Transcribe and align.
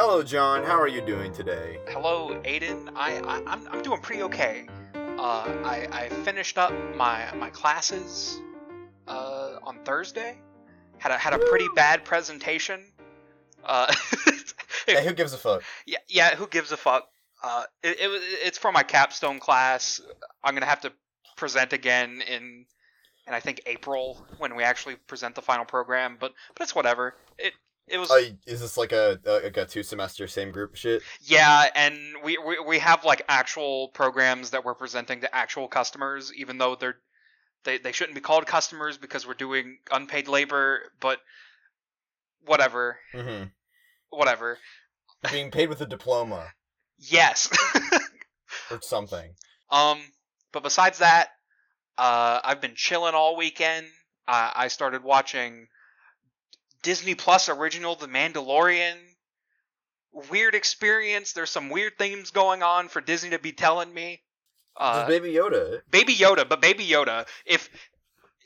Hello, 0.00 0.22
John. 0.22 0.62
How 0.62 0.80
are 0.80 0.86
you 0.86 1.00
doing 1.00 1.32
today? 1.32 1.80
Hello, 1.88 2.40
Aidan. 2.44 2.88
I, 2.94 3.18
I 3.18 3.42
I'm 3.48 3.66
I'm 3.66 3.82
doing 3.82 4.00
pretty 4.00 4.22
okay. 4.22 4.68
Uh, 4.94 5.52
I 5.64 5.88
I 5.90 6.08
finished 6.22 6.56
up 6.56 6.72
my 6.94 7.28
my 7.34 7.50
classes 7.50 8.40
uh, 9.08 9.56
on 9.64 9.80
Thursday. 9.84 10.38
Had 10.98 11.10
a 11.10 11.18
had 11.18 11.32
a 11.32 11.38
pretty 11.38 11.66
bad 11.74 12.04
presentation. 12.04 12.80
Uh, 13.64 13.92
Hey, 14.86 15.04
who 15.04 15.12
gives 15.14 15.32
a 15.32 15.36
fuck? 15.36 15.64
yeah, 15.84 15.98
yeah. 16.08 16.36
Who 16.36 16.46
gives 16.46 16.70
a 16.70 16.76
fuck? 16.76 17.08
Uh, 17.42 17.64
it, 17.82 17.98
it 17.98 18.06
was 18.06 18.22
it's 18.22 18.56
for 18.56 18.70
my 18.70 18.84
capstone 18.84 19.40
class. 19.40 20.00
I'm 20.44 20.54
gonna 20.54 20.66
have 20.66 20.82
to 20.82 20.92
present 21.36 21.72
again 21.72 22.22
in, 22.22 22.66
in 23.26 23.34
I 23.34 23.40
think 23.40 23.62
April 23.66 24.24
when 24.38 24.54
we 24.54 24.62
actually 24.62 24.94
present 24.94 25.34
the 25.34 25.42
final 25.42 25.64
program. 25.64 26.18
But 26.20 26.34
but 26.54 26.62
it's 26.62 26.74
whatever. 26.76 27.16
It 27.36 27.52
it 27.90 27.98
was 27.98 28.10
Uh, 28.10 28.30
is 28.46 28.60
this 28.60 28.76
like 28.76 28.92
a 28.92 29.18
like 29.24 29.56
a 29.56 29.66
two 29.66 29.82
semester 29.82 30.26
same 30.26 30.50
group 30.50 30.76
shit? 30.76 31.02
Yeah, 31.22 31.68
and 31.74 31.96
we, 32.22 32.38
we 32.38 32.58
we 32.60 32.78
have 32.78 33.04
like 33.04 33.22
actual 33.28 33.88
programs 33.88 34.50
that 34.50 34.64
we're 34.64 34.74
presenting 34.74 35.20
to 35.22 35.34
actual 35.34 35.68
customers, 35.68 36.32
even 36.34 36.58
though 36.58 36.74
they're 36.76 36.96
they, 37.64 37.78
they 37.78 37.92
shouldn't 37.92 38.14
be 38.14 38.20
called 38.20 38.46
customers 38.46 38.98
because 38.98 39.26
we're 39.26 39.34
doing 39.34 39.78
unpaid 39.90 40.28
labor, 40.28 40.80
but 41.00 41.18
whatever. 42.46 42.98
Mm-hmm. 43.14 43.44
Whatever. 44.10 44.58
Being 45.32 45.50
paid 45.50 45.68
with 45.68 45.80
a 45.80 45.86
diploma 45.86 46.52
Yes. 46.98 47.48
or 48.70 48.80
something. 48.80 49.34
um 49.70 49.98
but 50.52 50.62
besides 50.62 50.98
that, 50.98 51.28
uh 51.98 52.40
I've 52.44 52.60
been 52.60 52.74
chilling 52.74 53.14
all 53.14 53.36
weekend. 53.36 53.86
I 54.26 54.52
I 54.54 54.68
started 54.68 55.02
watching 55.02 55.68
Disney 56.82 57.14
Plus 57.14 57.48
original 57.48 57.94
The 57.94 58.06
Mandalorian. 58.08 58.96
Weird 60.30 60.54
experience. 60.54 61.32
There's 61.32 61.50
some 61.50 61.68
weird 61.68 61.98
themes 61.98 62.30
going 62.30 62.62
on 62.62 62.88
for 62.88 63.00
Disney 63.00 63.30
to 63.30 63.38
be 63.38 63.52
telling 63.52 63.92
me. 63.92 64.22
Uh, 64.76 65.06
Baby 65.06 65.32
Yoda. 65.32 65.80
Baby 65.90 66.14
Yoda, 66.14 66.48
but 66.48 66.60
Baby 66.60 66.86
Yoda, 66.86 67.26
if 67.44 67.68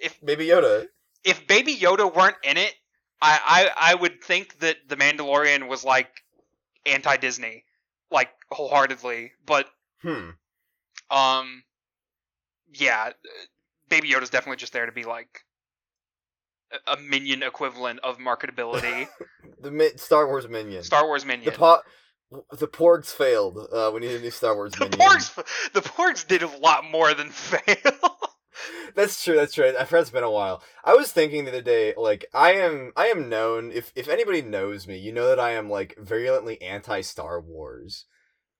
if 0.00 0.18
Baby 0.24 0.46
Yoda. 0.46 0.86
if 1.24 1.46
Baby 1.46 1.76
Yoda 1.76 2.12
weren't 2.14 2.36
in 2.42 2.56
it, 2.56 2.74
I 3.20 3.70
I, 3.76 3.92
I 3.92 3.94
would 3.94 4.24
think 4.24 4.58
that 4.60 4.76
the 4.88 4.96
Mandalorian 4.96 5.68
was 5.68 5.84
like 5.84 6.10
anti 6.86 7.16
Disney, 7.18 7.64
like 8.10 8.30
wholeheartedly. 8.50 9.32
But 9.46 9.68
Hmm. 10.00 10.30
um, 11.10 11.62
yeah, 12.72 13.10
Baby 13.88 14.10
Yoda's 14.10 14.30
definitely 14.30 14.56
just 14.56 14.72
there 14.72 14.86
to 14.86 14.92
be 14.92 15.04
like 15.04 15.44
a- 16.86 16.96
minion 16.98 17.42
equivalent 17.42 18.00
of 18.00 18.18
marketability. 18.18 19.08
The 19.60 19.70
mi- 19.70 19.96
Star 19.96 20.26
Wars 20.26 20.48
minion. 20.48 20.82
Star 20.82 21.06
Wars 21.06 21.24
minion. 21.24 21.44
The 21.52 21.56
po- 21.56 21.82
The 22.52 22.66
Porgs 22.66 23.12
failed. 23.12 23.58
Uh, 23.72 23.90
we 23.94 24.00
need 24.00 24.10
a 24.16 24.20
new 24.20 24.30
Star 24.32 24.56
Wars 24.56 24.72
the 24.78 24.86
minion. 24.86 24.98
Porgs, 24.98 25.72
the 25.72 25.80
Porgs 25.82 26.26
did 26.26 26.42
a 26.42 26.48
lot 26.58 26.84
more 26.90 27.14
than 27.14 27.28
fail. 27.30 27.92
That's 28.96 29.22
true. 29.22 29.36
That's 29.36 29.54
true. 29.54 29.72
I 29.78 29.84
forgot 29.84 30.00
it's 30.02 30.10
been 30.10 30.24
a 30.24 30.30
while. 30.30 30.62
I 30.84 30.94
was 30.94 31.12
thinking 31.12 31.44
the 31.44 31.50
other 31.52 31.62
day, 31.62 31.94
like 31.96 32.26
I 32.34 32.52
am, 32.54 32.92
I 32.96 33.06
am 33.06 33.28
known. 33.28 33.70
If 33.72 33.92
if 33.94 34.08
anybody 34.08 34.42
knows 34.42 34.86
me, 34.88 34.98
you 34.98 35.12
know 35.12 35.28
that 35.28 35.38
I 35.40 35.52
am 35.52 35.70
like 35.70 35.96
virulently 35.98 36.60
anti 36.60 37.00
Star 37.02 37.40
Wars. 37.40 38.06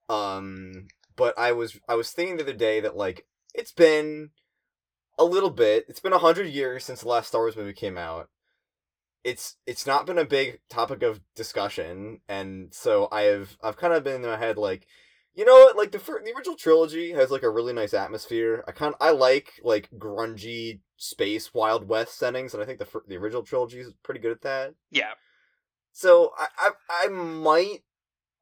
Um, 0.08 0.86
but 1.16 1.36
I 1.38 1.52
was 1.52 1.78
I 1.88 1.94
was 1.96 2.10
thinking 2.10 2.36
the 2.36 2.44
other 2.44 2.52
day 2.52 2.80
that 2.80 2.96
like 2.96 3.26
it's 3.54 3.72
been 3.72 4.30
a 5.18 5.24
little 5.24 5.50
bit. 5.50 5.86
It's 5.88 6.00
been 6.00 6.12
a 6.12 6.18
hundred 6.18 6.48
years 6.48 6.84
since 6.84 7.02
the 7.02 7.08
last 7.08 7.28
Star 7.28 7.42
Wars 7.42 7.56
movie 7.56 7.72
came 7.72 7.98
out. 7.98 8.28
It's 9.24 9.56
it's 9.66 9.86
not 9.86 10.06
been 10.06 10.18
a 10.18 10.24
big 10.24 10.60
topic 10.68 11.02
of 11.02 11.20
discussion, 11.36 12.20
and 12.28 12.74
so 12.74 13.08
I 13.12 13.22
have 13.22 13.56
I've 13.62 13.76
kind 13.76 13.92
of 13.92 14.02
been 14.04 14.24
in 14.24 14.30
my 14.30 14.36
head 14.36 14.58
like, 14.58 14.86
you 15.34 15.44
know 15.44 15.54
what? 15.54 15.76
Like 15.76 15.92
the 15.92 16.00
fir- 16.00 16.22
the 16.24 16.32
original 16.32 16.56
trilogy 16.56 17.12
has 17.12 17.30
like 17.30 17.44
a 17.44 17.50
really 17.50 17.72
nice 17.72 17.94
atmosphere. 17.94 18.64
I 18.66 18.72
kind 18.72 18.94
I 19.00 19.10
like 19.10 19.52
like 19.62 19.88
grungy 19.96 20.80
space 20.96 21.54
Wild 21.54 21.88
West 21.88 22.18
settings, 22.18 22.52
and 22.52 22.62
I 22.62 22.66
think 22.66 22.80
the 22.80 22.88
the 23.06 23.16
original 23.16 23.42
trilogy 23.44 23.78
is 23.80 23.92
pretty 24.02 24.20
good 24.20 24.32
at 24.32 24.42
that. 24.42 24.74
yeah, 24.90 25.12
So 25.92 26.32
I 26.36 26.48
I, 26.58 27.04
I 27.04 27.08
might 27.08 27.84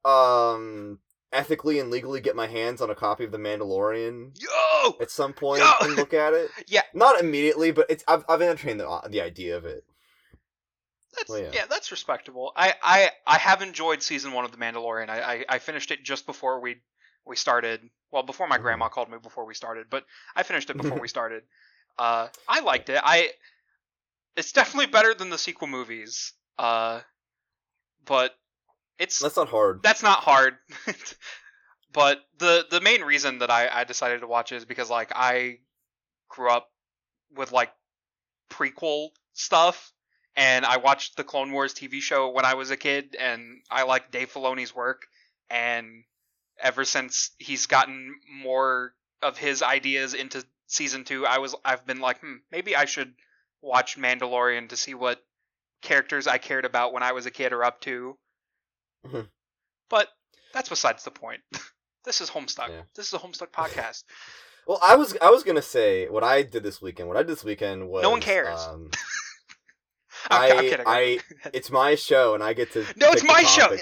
um 0.03 0.99
ethically 1.33 1.79
and 1.79 1.89
legally 1.89 2.19
get 2.21 2.35
my 2.35 2.47
hands 2.47 2.81
on 2.81 2.89
a 2.89 2.95
copy 2.95 3.23
of 3.23 3.31
The 3.31 3.37
Mandalorian 3.37 4.31
yo, 4.39 4.95
at 4.99 5.09
some 5.11 5.33
point 5.33 5.61
Yo! 5.61 5.71
and 5.81 5.95
look 5.95 6.13
at 6.13 6.33
it. 6.33 6.49
Yeah. 6.67 6.81
not 6.93 7.19
immediately, 7.19 7.71
but 7.71 7.87
it's 7.89 8.03
I've 8.07 8.25
I've 8.27 8.41
entertained 8.41 8.79
the 8.79 9.01
the 9.09 9.21
idea 9.21 9.57
of 9.57 9.65
it. 9.65 9.85
That's 11.15 11.29
Well, 11.29 11.39
yeah. 11.41 11.51
yeah. 11.53 11.65
that's 11.69 11.91
respectable. 11.91 12.51
I, 12.55 12.73
I 12.81 13.11
I 13.27 13.37
have 13.37 13.61
enjoyed 13.61 14.01
season 14.01 14.33
one 14.33 14.45
of 14.45 14.51
The 14.51 14.57
Mandalorian. 14.57 15.09
I, 15.09 15.21
I, 15.21 15.45
I 15.49 15.59
finished 15.59 15.91
it 15.91 16.03
just 16.03 16.25
before 16.25 16.59
we 16.59 16.77
we 17.25 17.35
started. 17.35 17.81
Well, 18.11 18.23
before 18.23 18.47
my 18.47 18.57
grandma 18.57 18.87
called 18.89 19.09
me 19.09 19.17
before 19.21 19.45
we 19.45 19.53
started, 19.53 19.87
but 19.89 20.05
I 20.35 20.43
finished 20.43 20.69
it 20.69 20.77
before 20.77 20.99
we 20.99 21.07
started. 21.17 21.43
Uh, 21.97 22.27
I 22.47 22.61
liked 22.61 22.89
it. 22.89 22.99
I 23.03 23.31
it's 24.35 24.51
definitely 24.51 24.87
better 24.91 25.13
than 25.13 25.29
the 25.29 25.37
sequel 25.37 25.67
movies. 25.67 26.33
Uh, 26.57 27.01
but 28.05 28.33
it's 29.01 29.19
That's 29.19 29.35
not 29.37 29.49
hard. 29.49 29.83
that's 29.83 30.03
not 30.03 30.19
hard. 30.19 30.57
but 31.93 32.19
the 32.37 32.65
the 32.69 32.81
main 32.81 33.01
reason 33.01 33.39
that 33.39 33.51
I, 33.51 33.67
I 33.67 33.83
decided 33.83 34.21
to 34.21 34.27
watch 34.27 34.51
it 34.51 34.57
is 34.57 34.65
because 34.65 34.89
like 34.89 35.11
I 35.15 35.59
grew 36.29 36.49
up 36.49 36.69
with 37.35 37.51
like 37.51 37.71
prequel 38.49 39.09
stuff 39.33 39.91
and 40.35 40.65
I 40.65 40.77
watched 40.77 41.17
the 41.17 41.23
Clone 41.23 41.51
Wars 41.51 41.73
TV 41.73 42.01
show 42.01 42.29
when 42.31 42.45
I 42.45 42.53
was 42.53 42.71
a 42.71 42.77
kid 42.77 43.15
and 43.19 43.61
I 43.69 43.83
like 43.83 44.11
Dave 44.11 44.31
Filoni's 44.31 44.75
work 44.75 45.03
and 45.49 46.03
ever 46.61 46.85
since 46.85 47.31
he's 47.39 47.65
gotten 47.65 48.15
more 48.43 48.93
of 49.21 49.37
his 49.37 49.63
ideas 49.63 50.13
into 50.13 50.45
season 50.67 51.03
2 51.03 51.25
I 51.25 51.39
was 51.39 51.55
I've 51.65 51.85
been 51.85 51.99
like 51.99 52.19
hmm 52.21 52.35
maybe 52.51 52.75
I 52.75 52.85
should 52.85 53.13
watch 53.61 53.97
Mandalorian 53.97 54.69
to 54.69 54.77
see 54.77 54.93
what 54.93 55.19
characters 55.81 56.27
I 56.27 56.37
cared 56.37 56.65
about 56.65 56.93
when 56.93 57.03
I 57.03 57.11
was 57.13 57.25
a 57.25 57.31
kid 57.31 57.51
are 57.53 57.63
up 57.63 57.81
to 57.81 58.17
Mhm. 59.05 59.27
but 59.89 60.07
that's 60.53 60.69
besides 60.69 61.03
the 61.03 61.11
point. 61.11 61.41
this 62.05 62.21
is 62.21 62.29
Homestuck. 62.29 62.69
Yeah. 62.69 62.81
This 62.95 63.07
is 63.07 63.13
a 63.13 63.19
Homestuck 63.19 63.51
podcast. 63.51 64.03
Well, 64.67 64.77
I 64.83 64.95
was 64.95 65.17
I 65.19 65.31
was 65.31 65.41
gonna 65.43 65.61
say 65.63 66.07
what 66.07 66.23
I 66.23 66.43
did 66.43 66.61
this 66.61 66.79
weekend. 66.83 67.07
What 67.07 67.17
I 67.17 67.23
did 67.23 67.29
this 67.31 67.43
weekend 67.43 67.89
was 67.89 68.03
No 68.03 68.11
one 68.11 68.21
cares. 68.21 68.59
Um, 68.59 68.91
I'm, 70.29 70.51
I'm 70.59 70.63
kidding. 70.65 70.85
I- 70.87 71.19
it's 71.51 71.71
my 71.71 71.95
show, 71.95 72.35
and 72.35 72.43
I 72.43 72.53
get 72.53 72.71
to. 72.73 72.85
no, 72.95 73.11
it's 73.11 73.23
my 73.23 73.41
show. 73.41 73.75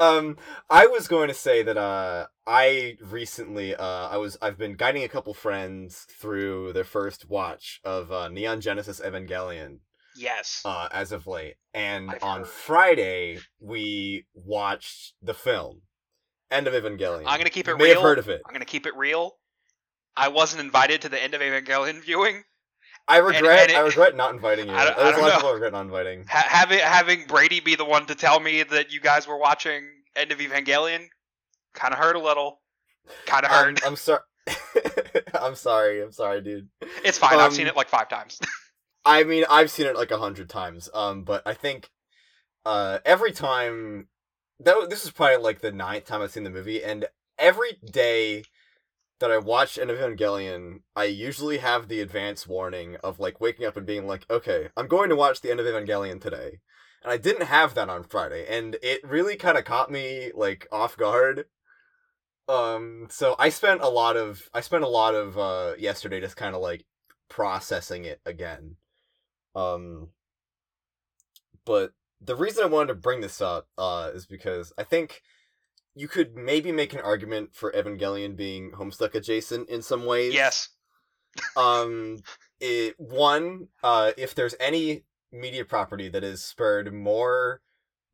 um, 0.00 0.36
I 0.68 0.86
was 0.88 1.06
going 1.08 1.28
to 1.28 1.34
say 1.34 1.62
that 1.62 1.76
uh, 1.76 2.26
I 2.48 2.96
recently 3.00 3.76
uh, 3.76 4.08
I 4.08 4.16
was 4.16 4.36
I've 4.42 4.58
been 4.58 4.74
guiding 4.74 5.04
a 5.04 5.08
couple 5.08 5.34
friends 5.34 6.06
through 6.20 6.72
their 6.72 6.84
first 6.84 7.28
watch 7.30 7.80
of 7.84 8.10
uh, 8.10 8.28
Neon 8.28 8.60
Genesis 8.60 9.00
Evangelion 9.00 9.78
yes. 10.20 10.62
uh, 10.64 10.88
as 10.92 11.12
of 11.12 11.26
late, 11.26 11.54
and 11.74 12.10
I've 12.10 12.22
on 12.22 12.38
heard. 12.40 12.48
Friday 12.48 13.38
we 13.60 14.26
watched 14.34 15.14
the 15.22 15.34
film 15.34 15.82
End 16.50 16.66
of 16.66 16.74
Evangelion. 16.74 17.24
I'm 17.26 17.38
gonna 17.38 17.50
keep 17.50 17.68
it 17.68 17.72
you 17.72 17.76
may 17.78 17.84
real. 17.84 17.94
have 17.94 18.02
heard 18.02 18.18
of 18.18 18.28
it. 18.28 18.42
I'm 18.46 18.52
gonna 18.52 18.64
keep 18.64 18.86
it 18.86 18.96
real. 18.96 19.36
I 20.16 20.28
wasn't 20.28 20.60
invited 20.62 21.02
to 21.02 21.08
the 21.08 21.22
end 21.22 21.34
of 21.34 21.40
Evangelion 21.40 22.00
viewing. 22.04 22.42
I 23.08 23.16
regret. 23.18 23.62
and 23.62 23.70
it- 23.72 23.76
I 23.76 23.80
regret 23.80 24.16
not 24.16 24.34
inviting 24.34 24.68
you. 24.68 24.74
I 24.76 24.84
don't- 24.84 24.96
There's 24.96 25.16
a 25.16 25.20
don't 25.20 25.36
of 25.36 25.42
know. 25.42 25.48
I 25.50 25.52
regret 25.52 25.72
not 25.72 25.82
inviting. 25.82 26.24
Ha- 26.28 26.46
having 26.48 26.78
having 26.80 27.26
Brady 27.26 27.60
be 27.60 27.74
the 27.74 27.84
one 27.84 28.06
to 28.06 28.14
tell 28.14 28.40
me 28.40 28.62
that 28.64 28.92
you 28.92 29.00
guys 29.00 29.26
were 29.26 29.38
watching 29.38 29.84
End 30.16 30.32
of 30.32 30.38
Evangelion 30.38 31.06
kind 31.74 31.92
of 31.94 31.98
hurt 32.00 32.16
a 32.16 32.20
little. 32.20 32.60
Kind 33.26 33.44
of 33.46 33.50
I'm, 33.52 33.64
hurt. 33.74 33.86
I'm 33.86 33.96
sorry. 33.96 34.20
I'm 35.40 35.54
sorry. 35.54 36.02
I'm 36.02 36.12
sorry, 36.12 36.40
dude. 36.42 36.68
it's 37.04 37.18
fine. 37.18 37.34
I've 37.34 37.40
um, 37.46 37.52
seen 37.52 37.66
it 37.66 37.76
like 37.76 37.88
five 37.88 38.08
times. 38.08 38.38
I 39.04 39.24
mean, 39.24 39.44
I've 39.50 39.70
seen 39.70 39.86
it 39.86 39.96
like 39.96 40.10
a 40.10 40.18
hundred 40.18 40.48
times. 40.48 40.88
Um, 40.94 41.24
but 41.24 41.42
I 41.46 41.54
think, 41.54 41.90
uh, 42.66 42.98
every 43.04 43.32
time, 43.32 44.08
though, 44.58 44.86
this 44.86 45.04
is 45.04 45.10
probably 45.10 45.38
like 45.38 45.60
the 45.60 45.72
ninth 45.72 46.06
time 46.06 46.22
I've 46.22 46.32
seen 46.32 46.44
the 46.44 46.50
movie, 46.50 46.82
and 46.84 47.06
every 47.38 47.78
day 47.84 48.44
that 49.20 49.30
I 49.30 49.38
watch 49.38 49.78
of 49.78 49.88
Evangelion, 49.88 50.80
I 50.96 51.04
usually 51.04 51.58
have 51.58 51.88
the 51.88 52.00
advance 52.00 52.46
warning 52.46 52.96
of 53.04 53.20
like 53.20 53.40
waking 53.40 53.66
up 53.66 53.76
and 53.76 53.86
being 53.86 54.06
like, 54.06 54.24
okay, 54.30 54.68
I'm 54.76 54.88
going 54.88 55.10
to 55.10 55.16
watch 55.16 55.40
the 55.40 55.50
End 55.50 55.60
of 55.60 55.66
Evangelion 55.66 56.20
today. 56.20 56.60
And 57.02 57.12
I 57.12 57.16
didn't 57.16 57.46
have 57.46 57.74
that 57.74 57.88
on 57.88 58.04
Friday, 58.04 58.46
and 58.48 58.76
it 58.82 59.00
really 59.04 59.36
kind 59.36 59.56
of 59.58 59.64
caught 59.64 59.90
me 59.90 60.32
like 60.34 60.66
off 60.72 60.96
guard. 60.96 61.46
Um, 62.48 63.06
so 63.10 63.36
I 63.38 63.48
spent 63.48 63.80
a 63.80 63.88
lot 63.88 64.16
of 64.16 64.50
I 64.52 64.60
spent 64.60 64.84
a 64.84 64.88
lot 64.88 65.14
of 65.14 65.38
uh 65.38 65.74
yesterday 65.78 66.20
just 66.20 66.36
kind 66.36 66.54
of 66.54 66.60
like 66.60 66.84
processing 67.28 68.04
it 68.04 68.20
again. 68.26 68.76
Um, 69.54 70.08
but 71.64 71.92
the 72.20 72.36
reason 72.36 72.64
I 72.64 72.68
wanted 72.68 72.88
to 72.88 72.94
bring 72.94 73.20
this 73.20 73.40
up 73.40 73.68
uh, 73.78 74.10
is 74.14 74.26
because 74.26 74.72
I 74.78 74.84
think 74.84 75.22
you 75.94 76.08
could 76.08 76.36
maybe 76.36 76.72
make 76.72 76.92
an 76.92 77.00
argument 77.00 77.54
for 77.54 77.72
Evangelion 77.72 78.36
being 78.36 78.72
Homestuck 78.72 79.14
adjacent 79.14 79.68
in 79.68 79.82
some 79.82 80.04
ways. 80.04 80.34
yes. 80.34 80.68
Um, 81.56 82.18
it, 82.58 82.96
one, 82.98 83.68
uh, 83.84 84.10
if 84.16 84.34
there's 84.34 84.56
any 84.58 85.04
media 85.30 85.64
property 85.64 86.08
that 86.08 86.24
has 86.24 86.42
spurred 86.42 86.92
more 86.92 87.60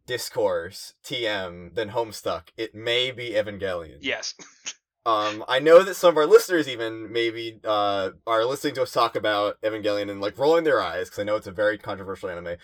discourse 0.07 0.93
TM 1.03 1.75
than 1.75 1.91
Homestuck, 1.91 2.49
it 2.59 2.75
may 2.75 3.11
be 3.11 3.31
Evangelion. 3.31 3.99
Yes. 4.03 4.35
Um, 5.07 5.45
I 5.47 5.61
know 5.61 5.85
that 5.85 5.95
some 5.95 6.11
of 6.11 6.17
our 6.17 6.27
listeners 6.27 6.69
even 6.69 7.13
maybe 7.13 7.61
uh 7.65 8.11
are 8.27 8.45
listening 8.45 8.75
to 8.75 8.83
us 8.83 8.93
talk 8.93 9.15
about 9.15 9.61
Evangelion 9.63 10.11
and 10.11 10.21
like 10.21 10.37
rolling 10.37 10.65
their 10.65 10.83
eyes 10.83 11.09
because 11.09 11.21
I 11.21 11.23
know 11.23 11.37
it's 11.37 11.47
a 11.47 11.53
very 11.53 11.79
controversial 11.79 12.29
anime. 12.29 12.57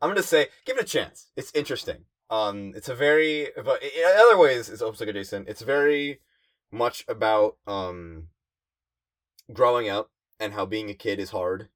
I'm 0.00 0.08
gonna 0.08 0.22
say 0.22 0.46
give 0.64 0.78
it 0.78 0.84
a 0.84 0.86
chance. 0.86 1.26
It's 1.36 1.52
interesting. 1.56 2.04
Um, 2.30 2.72
it's 2.76 2.88
a 2.88 2.94
very 2.94 3.48
but 3.56 3.82
in 3.82 3.90
other 4.16 4.38
ways 4.38 4.68
it's 4.68 4.80
Homestuck 4.80 5.08
adjacent. 5.08 5.48
It's 5.48 5.62
very 5.62 6.20
much 6.70 7.04
about 7.08 7.56
um 7.66 8.28
growing 9.52 9.88
up 9.88 10.10
and 10.38 10.52
how 10.52 10.66
being 10.66 10.90
a 10.90 10.94
kid 10.94 11.18
is 11.18 11.30
hard 11.30 11.68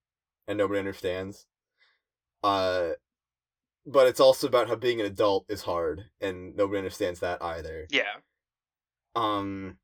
and 0.46 0.56
nobody 0.56 0.78
understands. 0.78 1.46
Uh, 2.44 2.90
but 3.84 4.06
it's 4.06 4.20
also 4.20 4.46
about 4.46 4.68
how 4.68 4.76
being 4.76 5.00
an 5.00 5.06
adult 5.06 5.46
is 5.48 5.62
hard 5.62 6.04
and 6.20 6.54
nobody 6.54 6.78
understands 6.78 7.18
that 7.20 7.42
either. 7.42 7.88
Yeah. 7.90 8.20
Um, 9.16 9.78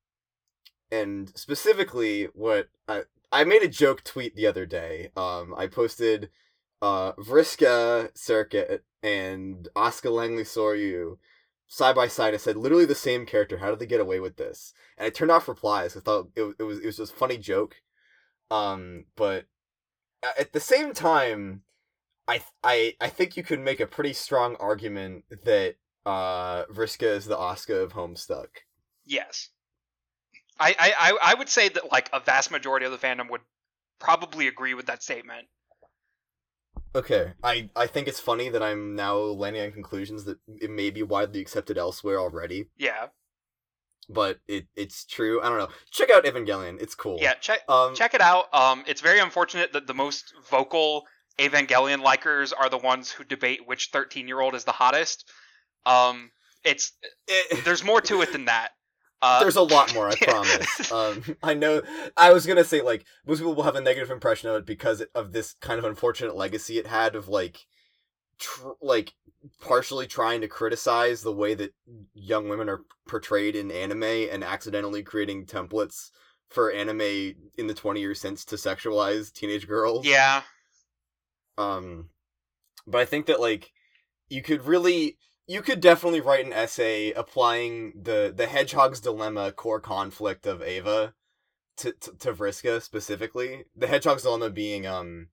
and 0.90 1.32
specifically, 1.36 2.28
what 2.34 2.68
I 2.86 3.02
I 3.30 3.44
made 3.44 3.62
a 3.62 3.68
joke 3.68 4.04
tweet 4.04 4.34
the 4.34 4.46
other 4.46 4.66
day. 4.66 5.10
Um, 5.16 5.54
I 5.56 5.66
posted 5.66 6.30
uh 6.80 7.12
Vriska 7.14 8.12
Serket 8.14 8.80
and 9.02 9.68
Asuka 9.76 10.10
Langley 10.12 10.44
Soryu 10.44 11.18
side 11.66 11.94
by 11.94 12.08
side. 12.08 12.34
I 12.34 12.38
said 12.38 12.56
literally 12.56 12.86
the 12.86 12.94
same 12.94 13.26
character. 13.26 13.58
How 13.58 13.70
did 13.70 13.78
they 13.78 13.86
get 13.86 14.00
away 14.00 14.20
with 14.20 14.36
this? 14.36 14.72
And 14.96 15.06
I 15.06 15.10
turned 15.10 15.30
off 15.30 15.48
replies. 15.48 15.96
I 15.96 16.00
thought 16.00 16.30
it, 16.34 16.54
it 16.58 16.62
was 16.62 16.78
it 16.80 16.86
was 16.86 16.96
just 16.96 17.12
a 17.12 17.16
funny 17.16 17.38
joke. 17.38 17.76
Um, 18.50 19.04
but 19.16 19.46
at 20.38 20.52
the 20.52 20.60
same 20.60 20.92
time, 20.92 21.62
I 22.26 22.42
I 22.64 22.94
I 23.00 23.08
think 23.08 23.36
you 23.36 23.42
could 23.42 23.60
make 23.60 23.80
a 23.80 23.86
pretty 23.86 24.14
strong 24.14 24.56
argument 24.56 25.24
that 25.44 25.76
uh 26.06 26.64
Vriska 26.66 27.16
is 27.16 27.26
the 27.26 27.38
Oscar 27.38 27.80
of 27.80 27.92
Homestuck. 27.92 28.48
Yes. 29.04 29.50
I, 30.60 30.74
I, 30.78 31.18
I- 31.22 31.34
would 31.34 31.48
say 31.48 31.68
that 31.68 31.90
like 31.92 32.10
a 32.12 32.20
vast 32.20 32.50
majority 32.50 32.84
of 32.86 32.92
the 32.92 32.98
fandom 32.98 33.30
would 33.30 33.42
probably 34.00 34.46
agree 34.48 34.74
with 34.74 34.86
that 34.86 35.02
statement. 35.02 35.46
Okay, 36.94 37.32
I 37.44 37.68
I 37.76 37.86
think 37.86 38.08
it's 38.08 38.18
funny 38.20 38.48
that 38.48 38.62
I'm 38.62 38.96
now 38.96 39.16
landing 39.18 39.62
on 39.62 39.72
conclusions 39.72 40.24
that 40.24 40.38
it 40.60 40.70
may 40.70 40.90
be 40.90 41.02
widely 41.02 41.40
accepted 41.40 41.76
elsewhere 41.76 42.18
already, 42.18 42.70
Yeah. 42.78 43.08
but 44.08 44.38
it 44.48 44.66
it's 44.74 45.04
true. 45.04 45.40
I 45.42 45.48
don't 45.50 45.58
know. 45.58 45.68
Check 45.90 46.10
out 46.10 46.24
Evangelion. 46.24 46.80
It's 46.80 46.94
cool. 46.94 47.18
Yeah, 47.20 47.34
check 47.34 47.60
Um. 47.68 47.94
check 47.94 48.14
it 48.14 48.20
out. 48.22 48.52
Um 48.54 48.84
it's 48.86 49.02
very 49.02 49.18
unfortunate 49.20 49.72
that 49.74 49.86
the 49.86 49.94
most 49.94 50.32
vocal 50.50 51.06
Evangelion 51.38 52.02
likers 52.02 52.52
are 52.58 52.68
the 52.70 52.78
ones 52.78 53.10
who 53.12 53.22
debate 53.22 53.60
which 53.66 53.92
13-year-old 53.92 54.54
is 54.54 54.64
the 54.64 54.72
hottest. 54.72 55.30
Um 55.84 56.30
it's 56.64 56.92
it- 57.26 57.64
there's 57.64 57.84
more 57.84 58.00
to 58.02 58.22
it 58.22 58.32
than 58.32 58.46
that. 58.46 58.70
Uh, 59.20 59.40
there's 59.40 59.56
a 59.56 59.62
lot 59.62 59.92
more. 59.94 60.08
I 60.08 60.16
promise. 60.20 60.92
Um. 60.92 61.36
I 61.42 61.54
know. 61.54 61.82
I 62.16 62.32
was 62.32 62.46
gonna 62.46 62.64
say 62.64 62.80
like 62.82 63.04
most 63.26 63.38
people 63.38 63.54
will 63.54 63.64
have 63.64 63.76
a 63.76 63.80
negative 63.80 64.10
impression 64.10 64.48
of 64.48 64.56
it 64.56 64.66
because 64.66 65.02
of 65.14 65.32
this 65.32 65.54
kind 65.60 65.78
of 65.78 65.84
unfortunate 65.84 66.36
legacy 66.36 66.78
it 66.78 66.86
had 66.86 67.14
of 67.16 67.28
like, 67.28 67.66
tr- 68.38 68.68
like 68.80 69.14
partially 69.60 70.06
trying 70.06 70.40
to 70.40 70.48
criticize 70.48 71.22
the 71.22 71.32
way 71.32 71.54
that 71.54 71.74
young 72.14 72.48
women 72.48 72.68
are 72.68 72.82
portrayed 73.08 73.56
in 73.56 73.70
anime 73.70 74.02
and 74.02 74.44
accidentally 74.44 75.02
creating 75.02 75.46
templates 75.46 76.10
for 76.48 76.70
anime 76.72 77.34
in 77.58 77.66
the 77.66 77.74
20 77.74 78.00
years 78.00 78.20
since 78.20 78.44
to 78.44 78.56
sexualize 78.56 79.32
teenage 79.32 79.66
girls. 79.68 80.06
yeah. 80.06 80.42
Um, 81.56 82.10
but 82.86 83.00
I 83.00 83.04
think 83.04 83.26
that 83.26 83.40
like 83.40 83.70
you 84.28 84.42
could 84.42 84.64
really, 84.64 85.18
you 85.48 85.62
could 85.62 85.80
definitely 85.80 86.20
write 86.20 86.46
an 86.46 86.52
essay 86.52 87.10
applying 87.12 87.94
the 88.00 88.32
the 88.34 88.46
hedgehog's 88.46 89.00
dilemma 89.00 89.50
core 89.50 89.80
conflict 89.80 90.46
of 90.46 90.62
Eva 90.62 91.14
to 91.78 91.92
to, 91.92 92.12
to 92.18 92.32
Vriska 92.32 92.80
specifically. 92.82 93.64
The 93.74 93.88
hedgehog's 93.88 94.22
dilemma 94.22 94.50
being 94.50 94.86
um 94.86 95.28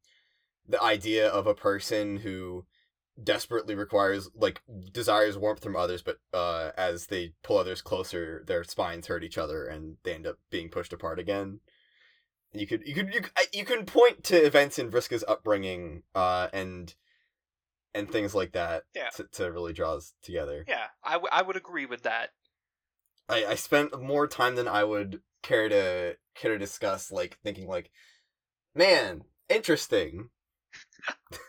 the 0.68 0.82
idea 0.82 1.28
of 1.28 1.46
a 1.46 1.54
person 1.54 2.18
who 2.18 2.66
desperately 3.22 3.76
requires 3.76 4.30
like 4.36 4.62
desires 4.92 5.38
warmth 5.38 5.64
from 5.64 5.76
others 5.76 6.02
but 6.02 6.18
uh 6.34 6.72
as 6.76 7.08
they 7.08 7.32
pull 7.44 7.58
others 7.58 7.82
closer 7.82 8.44
their 8.46 8.64
spines 8.64 9.08
hurt 9.08 9.24
each 9.24 9.38
other 9.38 9.66
and 9.66 9.96
they 10.04 10.14
end 10.14 10.28
up 10.28 10.38
being 10.52 10.68
pushed 10.70 10.92
apart 10.92 11.18
again 11.18 11.62
you 12.52 12.68
could 12.68 12.86
you 12.86 12.94
could 12.94 13.14
you, 13.14 13.22
you 13.54 13.64
can 13.64 13.86
point 13.86 14.22
to 14.26 14.36
events 14.36 14.78
in 14.78 14.92
Vriska's 14.92 15.24
upbringing 15.30 16.04
uh 16.14 16.50
and 16.52 16.94
and 17.96 18.12
things 18.12 18.36
like 18.36 18.52
that 18.52 18.84
Yeah. 18.94 19.10
to, 19.16 19.24
to 19.34 19.52
really 19.52 19.74
draw 19.74 19.96
us 19.96 20.14
together 20.22 20.66
Yeah. 20.68 20.88
I, 21.04 21.14
w- 21.14 21.30
I 21.32 21.42
would 21.42 21.56
agree 21.56 21.86
with 21.86 22.04
that. 22.04 22.32
I, 23.28 23.46
I 23.46 23.56
spent 23.56 24.00
more 24.02 24.28
time 24.28 24.56
than 24.56 24.68
I 24.68 24.84
would 24.84 25.22
care 25.42 25.70
to 25.70 26.18
care 26.36 26.52
to 26.52 26.60
discuss 26.60 27.12
like 27.12 27.40
thinking 27.44 27.68
like 27.68 27.90
man 28.76 29.24
interesting 29.48 30.30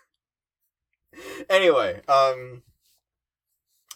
anyway 1.50 2.00
um 2.08 2.62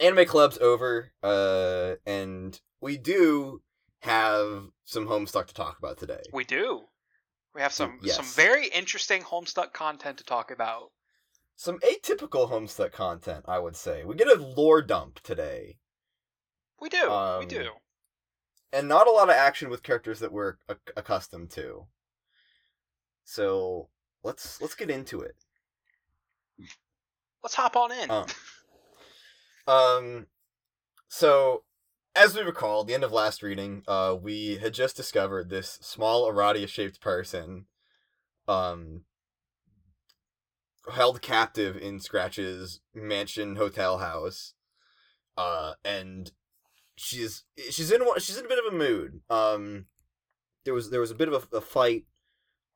anime 0.00 0.26
club's 0.26 0.58
over 0.58 1.12
uh 1.22 1.94
and 2.06 2.60
we 2.80 2.96
do 2.96 3.62
have 4.02 4.64
some 4.84 5.06
homestuck 5.06 5.46
to 5.46 5.54
talk 5.54 5.78
about 5.78 5.98
today 5.98 6.22
We 6.32 6.44
do. 6.44 6.84
We 7.54 7.60
have 7.60 7.72
some 7.72 7.98
Yes. 8.02 8.16
some 8.16 8.24
very 8.24 8.68
interesting 8.68 9.22
Homestuck 9.22 9.74
content 9.74 10.18
to 10.18 10.24
talk 10.24 10.50
about. 10.50 10.90
Some 11.60 11.78
atypical 11.80 12.50
homestuck 12.50 12.90
content 12.90 13.44
i 13.46 13.58
would 13.58 13.76
say 13.76 14.02
we 14.02 14.14
get 14.14 14.26
a 14.34 14.40
lore 14.56 14.80
dump 14.80 15.20
today 15.20 15.76
We 16.80 16.88
do. 16.88 17.02
we 17.02 17.14
Um, 17.14 17.48
do. 17.48 17.70
and 18.72 18.88
not 18.88 19.06
a 19.06 19.10
lot 19.10 19.28
of 19.28 19.34
action 19.34 19.68
with 19.68 19.82
characters 19.82 20.20
that 20.20 20.32
we're 20.32 20.54
ac- 20.70 20.78
accustomed 20.96 21.50
to. 21.50 21.86
So 23.24 23.90
let's 24.22 24.58
let's 24.62 24.74
get 24.74 24.88
into 24.90 25.20
it. 25.20 25.36
Let's 27.42 27.54
hop 27.56 27.76
on 27.76 27.92
in. 27.92 28.10
Um, 28.10 28.26
um, 29.66 30.26
so 31.08 31.64
as 32.16 32.34
we 32.34 32.40
recall, 32.40 32.84
the 32.84 32.94
end 32.94 33.04
of 33.04 33.12
last 33.12 33.42
reading, 33.42 33.82
uh, 33.86 34.16
we 34.18 34.56
had 34.56 34.72
just 34.72 34.96
discovered 34.96 35.50
this 35.50 35.78
small 35.82 36.26
Aradia-shaped 36.32 37.00
person, 37.00 37.66
um, 38.48 39.04
held 40.90 41.22
captive 41.22 41.76
in 41.76 42.00
Scratch's 42.00 42.80
mansion 42.94 43.56
hotel 43.56 43.98
house, 43.98 44.54
uh, 45.36 45.74
and 45.84 46.32
she's 46.96 47.44
she's 47.70 47.90
in 47.90 48.02
she's 48.18 48.38
in 48.38 48.44
a 48.44 48.48
bit 48.48 48.58
of 48.64 48.72
a 48.72 48.76
mood. 48.76 49.20
Um, 49.30 49.86
there 50.64 50.74
was 50.74 50.90
there 50.90 51.00
was 51.00 51.10
a 51.10 51.14
bit 51.16 51.28
of 51.28 51.48
a, 51.52 51.56
a 51.56 51.60
fight, 51.60 52.04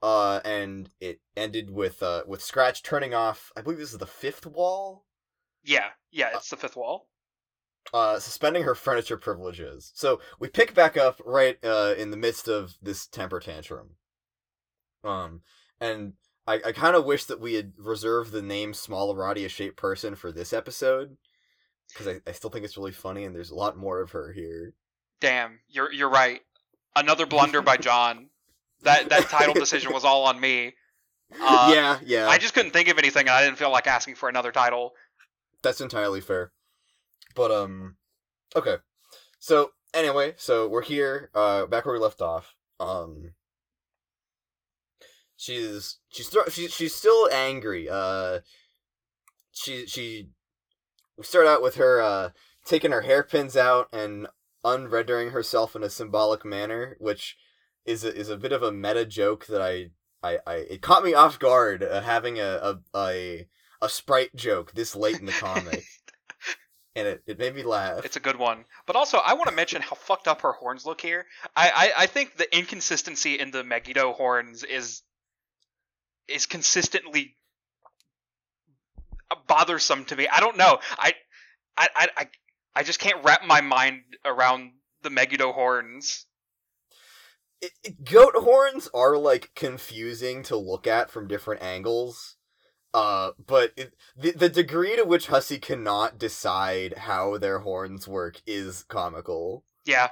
uh, 0.03 0.41
and 0.45 0.91
it 1.01 1.21
ended 1.37 1.71
with 1.71 2.03
uh 2.03 2.23
with 2.27 2.43
Scratch 2.43 2.83
turning 2.83 3.15
off. 3.15 3.53
I 3.57 3.61
believe 3.63 3.79
this 3.79 3.93
is 3.93 3.99
the 3.99 4.07
fifth 4.07 4.47
wall 4.47 5.05
yeah. 5.65 5.89
Yeah. 6.11 6.29
It's 6.35 6.51
the 6.51 6.57
fifth 6.57 6.77
wall. 6.77 7.09
uh, 7.93 8.19
suspending 8.19 8.63
her 8.65 8.75
furniture 8.75 9.17
privileges. 9.17 9.93
So 9.95 10.21
we 10.39 10.49
pick 10.49 10.75
back 10.75 10.97
up 10.97 11.21
right 11.25 11.59
uh, 11.65 11.95
in 11.97 12.11
the 12.11 12.17
midst 12.17 12.49
of 12.49 12.77
this 12.83 13.07
temper 13.07 13.41
tantrum. 13.41 13.97
Um, 15.03 15.43
and 15.81 16.15
I, 16.47 16.61
I 16.67 16.73
kind 16.73 16.95
of 16.97 17.05
wish 17.05 17.25
that 17.25 17.41
we 17.41 17.55
had 17.55 17.73
reserved 17.79 18.33
the 18.33 18.43
name 18.43 18.75
Small 18.75 19.15
Aradia 19.15 19.49
shaped 19.49 19.77
person 19.77 20.15
for 20.15 20.31
this 20.31 20.53
episode 20.53 21.17
because 21.89 22.07
I, 22.07 22.21
I 22.27 22.33
still 22.33 22.51
think 22.51 22.65
it's 22.65 22.77
really 22.77 22.93
funny 22.93 23.25
and 23.25 23.35
there's 23.35 23.51
a 23.51 23.55
lot 23.55 23.77
more 23.77 24.01
of 24.01 24.11
her 24.11 24.33
here. 24.33 24.75
Damn. 25.21 25.61
You're 25.69 25.93
you're 25.93 26.11
right. 26.11 26.41
Another 26.97 27.27
blunder 27.27 27.63
by 27.63 27.77
John. 27.79 28.29
That 28.83 29.09
that 29.09 29.31
title 29.31 29.55
decision 29.55 29.93
was 29.93 30.05
all 30.05 30.25
on 30.25 30.39
me. 30.39 30.75
Uh, 31.41 31.71
yeah, 31.75 31.99
yeah, 32.05 32.29
I 32.29 32.37
just 32.37 32.53
couldn't 32.55 32.73
think 32.73 32.89
of 32.89 32.99
anything, 32.99 33.23
and 33.23 33.31
I 33.31 33.43
didn't 33.43 33.57
feel 33.57 33.71
like 33.71 33.87
asking 33.87 34.15
for 34.15 34.29
another 34.29 34.53
title. 34.53 34.93
that's 35.63 35.81
entirely 35.81 36.21
fair. 36.21 36.53
But 37.35 37.51
um, 37.51 37.97
okay. 38.55 38.77
So 39.39 39.73
anyway, 39.95 40.35
so 40.37 40.69
we're 40.69 40.83
here, 40.83 41.31
uh, 41.35 41.65
back 41.67 41.87
where 41.87 41.95
we 41.95 42.01
left 42.01 42.21
off. 42.21 42.55
Um, 42.79 43.33
she's 45.45 45.99
she's 46.09 46.35
she's 46.51 46.73
she's 46.73 46.95
still 46.95 47.29
angry. 47.31 47.89
Uh, 47.91 48.41
she 49.53 49.87
she 49.87 50.29
we 51.17 51.25
start 51.25 51.47
out 51.47 51.63
with 51.63 51.77
her 51.77 52.01
uh 52.01 52.31
taking 52.65 52.91
her 52.91 53.03
hairpins 53.03 53.57
out 53.57 53.89
and 53.93 54.27
unrendering 54.65 55.31
herself 55.31 55.77
in 55.77 55.83
a 55.83 55.91
symbolic 55.91 56.45
manner, 56.45 56.97
which 56.99 57.37
is 57.85 58.05
a, 58.05 58.15
is 58.15 58.31
a 58.31 58.39
bit 58.39 58.53
of 58.53 58.63
a 58.63 58.73
meta 58.73 59.05
joke 59.05 59.47
that 59.47 59.61
I 59.61 59.91
I, 60.23 60.39
I 60.47 60.55
it 60.55 60.83
caught 60.83 61.05
me 61.05 61.15
off 61.15 61.39
guard 61.39 61.83
uh, 61.83 62.01
having 62.01 62.39
a, 62.39 62.43
a 62.43 62.99
a 62.99 63.49
a 63.83 63.89
sprite 63.89 64.35
joke 64.35 64.73
this 64.73 64.97
late 64.97 65.21
in 65.21 65.27
the 65.27 65.33
comic, 65.33 65.85
and 66.97 67.07
it, 67.07 67.23
it 67.27 67.39
made 67.39 67.55
me 67.55 67.63
laugh. 67.63 68.03
It's 68.07 68.17
a 68.17 68.21
good 68.21 68.39
one. 68.39 68.65
But 68.87 68.97
also, 68.97 69.19
I 69.19 69.35
want 69.35 69.51
to 69.51 69.55
mention 69.55 69.83
how 69.83 69.95
fucked 69.95 70.27
up 70.27 70.41
her 70.41 70.53
horns 70.53 70.87
look 70.87 71.03
here. 71.03 71.27
I, 71.55 71.69
I, 71.69 72.03
I 72.05 72.07
think 72.07 72.37
the 72.37 72.57
inconsistency 72.57 73.39
in 73.39 73.51
the 73.51 73.63
Megido 73.63 74.15
horns 74.15 74.65
is 74.65 75.03
is 76.29 76.47
consistently 76.47 77.37
bothersome 79.47 80.05
to 80.07 80.17
me. 80.17 80.29
I 80.29 80.41
don't 80.41 80.57
know. 80.57 80.79
I 80.99 81.15
I 81.77 81.89
I 81.95 82.09
I, 82.17 82.29
I 82.77 82.83
just 82.83 83.01
can't 83.01 83.25
wrap 83.25 83.45
my 83.45 83.61
mind 83.61 84.03
around 84.25 84.73
the 85.03 85.11
Megido 85.11 85.53
horns. 85.53 86.27
It, 87.61 87.73
it- 87.83 88.05
goat 88.05 88.35
horns 88.37 88.89
are 88.95 89.17
like 89.17 89.51
confusing 89.55 90.43
to 90.45 90.57
look 90.57 90.87
at 90.87 91.11
from 91.11 91.29
different 91.29 91.63
angles. 91.63 92.37
Uh, 92.93 93.33
but 93.45 93.73
it, 93.77 93.93
the 94.17 94.31
the 94.31 94.49
degree 94.49 94.95
to 94.95 95.03
which 95.05 95.27
Hussie 95.27 95.61
cannot 95.61 96.17
decide 96.17 96.99
how 96.99 97.39
their 97.39 97.61
horns 97.61 98.07
work 98.07 98.41
is 98.47 98.85
comical. 98.85 99.65
Yeah, 99.85 100.11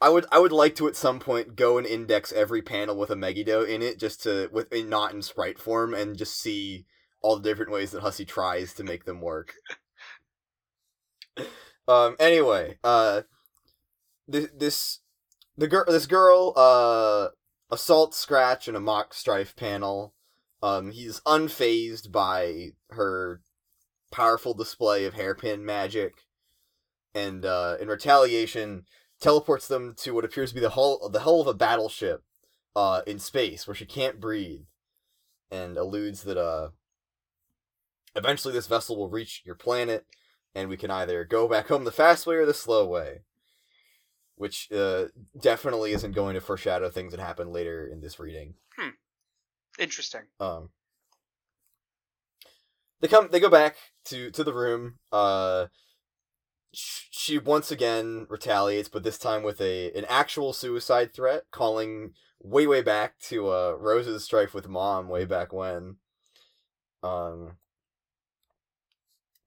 I 0.00 0.08
would 0.08 0.26
I 0.30 0.38
would 0.38 0.52
like 0.52 0.74
to 0.76 0.88
at 0.88 0.96
some 0.96 1.18
point 1.18 1.56
go 1.56 1.78
and 1.78 1.86
index 1.86 2.32
every 2.32 2.62
panel 2.62 2.96
with 2.96 3.10
a 3.10 3.14
Megido 3.14 3.66
in 3.66 3.82
it 3.82 3.98
just 3.98 4.22
to 4.24 4.48
with 4.52 4.72
in 4.72 4.88
not 4.88 5.12
in 5.12 5.22
sprite 5.22 5.58
form 5.58 5.94
and 5.94 6.16
just 6.16 6.38
see 6.38 6.86
all 7.22 7.36
the 7.36 7.48
different 7.48 7.72
ways 7.72 7.90
that 7.92 8.02
Hussie 8.02 8.26
tries 8.26 8.74
to 8.74 8.84
make 8.84 9.04
them 9.04 9.20
work. 9.20 9.54
um 11.88 12.16
anyway, 12.18 12.78
uh 12.84 13.22
this 14.28 14.48
this 14.54 15.00
the 15.56 15.68
girl 15.68 15.84
this 15.86 16.06
girl 16.06 16.52
uh 16.56 17.28
assaults 17.70 18.18
Scratch 18.18 18.68
and 18.68 18.76
a 18.76 18.80
mock 18.80 19.14
strife 19.14 19.56
panel. 19.56 20.12
Um 20.62 20.90
he's 20.90 21.20
unfazed 21.20 22.12
by 22.12 22.72
her 22.90 23.40
powerful 24.12 24.54
display 24.54 25.06
of 25.06 25.14
hairpin 25.14 25.64
magic 25.64 26.14
and 27.14 27.44
uh 27.46 27.76
in 27.80 27.88
retaliation 27.88 28.84
teleports 29.24 29.68
them 29.68 29.94
to 29.96 30.10
what 30.12 30.22
appears 30.22 30.50
to 30.50 30.54
be 30.54 30.60
the 30.60 30.68
hull 30.68 31.08
the 31.08 31.20
hull 31.20 31.40
of 31.40 31.46
a 31.46 31.54
battleship 31.54 32.22
uh 32.76 33.00
in 33.06 33.18
space 33.18 33.66
where 33.66 33.74
she 33.74 33.86
can't 33.86 34.20
breathe 34.20 34.66
and 35.50 35.78
alludes 35.78 36.24
that 36.24 36.36
uh 36.36 36.68
eventually 38.14 38.52
this 38.52 38.66
vessel 38.66 38.98
will 38.98 39.08
reach 39.08 39.40
your 39.46 39.54
planet 39.54 40.04
and 40.54 40.68
we 40.68 40.76
can 40.76 40.90
either 40.90 41.24
go 41.24 41.48
back 41.48 41.68
home 41.68 41.84
the 41.84 41.90
fast 41.90 42.26
way 42.26 42.34
or 42.34 42.44
the 42.44 42.52
slow 42.52 42.86
way 42.86 43.22
which 44.36 44.70
uh 44.70 45.06
definitely 45.40 45.92
isn't 45.92 46.12
going 46.12 46.34
to 46.34 46.40
foreshadow 46.42 46.90
things 46.90 47.10
that 47.10 47.20
happen 47.20 47.50
later 47.50 47.88
in 47.90 48.02
this 48.02 48.20
reading 48.20 48.52
interesting. 49.78 50.20
um 50.38 50.68
they 53.00 53.08
come 53.08 53.30
they 53.32 53.40
go 53.40 53.48
back 53.48 53.76
to 54.04 54.30
to 54.32 54.44
the 54.44 54.52
room 54.52 54.98
uh 55.12 55.64
she 56.74 57.38
once 57.38 57.70
again 57.70 58.26
retaliates 58.28 58.88
but 58.88 59.02
this 59.02 59.18
time 59.18 59.42
with 59.42 59.60
a 59.60 59.90
an 59.92 60.04
actual 60.08 60.52
suicide 60.52 61.12
threat 61.14 61.44
calling 61.50 62.12
way 62.40 62.66
way 62.66 62.82
back 62.82 63.18
to 63.18 63.48
uh 63.48 63.76
rose's 63.78 64.24
strife 64.24 64.54
with 64.54 64.68
mom 64.68 65.08
way 65.08 65.24
back 65.24 65.52
when. 65.52 65.96
Um 67.02 67.56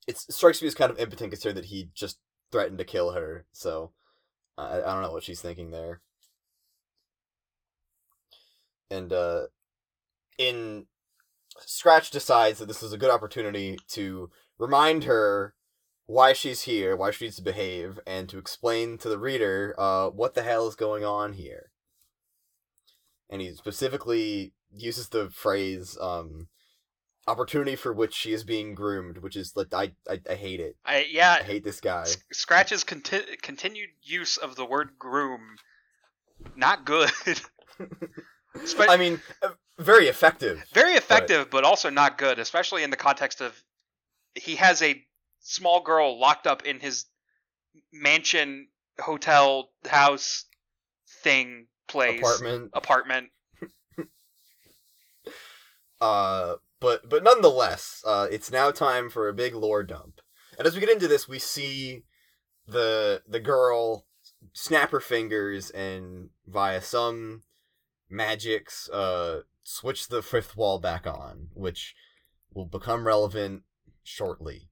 it 0.07 0.17
strikes 0.17 0.61
me 0.61 0.67
as 0.67 0.75
kind 0.75 0.91
of 0.91 0.99
impotent 0.99 1.31
considering 1.31 1.55
that 1.55 1.65
he 1.65 1.89
just 1.93 2.19
threatened 2.51 2.77
to 2.77 2.85
kill 2.85 3.11
her 3.11 3.45
so 3.51 3.91
i, 4.57 4.77
I 4.77 4.93
don't 4.93 5.01
know 5.01 5.11
what 5.11 5.23
she's 5.23 5.41
thinking 5.41 5.71
there. 5.71 6.01
And 8.89 9.11
uh 9.11 9.47
in 10.37 10.85
Scratch 11.65 12.11
decides 12.11 12.59
that 12.59 12.67
this 12.67 12.83
is 12.83 12.93
a 12.93 12.97
good 12.97 13.09
opportunity 13.09 13.77
to 13.89 14.29
remind 14.59 15.05
her 15.05 15.55
why 16.07 16.33
she's 16.33 16.61
here, 16.63 16.95
why 16.95 17.11
she 17.11 17.25
needs 17.25 17.35
to 17.35 17.41
behave, 17.43 17.99
and 18.07 18.27
to 18.29 18.37
explain 18.39 18.97
to 18.97 19.09
the 19.09 19.19
reader 19.19 19.75
uh, 19.77 20.09
what 20.09 20.33
the 20.33 20.41
hell 20.41 20.67
is 20.67 20.75
going 20.75 21.05
on 21.05 21.33
here. 21.33 21.69
And 23.29 23.41
he 23.41 23.53
specifically 23.53 24.53
uses 24.71 25.09
the 25.09 25.29
phrase 25.29 25.97
um, 26.01 26.47
"opportunity 27.27 27.75
for 27.75 27.93
which 27.93 28.15
she 28.15 28.31
is 28.31 28.45
being 28.45 28.73
groomed," 28.73 29.17
which 29.17 29.35
is 29.35 29.53
like 29.55 29.73
I 29.73 29.91
I, 30.09 30.21
I 30.29 30.35
hate 30.35 30.61
it. 30.61 30.77
I 30.85 30.95
I 30.95 31.05
yeah, 31.11 31.43
hate 31.43 31.65
this 31.65 31.81
guy. 31.81 32.03
S- 32.03 32.17
Scratch's 32.31 32.85
conti- 32.85 33.35
continued 33.41 33.89
use 34.01 34.37
of 34.37 34.55
the 34.55 34.65
word 34.65 34.91
groom, 34.97 35.57
not 36.55 36.85
good. 36.85 37.11
Spe- 38.63 38.89
I 38.89 38.95
mean, 38.95 39.21
uh, 39.43 39.49
very 39.77 40.07
effective. 40.07 40.63
very 40.73 40.93
effective, 40.93 41.49
but 41.49 41.65
also 41.65 41.89
not 41.89 42.17
good, 42.17 42.39
especially 42.39 42.83
in 42.83 42.91
the 42.91 42.97
context 42.97 43.41
of 43.41 43.61
he 44.35 44.55
has 44.55 44.81
a 44.81 45.03
small 45.47 45.81
girl 45.81 46.19
locked 46.19 46.45
up 46.45 46.65
in 46.65 46.79
his 46.79 47.05
mansion, 47.93 48.67
hotel, 48.99 49.69
house 49.89 50.45
thing, 51.23 51.67
place, 51.87 52.19
Apartment. 52.19 52.71
apartment. 52.73 53.27
Uh, 55.99 56.57
but 56.79 57.09
but 57.09 57.23
nonetheless, 57.23 58.03
uh, 58.05 58.27
it's 58.29 58.51
now 58.51 58.69
time 58.69 59.09
for 59.09 59.27
a 59.27 59.33
big 59.33 59.55
lore 59.55 59.81
dump. 59.81 60.21
And 60.55 60.67
as 60.67 60.75
we 60.75 60.79
get 60.79 60.91
into 60.91 61.07
this, 61.07 61.27
we 61.27 61.39
see 61.39 62.03
the 62.67 63.23
the 63.27 63.39
girl 63.39 64.05
snap 64.53 64.91
her 64.91 64.99
fingers 64.99 65.71
and 65.71 66.29
via 66.45 66.81
some 66.81 67.41
magics, 68.11 68.89
uh, 68.89 69.41
switch 69.63 70.07
the 70.07 70.21
fifth 70.21 70.55
wall 70.55 70.77
back 70.77 71.07
on, 71.07 71.47
which 71.55 71.95
will 72.53 72.67
become 72.67 73.07
relevant 73.07 73.63
shortly. 74.03 74.69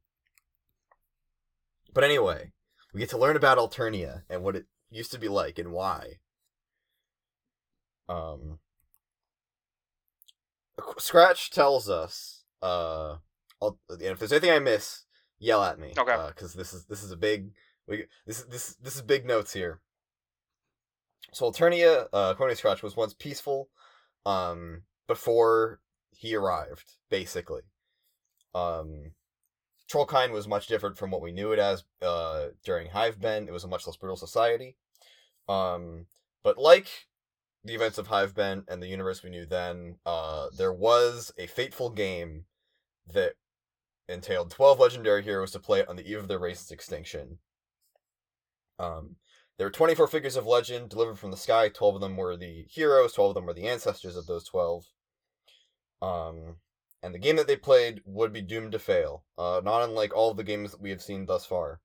But 1.95 2.03
anyway, 2.03 2.51
we 2.93 2.99
get 2.99 3.09
to 3.11 3.17
learn 3.17 3.37
about 3.37 3.57
Alternia 3.57 4.23
and 4.29 4.43
what 4.43 4.57
it 4.57 4.65
used 4.91 5.13
to 5.13 5.17
be 5.17 5.29
like 5.29 5.57
and 5.57 5.71
why. 5.71 6.19
Um, 8.09 8.59
Scratch 10.97 11.49
tells 11.49 11.89
us, 11.89 12.43
uh, 12.61 13.15
I'll, 13.61 13.79
if 13.89 14.19
there's 14.19 14.33
anything 14.33 14.51
I 14.51 14.59
miss, 14.59 15.05
yell 15.39 15.63
at 15.63 15.79
me. 15.79 15.93
Okay. 15.97 16.17
Because 16.27 16.53
this 16.53 16.73
is 16.73 16.85
this 16.85 17.01
is 17.01 17.11
a 17.11 17.17
big, 17.17 17.51
we 17.87 18.05
this 18.27 18.39
is 18.39 18.45
this 18.47 18.75
this 18.75 18.95
is 18.97 19.01
big 19.01 19.25
notes 19.25 19.53
here. 19.53 19.79
So 21.31 21.49
Alternia, 21.49 22.07
uh, 22.11 22.31
according 22.33 22.55
to 22.55 22.57
Scratch, 22.57 22.83
was 22.83 22.97
once 22.97 23.13
peaceful, 23.13 23.69
um, 24.25 24.83
before 25.07 25.79
he 26.11 26.35
arrived, 26.35 26.97
basically. 27.09 27.61
Um, 28.53 29.11
Trollkind 29.91 30.31
was 30.31 30.47
much 30.47 30.67
different 30.67 30.97
from 30.97 31.11
what 31.11 31.21
we 31.21 31.31
knew 31.31 31.51
it 31.51 31.59
as, 31.59 31.83
uh, 32.01 32.47
during 32.63 32.89
Hivebent. 32.89 33.47
It 33.47 33.51
was 33.51 33.63
a 33.63 33.67
much 33.67 33.85
less 33.85 33.97
brutal 33.97 34.17
society. 34.17 34.75
Um, 35.47 36.07
but 36.43 36.57
like 36.57 37.07
the 37.63 37.75
events 37.75 37.97
of 37.97 38.07
Hivebent 38.07 38.65
and 38.67 38.81
the 38.81 38.87
universe 38.87 39.23
we 39.23 39.29
knew 39.29 39.45
then, 39.45 39.97
uh, 40.05 40.47
there 40.57 40.73
was 40.73 41.31
a 41.37 41.47
fateful 41.47 41.89
game 41.89 42.45
that 43.07 43.33
entailed 44.07 44.51
12 44.51 44.79
legendary 44.79 45.23
heroes 45.23 45.51
to 45.51 45.59
play 45.59 45.85
on 45.85 45.95
the 45.95 46.07
eve 46.07 46.19
of 46.19 46.27
their 46.27 46.39
race's 46.39 46.71
extinction. 46.71 47.39
Um, 48.79 49.15
there 49.57 49.67
were 49.67 49.71
24 49.71 50.07
figures 50.07 50.35
of 50.35 50.45
legend 50.45 50.89
delivered 50.89 51.17
from 51.17 51.31
the 51.31 51.37
sky. 51.37 51.69
12 51.69 51.95
of 51.95 52.01
them 52.01 52.17
were 52.17 52.35
the 52.35 52.65
heroes, 52.69 53.13
12 53.13 53.29
of 53.29 53.35
them 53.35 53.45
were 53.45 53.53
the 53.53 53.67
ancestors 53.67 54.17
of 54.17 54.27
those 54.27 54.43
12. 54.45 54.85
Um, 56.01 56.57
and 57.05 57.13
the 57.13 57.19
game 57.19 57.35
that 57.35 57.45
they 57.45 57.55
played 57.55 58.01
would 58.03 58.33
be 58.33 58.41
doomed 58.41 58.71
to 58.71 58.79
fail, 58.79 59.23
uh, 59.37 59.61
not 59.63 59.83
unlike 59.83 60.15
all 60.15 60.31
of 60.31 60.37
the 60.37 60.43
games 60.43 60.71
that 60.71 60.81
we 60.81 60.89
have 60.89 61.03
seen 61.03 61.27
thus 61.27 61.45
far. 61.45 61.79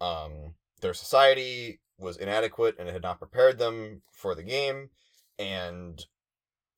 Um, 0.00 0.54
their 0.80 0.94
society 0.94 1.80
was 1.98 2.16
inadequate 2.16 2.76
and 2.78 2.88
it 2.88 2.92
had 2.92 3.02
not 3.02 3.18
prepared 3.18 3.58
them 3.58 4.00
for 4.10 4.34
the 4.34 4.42
game, 4.42 4.88
and 5.38 6.02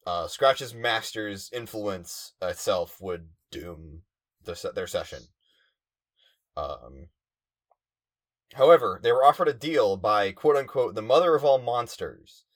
uh, 0.04 0.26
Scratch's 0.26 0.74
master's 0.74 1.48
influence 1.52 2.32
itself 2.42 3.00
would 3.00 3.28
doom 3.52 4.02
the, 4.44 4.72
their 4.74 4.88
session. 4.88 5.20
Um, 6.56 7.06
however, 8.54 8.98
they 9.00 9.12
were 9.12 9.24
offered 9.24 9.48
a 9.48 9.54
deal 9.54 9.96
by 9.96 10.32
quote 10.32 10.56
unquote 10.56 10.96
the 10.96 11.02
mother 11.02 11.36
of 11.36 11.44
all 11.44 11.58
monsters, 11.58 12.46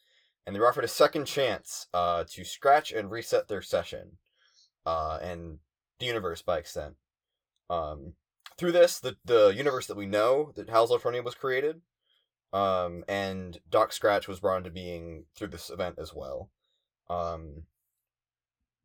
and 0.44 0.56
they 0.56 0.60
were 0.60 0.68
offered 0.68 0.84
a 0.84 0.88
second 0.88 1.26
chance 1.26 1.86
uh, 1.94 2.24
to 2.30 2.44
scratch 2.44 2.90
and 2.90 3.12
reset 3.12 3.46
their 3.46 3.62
session, 3.62 4.18
uh, 4.88 5.18
and 5.20 5.58
the 5.98 6.06
universe 6.06 6.40
by 6.40 6.56
extent. 6.56 6.94
Um, 7.68 8.14
through 8.56 8.72
this, 8.72 8.98
the 8.98 9.16
the 9.22 9.48
universe 9.48 9.86
that 9.86 9.98
we 9.98 10.06
know 10.06 10.52
that 10.56 10.70
Howl's 10.70 10.90
Alternia 10.90 11.22
was 11.22 11.34
created, 11.34 11.82
um, 12.54 13.04
and 13.06 13.60
Doc 13.68 13.92
Scratch 13.92 14.26
was 14.26 14.40
brought 14.40 14.58
into 14.58 14.70
being 14.70 15.26
through 15.36 15.48
this 15.48 15.68
event 15.68 15.96
as 15.98 16.14
well. 16.14 16.50
Um, 17.10 17.64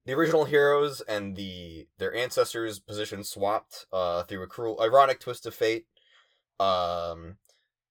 the 0.06 0.14
original 0.14 0.44
heroes 0.44 1.00
and 1.00 1.38
the 1.38 1.88
their 1.98 2.14
ancestors' 2.14 2.80
positions 2.80 3.30
swapped 3.30 3.86
uh, 3.94 4.24
through 4.24 4.44
a 4.44 4.48
cruel, 4.48 4.82
ironic 4.82 5.22
twist 5.22 5.46
of 5.46 5.56
fate. 5.56 5.86
Um, 6.60 7.38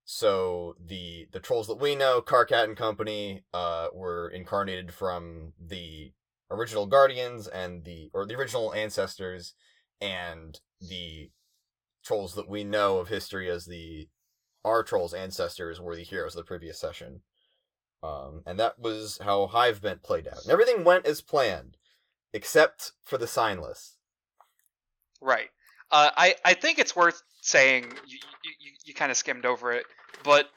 so 0.04 0.76
the 0.78 1.28
the 1.32 1.40
trolls 1.40 1.66
that 1.66 1.80
we 1.80 1.96
know, 1.96 2.20
Karkat 2.20 2.64
and 2.64 2.76
company, 2.76 3.44
uh, 3.54 3.88
were 3.94 4.28
incarnated 4.28 4.92
from 4.92 5.54
the 5.58 6.12
original 6.52 6.86
guardians 6.86 7.46
and 7.48 7.84
the 7.84 8.10
or 8.12 8.26
the 8.26 8.36
original 8.36 8.72
ancestors, 8.74 9.54
and 10.00 10.60
the 10.80 11.30
trolls 12.04 12.34
that 12.34 12.48
we 12.48 12.64
know 12.64 12.98
of 12.98 13.08
history 13.08 13.50
as 13.50 13.66
the 13.66 14.08
our 14.64 14.82
trolls' 14.82 15.14
ancestors 15.14 15.80
were 15.80 15.96
the 15.96 16.02
heroes 16.02 16.34
of 16.34 16.44
the 16.44 16.48
previous 16.48 16.78
session. 16.78 17.22
Um, 18.02 18.42
and 18.46 18.58
that 18.58 18.78
was 18.78 19.18
how 19.22 19.46
Hivebent 19.46 20.02
played 20.02 20.26
out. 20.26 20.42
And 20.42 20.50
everything 20.50 20.84
went 20.84 21.06
as 21.06 21.20
planned, 21.20 21.76
except 22.32 22.92
for 23.04 23.16
the 23.16 23.26
signless. 23.26 23.92
Right. 25.20 25.50
Uh, 25.90 26.10
I 26.16 26.34
I 26.44 26.54
think 26.54 26.78
it's 26.78 26.96
worth 26.96 27.22
saying 27.42 27.84
you 28.06 28.18
you, 28.44 28.70
you 28.84 28.94
kind 28.94 29.10
of 29.10 29.16
skimmed 29.16 29.46
over 29.46 29.72
it, 29.72 29.84
but 30.24 30.48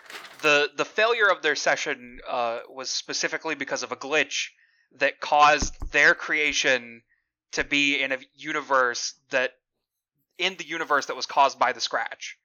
the 0.42 0.70
the 0.76 0.86
failure 0.86 1.28
of 1.28 1.42
their 1.42 1.56
session 1.56 2.20
uh, 2.28 2.60
was 2.70 2.90
specifically 2.90 3.56
because 3.56 3.84
of 3.84 3.92
a 3.92 3.96
glitch 3.96 4.48
that 5.00 5.20
caused 5.20 5.74
their 5.92 6.14
creation 6.14 7.02
to 7.54 7.64
be 7.64 8.02
in 8.02 8.12
a 8.12 8.18
universe 8.34 9.14
that 9.30 9.52
in 10.38 10.56
the 10.58 10.66
universe 10.66 11.06
that 11.06 11.16
was 11.16 11.26
caused 11.26 11.58
by 11.58 11.72
the 11.72 11.82
scratch. 11.82 12.38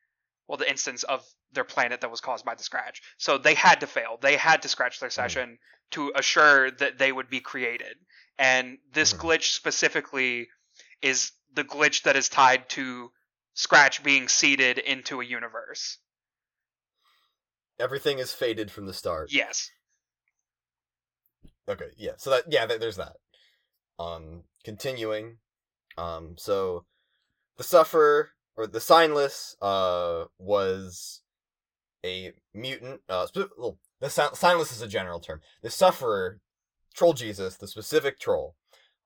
Well 0.46 0.58
the 0.58 0.70
instance 0.70 1.02
of 1.02 1.24
their 1.52 1.64
planet 1.64 2.00
that 2.00 2.10
was 2.10 2.20
caused 2.20 2.44
by 2.44 2.54
the 2.54 2.62
scratch. 2.62 3.02
So 3.18 3.38
they 3.38 3.54
had 3.54 3.80
to 3.80 3.86
fail. 3.86 4.18
They 4.20 4.36
had 4.36 4.62
to 4.62 4.68
scratch 4.68 5.00
their 5.00 5.10
session 5.10 5.58
to 5.92 6.12
assure 6.14 6.70
that 6.70 6.98
they 6.98 7.10
would 7.10 7.28
be 7.28 7.40
created. 7.40 7.96
And 8.38 8.78
this 8.92 9.12
glitch 9.12 9.52
specifically 9.52 10.48
is 11.02 11.32
the 11.52 11.64
glitch 11.64 12.04
that 12.04 12.16
is 12.16 12.28
tied 12.28 12.68
to 12.70 13.10
scratch 13.54 14.02
being 14.02 14.28
seeded 14.28 14.78
into 14.78 15.20
a 15.20 15.24
universe. 15.24 15.98
Everything 17.78 18.18
is 18.18 18.32
faded 18.32 18.70
from 18.70 18.86
the 18.86 18.94
start. 18.94 19.32
yes 19.32 19.70
Okay, 21.68 21.90
yeah. 21.96 22.12
So 22.16 22.30
that 22.30 22.44
yeah, 22.48 22.66
there's 22.66 22.96
that. 22.96 23.16
Um, 23.98 24.44
continuing. 24.64 25.38
Um, 25.98 26.34
so 26.38 26.84
the 27.56 27.64
sufferer 27.64 28.30
or 28.56 28.66
the 28.66 28.78
signless 28.78 29.54
uh 29.60 30.26
was 30.38 31.22
a 32.04 32.32
mutant. 32.54 33.00
Uh, 33.08 33.26
spe- 33.26 33.50
well, 33.58 33.78
the 34.00 34.10
si- 34.10 34.22
signless 34.22 34.72
is 34.72 34.82
a 34.82 34.88
general 34.88 35.20
term. 35.20 35.40
The 35.62 35.70
sufferer, 35.70 36.40
troll 36.94 37.12
Jesus, 37.12 37.56
the 37.56 37.66
specific 37.68 38.18
troll, 38.18 38.56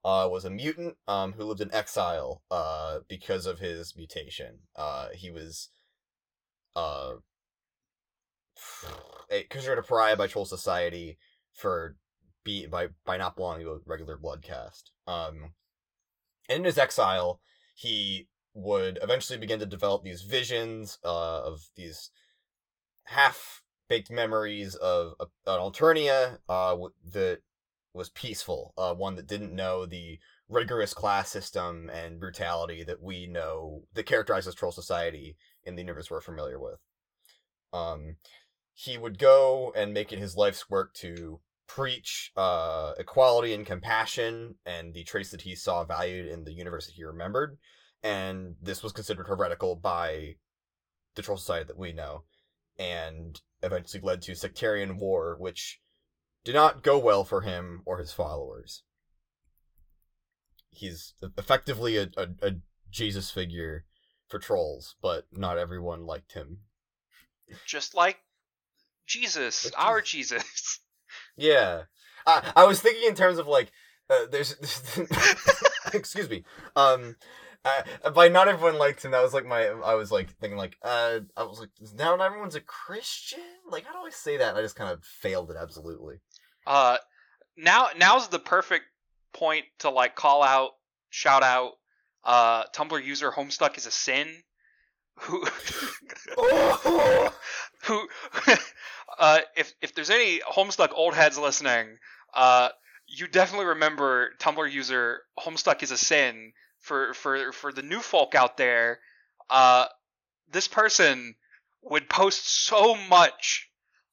uh, 0.05 0.29
was 0.31 0.45
a 0.45 0.51
mutant 0.51 0.97
um 1.09 1.33
who 1.35 1.45
lived 1.45 1.61
in 1.61 1.75
exile 1.75 2.43
uh 2.51 3.01
because 3.09 3.47
of 3.47 3.59
his 3.59 3.95
mutation. 3.97 4.61
Uh, 4.77 5.09
he 5.15 5.31
was 5.31 5.71
uh 6.77 7.15
a 9.31 9.43
considered 9.45 9.79
a 9.79 9.83
pariah 9.83 10.17
by 10.17 10.27
troll 10.27 10.45
society 10.45 11.19
for 11.53 11.97
be 12.45 12.67
by 12.67 12.89
by 13.05 13.17
not 13.17 13.37
belonging 13.37 13.67
to 13.67 13.73
a 13.73 13.79
regular 13.87 14.17
blood 14.17 14.43
cast. 14.43 14.91
Um, 15.07 15.53
in 16.49 16.65
his 16.65 16.79
exile, 16.79 17.41
he 17.75 18.29
would 18.55 18.99
eventually 19.03 19.39
begin 19.39 19.59
to 19.59 19.67
develop 19.67 20.05
these 20.05 20.23
visions 20.23 20.99
uh, 21.05 21.43
of 21.43 21.69
these 21.77 22.11
half 23.05 23.63
baked 23.89 24.11
memories 24.11 24.75
of 24.77 25.15
a, 25.21 25.25
an 25.51 25.61
Alternia 25.61 26.39
uh, 26.49 26.71
w- 26.71 26.93
that 27.13 27.41
was 27.93 28.11
peaceful, 28.11 28.73
uh, 28.79 28.95
one 28.95 29.17
that 29.17 29.27
didn't 29.27 29.55
know 29.55 29.87
the 29.87 30.19
rigorous 30.49 30.95
class 30.95 31.31
system 31.31 31.91
and 31.93 32.21
brutality 32.21 32.85
that 32.85 33.03
we 33.03 33.27
know 33.27 33.83
that 33.95 34.07
characterizes 34.07 34.55
troll 34.55 34.73
society 34.73 35.37
in 35.65 35.75
the 35.75 35.83
universe 35.83 36.11
we're 36.11 36.21
familiar 36.21 36.59
with. 36.59 36.79
Um, 37.73 38.17
he 38.73 38.99
would 38.99 39.19
go 39.19 39.73
and 39.77 39.93
make 39.93 40.13
it 40.13 40.19
his 40.19 40.37
life's 40.37 40.69
work 40.69 40.93
to 40.95 41.41
preach 41.75 42.31
uh, 42.37 42.93
equality 42.99 43.53
and 43.53 43.67
compassion 43.67 44.55
and 44.65 44.95
the 44.95 45.03
traits 45.03 45.33
that 45.33 45.43
he 45.43 45.57
saw 45.57 45.83
valued 45.83 46.25
in 46.29 46.45
the 46.45 46.53
universe 46.53 46.87
that 46.87 46.95
he 46.95 47.03
remembered. 47.03 47.59
And 48.01 48.55
this 48.63 48.81
was 48.81 48.93
considered 48.93 49.27
heretical 49.27 49.75
by 49.75 50.37
the 51.17 51.23
troll 51.23 51.37
society 51.37 51.67
that 51.67 51.79
we 51.79 51.93
know, 51.93 52.23
and 52.79 53.41
eventually 53.61 54.01
led 54.01 54.23
to 54.23 54.37
sectarian 54.37 54.99
war, 54.99 55.37
which 55.37 55.81
did 56.45 56.55
not 56.55 56.85
go 56.85 56.97
well 56.97 57.25
for 57.25 57.41
him 57.41 57.83
or 57.87 57.99
his 57.99 58.13
followers. 58.13 58.85
He's 60.71 61.15
effectively 61.37 61.97
a, 61.97 62.09
a, 62.17 62.29
a 62.41 62.51
Jesus 62.89 63.33
figure 63.33 63.85
for 64.29 64.39
trolls, 64.39 64.95
but 65.03 65.27
not 65.33 65.59
everyone 65.59 66.07
liked 66.07 66.35
him. 66.35 66.59
just 67.67 67.95
like 67.97 68.21
jesus 69.07 69.71
our 69.77 70.01
Jesus. 70.01 70.79
Yeah, 71.37 71.83
I 72.27 72.53
I 72.57 72.65
was 72.67 72.81
thinking 72.81 73.09
in 73.09 73.15
terms 73.15 73.39
of 73.39 73.47
like 73.47 73.73
uh, 74.11 74.27
there's 74.31 74.57
excuse 75.93 76.29
me 76.29 76.45
um. 76.77 77.17
By 78.15 78.29
not 78.29 78.47
everyone 78.47 78.77
liked 78.77 79.03
him. 79.03 79.13
That 79.13 79.23
was 79.23 79.33
like 79.33 79.47
my. 79.47 79.69
I 79.69 79.95
was 79.95 80.13
like 80.13 80.29
thinking 80.39 80.59
like. 80.59 80.77
Uh, 80.83 81.21
I 81.35 81.45
was 81.45 81.59
like, 81.59 81.71
now 81.97 82.15
not 82.15 82.27
everyone's 82.27 82.57
a 82.57 82.61
Christian. 82.61 83.41
Like, 83.71 83.87
how 83.87 83.93
do 83.93 84.07
I 84.07 84.11
say 84.11 84.37
that? 84.37 84.55
I 84.55 84.61
just 84.61 84.77
kind 84.77 84.93
of 84.93 85.03
failed 85.03 85.51
it 85.51 85.57
absolutely. 85.59 86.17
Uh, 86.67 86.99
now 87.57 87.89
now's 87.97 88.29
the 88.29 88.39
perfect 88.39 88.85
point 89.33 89.65
to 89.81 89.91
like 89.91 90.15
call 90.15 90.43
out, 90.43 90.73
shout 91.11 91.43
out, 91.43 91.73
uh, 92.25 92.65
Tumblr 92.75 93.05
user 93.05 93.31
Homestuck 93.31 93.77
is 93.77 93.87
a 93.87 93.91
sin, 93.91 94.29
who, 95.21 95.47
Oh! 96.37 97.33
who, 97.85 98.09
uh, 99.19 99.41
if 99.57 99.73
if 99.83 99.95
there's 99.95 100.11
any 100.11 100.41
Homestuck 100.41 100.91
old 100.95 101.15
heads 101.15 101.39
listening, 101.39 101.99
uh, 102.35 102.71
you 103.07 103.29
definitely 103.29 103.67
remember 103.67 104.31
Tumblr 104.41 104.71
user 104.71 105.21
Homestuck 105.39 105.83
is 105.83 105.91
a 105.91 105.97
sin. 105.99 106.53
For 106.81 107.15
for 107.15 107.53
for 107.53 107.73
the 107.73 107.83
new 107.83 108.01
folk 108.01 108.35
out 108.35 108.59
there, 108.59 108.99
uh, 109.49 109.87
this 110.51 110.69
person 110.69 111.35
would 111.83 112.09
post 112.11 112.47
so 112.47 112.95
much 112.95 113.71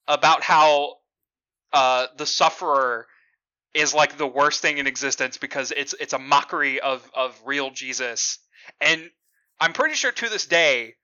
about 0.08 0.42
how 0.42 0.96
uh, 1.72 2.06
the 2.16 2.26
sufferer 2.26 3.06
is 3.74 3.94
like 3.94 4.16
the 4.16 4.26
worst 4.26 4.60
thing 4.62 4.78
in 4.78 4.86
existence 4.86 5.36
because 5.36 5.70
it's 5.70 5.94
it's 6.00 6.12
a 6.12 6.18
mockery 6.18 6.80
of 6.80 7.10
of 7.14 7.38
real 7.44 7.70
Jesus. 7.70 8.38
And 8.80 9.10
I'm 9.62 9.72
pretty 9.72 9.94
sure 9.94 10.10
to 10.10 10.28
this 10.28 10.46
day 10.46 10.94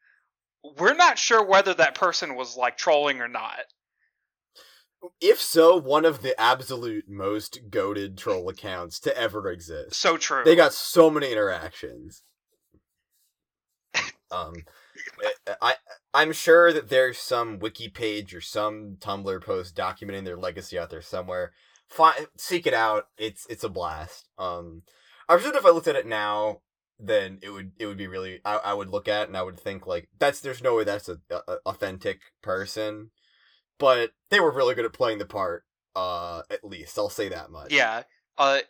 we're 0.76 0.94
not 0.94 1.16
sure 1.16 1.44
whether 1.44 1.72
that 1.74 1.94
person 1.94 2.34
was 2.34 2.56
like 2.56 2.76
trolling 2.76 3.20
or 3.20 3.28
not. 3.28 3.60
If 5.20 5.40
so, 5.40 5.76
one 5.76 6.04
of 6.04 6.22
the 6.22 6.38
absolute 6.40 7.04
most 7.08 7.70
goaded 7.70 8.18
troll 8.18 8.48
accounts 8.48 8.98
to 9.00 9.16
ever 9.16 9.48
exist. 9.48 9.94
So 9.94 10.16
true. 10.16 10.42
They 10.44 10.56
got 10.56 10.72
so 10.72 11.10
many 11.10 11.30
interactions. 11.32 12.22
Um, 14.30 14.52
I, 15.46 15.54
I 15.62 15.74
I'm 16.12 16.32
sure 16.32 16.70
that 16.70 16.90
there's 16.90 17.16
some 17.16 17.58
wiki 17.58 17.88
page 17.88 18.34
or 18.34 18.42
some 18.42 18.98
Tumblr 19.00 19.42
post 19.42 19.74
documenting 19.74 20.26
their 20.26 20.36
legacy 20.36 20.78
out 20.78 20.90
there 20.90 21.00
somewhere. 21.00 21.52
Find, 21.88 22.26
seek 22.36 22.66
it 22.66 22.74
out. 22.74 23.06
It's 23.16 23.46
it's 23.48 23.64
a 23.64 23.70
blast. 23.70 24.28
Um, 24.36 24.82
I'm 25.30 25.40
sure 25.40 25.56
if 25.56 25.64
I 25.64 25.70
looked 25.70 25.88
at 25.88 25.96
it 25.96 26.06
now, 26.06 26.60
then 26.98 27.38
it 27.42 27.50
would 27.50 27.72
it 27.78 27.86
would 27.86 27.96
be 27.96 28.06
really 28.06 28.40
I, 28.44 28.56
I 28.56 28.74
would 28.74 28.88
look 28.88 29.08
at 29.08 29.22
it 29.22 29.28
and 29.28 29.36
I 29.36 29.42
would 29.42 29.58
think 29.58 29.86
like 29.86 30.08
that's 30.18 30.40
there's 30.40 30.62
no 30.62 30.74
way 30.74 30.84
that's 30.84 31.08
a, 31.08 31.18
a 31.30 31.58
authentic 31.66 32.20
person, 32.42 33.10
but 33.78 34.12
they 34.30 34.40
were 34.40 34.52
really 34.52 34.74
good 34.74 34.84
at 34.84 34.92
playing 34.92 35.18
the 35.18 35.26
part. 35.26 35.64
Uh, 35.94 36.42
at 36.50 36.64
least 36.64 36.98
I'll 36.98 37.08
say 37.08 37.28
that 37.28 37.50
much. 37.50 37.72
Yeah. 37.72 38.02
Uh, 38.36 38.60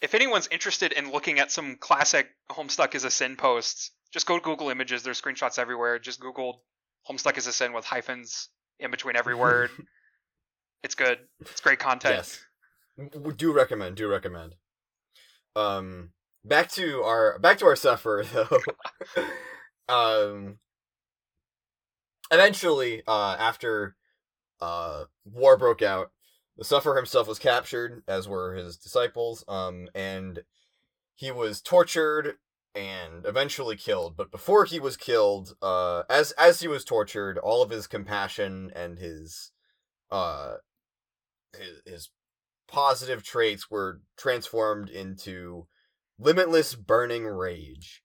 if 0.00 0.14
anyone's 0.14 0.48
interested 0.50 0.92
in 0.92 1.12
looking 1.12 1.38
at 1.38 1.52
some 1.52 1.76
classic 1.76 2.28
Homestuck 2.50 2.94
is 2.94 3.04
a 3.04 3.10
Sin 3.10 3.36
posts, 3.36 3.92
just 4.12 4.26
go 4.26 4.36
to 4.36 4.44
Google 4.44 4.68
Images. 4.68 5.02
There's 5.02 5.20
screenshots 5.20 5.58
everywhere. 5.58 5.98
Just 5.98 6.18
Google 6.18 6.64
Homestuck 7.08 7.38
is 7.38 7.46
a 7.46 7.52
Sin 7.52 7.72
with 7.72 7.84
hyphens 7.84 8.48
in 8.80 8.90
between 8.90 9.16
every 9.16 9.34
word. 9.34 9.70
it's 10.82 10.94
good. 10.94 11.18
It's 11.40 11.60
great 11.60 11.78
content. 11.78 12.16
Yes. 12.16 12.44
Do 13.36 13.52
recommend, 13.52 13.96
do 13.96 14.08
recommend. 14.08 14.54
Um 15.54 16.10
back 16.44 16.70
to 16.70 17.02
our 17.02 17.38
back 17.38 17.58
to 17.58 17.66
our 17.66 17.76
sufferer 17.76 18.24
though. 18.32 18.58
um 19.88 20.58
eventually 22.30 23.02
uh 23.06 23.36
after 23.38 23.96
uh 24.60 25.04
war 25.24 25.56
broke 25.56 25.82
out, 25.82 26.10
the 26.56 26.64
sufferer 26.64 26.96
himself 26.96 27.26
was 27.26 27.38
captured 27.38 28.02
as 28.06 28.28
were 28.28 28.54
his 28.54 28.76
disciples 28.76 29.44
um 29.48 29.88
and 29.94 30.42
he 31.14 31.30
was 31.30 31.60
tortured 31.60 32.36
and 32.74 33.26
eventually 33.26 33.76
killed 33.76 34.16
but 34.16 34.30
before 34.30 34.64
he 34.64 34.80
was 34.80 34.96
killed 34.96 35.54
uh 35.60 36.02
as 36.08 36.32
as 36.32 36.60
he 36.60 36.68
was 36.68 36.84
tortured 36.84 37.36
all 37.38 37.62
of 37.62 37.70
his 37.70 37.86
compassion 37.86 38.70
and 38.74 38.98
his 38.98 39.50
uh 40.10 40.54
his, 41.52 41.82
his 41.84 42.10
positive 42.66 43.22
traits 43.22 43.70
were 43.70 44.00
transformed 44.16 44.88
into 44.88 45.66
limitless 46.18 46.74
burning 46.74 47.26
rage. 47.26 48.02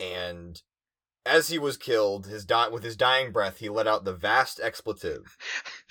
And 0.00 0.62
as 1.26 1.48
he 1.48 1.58
was 1.58 1.76
killed, 1.76 2.26
his 2.26 2.44
di- 2.44 2.68
with 2.68 2.82
his 2.82 2.96
dying 2.96 3.32
breath, 3.32 3.58
he 3.58 3.68
let 3.68 3.86
out 3.86 4.04
the 4.04 4.14
vast 4.14 4.60
expletive, 4.60 5.36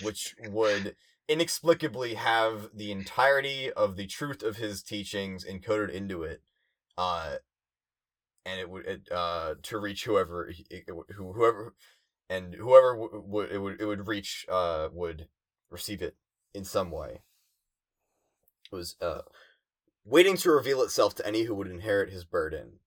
which 0.02 0.36
would 0.48 0.96
inexplicably 1.28 2.16
have 2.16 2.70
the 2.74 2.92
entirety 2.92 3.72
of 3.72 3.96
the 3.96 4.08
truth 4.08 4.42
of 4.44 4.58
his 4.58 4.82
teachings 4.82 5.46
encoded 5.46 5.92
into 5.92 6.24
it. 6.24 6.42
Uh, 6.98 7.36
and 8.48 8.62
it 8.62 8.70
would 8.70 8.86
it, 8.86 9.12
uh 9.12 9.56
to 9.62 9.78
reach 9.78 10.06
whoever 10.06 10.48
it, 10.48 10.56
it, 10.70 10.86
who 11.16 11.34
whoever 11.34 11.76
and 12.30 12.56
whoever 12.56 12.96
w- 12.96 13.24
would 13.28 13.52
it 13.52 13.58
would 13.60 13.82
it 13.82 13.86
would 13.86 14.08
reach 14.08 14.46
uh 14.50 14.88
would 14.92 15.28
receive 15.70 16.02
it 16.02 16.16
in 16.54 16.64
some 16.64 16.90
way. 16.90 17.22
It 18.72 18.76
was 18.76 18.96
uh 19.02 19.22
waiting 20.08 20.38
to 20.38 20.52
reveal 20.52 20.82
itself 20.82 21.14
to 21.16 21.28
any 21.28 21.44
who 21.44 21.54
would 21.56 21.68
inherit 21.68 22.12
his 22.12 22.24
burden. 22.24 22.80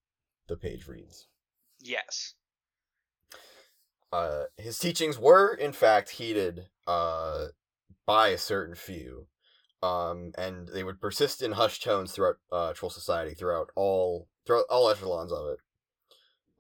The 0.49 0.57
page 0.57 0.89
reads. 0.89 1.29
Yes. 1.79 2.35
Uh, 4.13 4.45
his 4.57 4.79
teachings 4.79 5.19
were, 5.19 5.55
in 5.55 5.73
fact, 5.73 6.11
heeded 6.11 6.67
uh, 6.87 7.47
by 8.07 8.29
a 8.29 8.39
certain 8.39 8.75
few, 8.75 9.27
um, 9.83 10.33
and 10.37 10.69
they 10.69 10.83
would 10.83 11.01
persist 11.01 11.43
in 11.43 11.53
hushed 11.53 11.85
tones 11.85 12.13
throughout 12.13 12.37
uh, 12.51 12.73
troll 12.73 12.91
society, 12.91 13.35
throughout 13.35 13.71
all 13.77 14.27
throughout 14.47 14.65
all 14.69 14.91
echelons 14.91 15.33
of 15.33 15.47
it. 15.51 15.59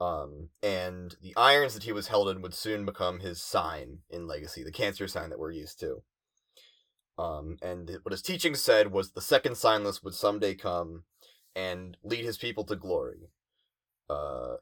Um, 0.00 0.48
and 0.62 1.14
the 1.20 1.34
irons 1.36 1.74
that 1.74 1.82
he 1.82 1.92
was 1.92 2.08
held 2.08 2.28
in 2.28 2.40
would 2.40 2.54
soon 2.54 2.86
become 2.86 3.20
his 3.20 3.42
sign 3.42 3.98
in 4.08 4.26
Legacy, 4.26 4.62
the 4.62 4.72
cancer 4.72 5.08
sign 5.08 5.28
that 5.30 5.38
we're 5.38 5.50
used 5.50 5.80
to. 5.80 6.02
Um, 7.20 7.58
and 7.60 7.98
what 8.02 8.12
his 8.12 8.22
teaching 8.22 8.54
said 8.54 8.92
was 8.92 9.10
the 9.10 9.20
second 9.20 9.52
signless 9.52 10.02
would 10.02 10.14
someday 10.14 10.54
come 10.54 11.04
and 11.54 11.96
lead 12.02 12.24
his 12.24 12.38
people 12.38 12.64
to 12.64 12.76
glory. 12.76 13.30
Uh, 14.08 14.56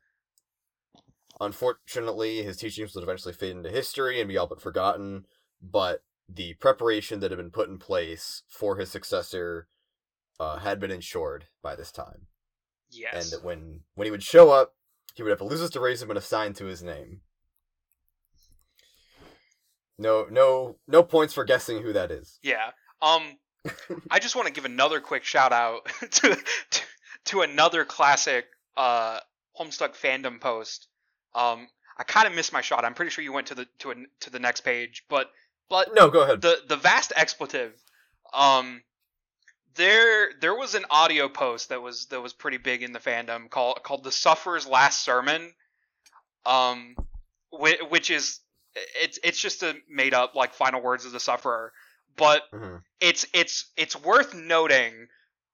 unfortunately, 1.40 2.42
his 2.42 2.56
teachings 2.56 2.94
would 2.94 3.04
eventually 3.04 3.32
fade 3.32 3.56
into 3.56 3.70
history 3.70 4.20
and 4.20 4.28
be 4.28 4.36
all 4.36 4.48
but 4.48 4.60
forgotten, 4.60 5.26
but 5.62 6.02
the 6.28 6.54
preparation 6.54 7.20
that 7.20 7.30
had 7.30 7.38
been 7.38 7.50
put 7.50 7.68
in 7.68 7.78
place 7.78 8.42
for 8.48 8.76
his 8.76 8.90
successor 8.90 9.68
uh, 10.40 10.58
had 10.58 10.80
been 10.80 10.90
ensured 10.90 11.46
by 11.62 11.76
this 11.76 11.92
time. 11.92 12.26
Yes. 12.90 13.14
And 13.14 13.32
that 13.32 13.46
when, 13.46 13.80
when 13.94 14.06
he 14.06 14.10
would 14.10 14.22
show 14.24 14.50
up, 14.50 14.74
he 15.14 15.22
would 15.22 15.30
have 15.30 15.40
Eluzis 15.40 15.70
to 15.72 15.80
raise 15.80 16.02
him 16.02 16.10
and 16.10 16.18
assigned 16.18 16.56
to 16.56 16.66
his 16.66 16.82
name. 16.82 17.20
No, 19.98 20.26
no, 20.30 20.76
no 20.86 21.02
points 21.02 21.34
for 21.34 21.44
guessing 21.44 21.82
who 21.82 21.92
that 21.92 22.10
is. 22.10 22.38
Yeah. 22.42 22.70
Um, 23.02 23.22
I 24.10 24.18
just 24.18 24.36
want 24.36 24.46
to 24.46 24.52
give 24.52 24.64
another 24.64 25.00
quick 25.00 25.24
shout 25.24 25.52
out 25.52 25.86
to, 26.10 26.36
to 26.70 26.82
to 27.26 27.40
another 27.42 27.84
classic 27.84 28.46
uh 28.76 29.18
Homestuck 29.58 29.96
fandom 29.96 30.40
post. 30.40 30.86
Um, 31.34 31.66
I 31.98 32.04
kind 32.04 32.28
of 32.28 32.34
missed 32.34 32.52
my 32.52 32.60
shot. 32.60 32.84
I'm 32.84 32.94
pretty 32.94 33.10
sure 33.10 33.24
you 33.24 33.32
went 33.32 33.48
to 33.48 33.54
the 33.56 33.66
to 33.80 33.90
a, 33.90 33.94
to 34.20 34.30
the 34.30 34.38
next 34.38 34.60
page, 34.60 35.04
but 35.08 35.30
but 35.68 35.94
No, 35.94 36.08
go 36.08 36.22
ahead. 36.22 36.40
the 36.40 36.58
the 36.68 36.76
vast 36.76 37.12
expletive. 37.16 37.72
Um, 38.32 38.82
there 39.74 40.30
there 40.40 40.54
was 40.54 40.74
an 40.74 40.84
audio 40.90 41.28
post 41.28 41.70
that 41.70 41.82
was 41.82 42.06
that 42.06 42.20
was 42.20 42.32
pretty 42.32 42.58
big 42.58 42.82
in 42.82 42.92
the 42.92 42.98
fandom 43.00 43.50
called 43.50 43.82
called 43.82 44.04
the 44.04 44.12
Sufferer's 44.12 44.66
Last 44.66 45.02
Sermon. 45.02 45.52
Um, 46.46 46.94
which, 47.50 47.80
which 47.90 48.10
is 48.10 48.40
it's 49.02 49.18
it's 49.22 49.40
just 49.40 49.62
a 49.62 49.74
made 49.88 50.14
up 50.14 50.34
like 50.34 50.54
final 50.54 50.80
words 50.82 51.04
of 51.04 51.12
the 51.12 51.20
Sufferer, 51.20 51.72
but 52.16 52.42
Mhm. 52.52 52.82
it's 53.00 53.26
it's 53.32 53.66
it's 53.76 53.96
worth 53.96 54.34
noting 54.34 55.08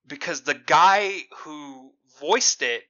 because 0.06 0.42
the 0.42 0.54
guy 0.54 1.24
who 1.38 1.92
voiced 2.20 2.62
it 2.62 2.84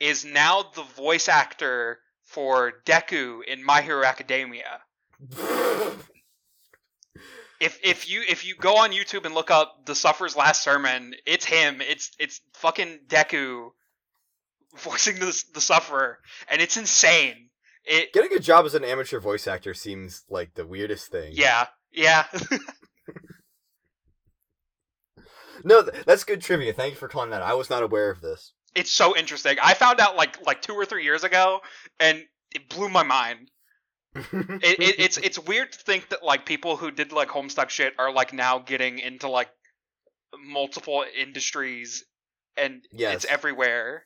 is 0.00 0.24
now 0.24 0.62
the 0.74 0.82
voice 0.82 1.28
actor 1.28 2.00
for 2.22 2.72
Deku 2.84 3.44
in 3.44 3.62
My 3.64 3.82
Hero 3.82 4.04
Academia. 4.04 4.80
If 7.60 7.78
if 7.82 8.08
you 8.10 8.22
if 8.28 8.44
you 8.44 8.56
go 8.56 8.76
on 8.78 8.90
YouTube 8.90 9.24
and 9.24 9.34
look 9.34 9.50
up 9.50 9.86
the 9.86 9.94
Sufferer's 9.94 10.36
Last 10.36 10.62
Sermon, 10.62 11.14
it's 11.24 11.44
him. 11.44 11.80
It's 11.80 12.10
it's 12.18 12.40
fucking 12.54 12.98
Deku 13.06 13.70
voicing 14.76 15.18
the 15.20 15.44
the 15.54 15.60
Sufferer, 15.60 16.18
and 16.48 16.60
it's 16.60 16.76
insane. 16.76 17.43
It 17.86 18.12
Getting 18.12 18.32
a 18.36 18.40
job 18.40 18.64
as 18.66 18.74
an 18.74 18.84
amateur 18.84 19.20
voice 19.20 19.46
actor 19.46 19.74
seems 19.74 20.24
like 20.30 20.54
the 20.54 20.66
weirdest 20.66 21.10
thing. 21.10 21.32
yeah 21.34 21.66
yeah 21.92 22.26
No, 25.62 25.82
that's 25.82 26.24
good 26.24 26.40
trivia. 26.42 26.72
Thank 26.72 26.94
you 26.94 26.98
for 26.98 27.08
calling 27.08 27.30
that. 27.30 27.40
I 27.42 27.54
was 27.54 27.70
not 27.70 27.82
aware 27.82 28.10
of 28.10 28.20
this. 28.20 28.52
it's 28.74 28.90
so 28.90 29.16
interesting. 29.16 29.56
I 29.62 29.74
found 29.74 30.00
out 30.00 30.16
like 30.16 30.44
like 30.44 30.60
two 30.60 30.74
or 30.74 30.84
three 30.84 31.04
years 31.04 31.24
ago, 31.24 31.60
and 32.00 32.22
it 32.54 32.68
blew 32.68 32.88
my 32.88 33.02
mind. 33.02 33.50
It, 34.32 34.80
it, 34.80 35.00
it's 35.00 35.16
it's 35.18 35.38
weird 35.38 35.72
to 35.72 35.78
think 35.78 36.08
that 36.10 36.22
like 36.22 36.44
people 36.46 36.76
who 36.76 36.90
did 36.90 37.12
like 37.12 37.28
Homestuck 37.28 37.68
shit 37.70 37.94
are 37.98 38.12
like 38.12 38.32
now 38.32 38.58
getting 38.60 38.98
into 38.98 39.28
like 39.28 39.48
multiple 40.38 41.04
industries, 41.18 42.04
and 42.56 42.84
Yes. 42.92 43.14
it's 43.16 43.24
everywhere. 43.24 44.04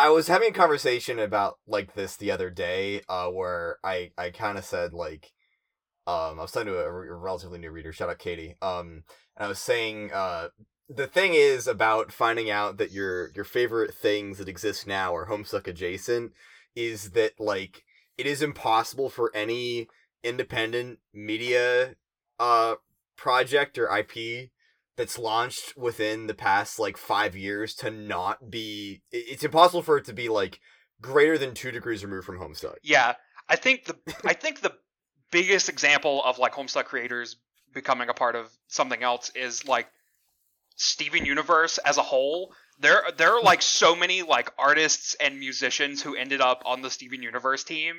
I 0.00 0.08
was 0.08 0.28
having 0.28 0.48
a 0.48 0.52
conversation 0.52 1.18
about 1.18 1.58
like 1.66 1.92
this 1.92 2.16
the 2.16 2.30
other 2.30 2.48
day, 2.48 3.02
uh, 3.06 3.28
where 3.28 3.76
I 3.84 4.12
I 4.16 4.30
kind 4.30 4.56
of 4.56 4.64
said 4.64 4.94
like, 4.94 5.30
um, 6.06 6.38
I 6.38 6.42
was 6.42 6.52
talking 6.52 6.68
to 6.68 6.78
a, 6.78 6.86
a 6.86 7.14
relatively 7.14 7.58
new 7.58 7.70
reader. 7.70 7.92
Shout 7.92 8.08
out 8.08 8.18
Katie. 8.18 8.56
Um, 8.62 9.04
and 9.36 9.44
I 9.44 9.48
was 9.48 9.58
saying, 9.58 10.10
uh, 10.10 10.48
the 10.88 11.06
thing 11.06 11.34
is 11.34 11.66
about 11.66 12.12
finding 12.12 12.50
out 12.50 12.78
that 12.78 12.92
your 12.92 13.30
your 13.32 13.44
favorite 13.44 13.92
things 13.92 14.38
that 14.38 14.48
exist 14.48 14.86
now 14.86 15.14
are 15.14 15.28
Homestuck 15.28 15.66
adjacent 15.66 16.32
is 16.74 17.10
that 17.10 17.38
like 17.38 17.84
it 18.16 18.26
is 18.26 18.40
impossible 18.40 19.10
for 19.10 19.30
any 19.34 19.86
independent 20.24 20.98
media 21.12 21.94
uh 22.38 22.76
project 23.18 23.76
or 23.76 23.94
IP 23.94 24.50
that's 25.00 25.18
launched 25.18 25.74
within 25.78 26.26
the 26.26 26.34
past 26.34 26.78
like 26.78 26.98
five 26.98 27.34
years 27.34 27.74
to 27.74 27.90
not 27.90 28.50
be 28.50 29.00
it's 29.10 29.42
impossible 29.42 29.80
for 29.80 29.96
it 29.96 30.04
to 30.04 30.12
be 30.12 30.28
like 30.28 30.60
greater 31.00 31.38
than 31.38 31.54
two 31.54 31.70
degrees 31.70 32.04
removed 32.04 32.26
from 32.26 32.38
Homestuck. 32.38 32.76
Yeah, 32.82 33.14
I 33.48 33.56
think 33.56 33.86
the 33.86 33.96
I 34.26 34.34
think 34.34 34.60
the 34.60 34.74
biggest 35.30 35.70
example 35.70 36.22
of 36.22 36.38
like 36.38 36.52
Homestuck 36.52 36.84
creators 36.84 37.36
becoming 37.72 38.10
a 38.10 38.14
part 38.14 38.36
of 38.36 38.50
something 38.68 39.02
else 39.02 39.30
is 39.34 39.66
like 39.66 39.88
Steven 40.76 41.24
Universe 41.24 41.78
as 41.78 41.96
a 41.96 42.02
whole. 42.02 42.52
There 42.78 43.02
there 43.16 43.32
are 43.34 43.42
like 43.42 43.62
so 43.62 43.96
many 43.96 44.20
like 44.20 44.52
artists 44.58 45.16
and 45.18 45.38
musicians 45.38 46.02
who 46.02 46.14
ended 46.14 46.42
up 46.42 46.62
on 46.66 46.82
the 46.82 46.90
Steven 46.90 47.22
Universe 47.22 47.64
team. 47.64 47.94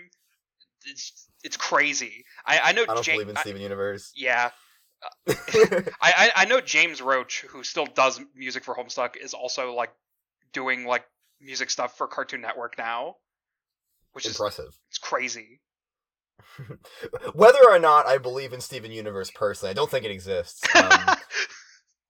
It's 0.86 1.28
it's 1.44 1.58
crazy. 1.58 2.26
I 2.46 2.60
I 2.60 2.72
know 2.74 2.84
I 2.84 2.94
don't 2.94 3.06
believe 3.06 3.30
in 3.30 3.38
I- 3.38 3.42
Steven 3.42 3.62
Universe. 3.62 4.12
yeah. 4.16 4.52
I, 5.28 5.94
I 6.02 6.32
I 6.36 6.46
know 6.46 6.62
James 6.62 7.02
Roach, 7.02 7.42
who 7.50 7.64
still 7.64 7.86
does 7.86 8.20
music 8.36 8.64
for 8.64 8.76
Homestuck, 8.76 9.16
is 9.18 9.34
also 9.34 9.74
like 9.74 9.92
doing 10.54 10.86
like 10.86 11.06
music 11.40 11.70
stuff 11.70 11.98
for 11.98 12.08
Cartoon 12.08 12.42
Network 12.42 12.78
now, 12.78 13.16
which 14.14 14.26
is 14.26 14.34
Impressive. 14.34 14.74
it's 14.90 14.98
crazy. 14.98 15.62
Whether 17.34 17.60
or 17.70 17.80
not 17.80 18.08
I 18.08 18.18
believe 18.18 18.54
in 18.54 18.62
Steven 18.62 18.92
Universe 18.92 19.32
personally, 19.32 19.72
I 19.72 19.74
don't 19.74 19.90
think 19.90 20.06
it 20.06 20.12
exists. 20.12 20.64
Um, 20.76 20.84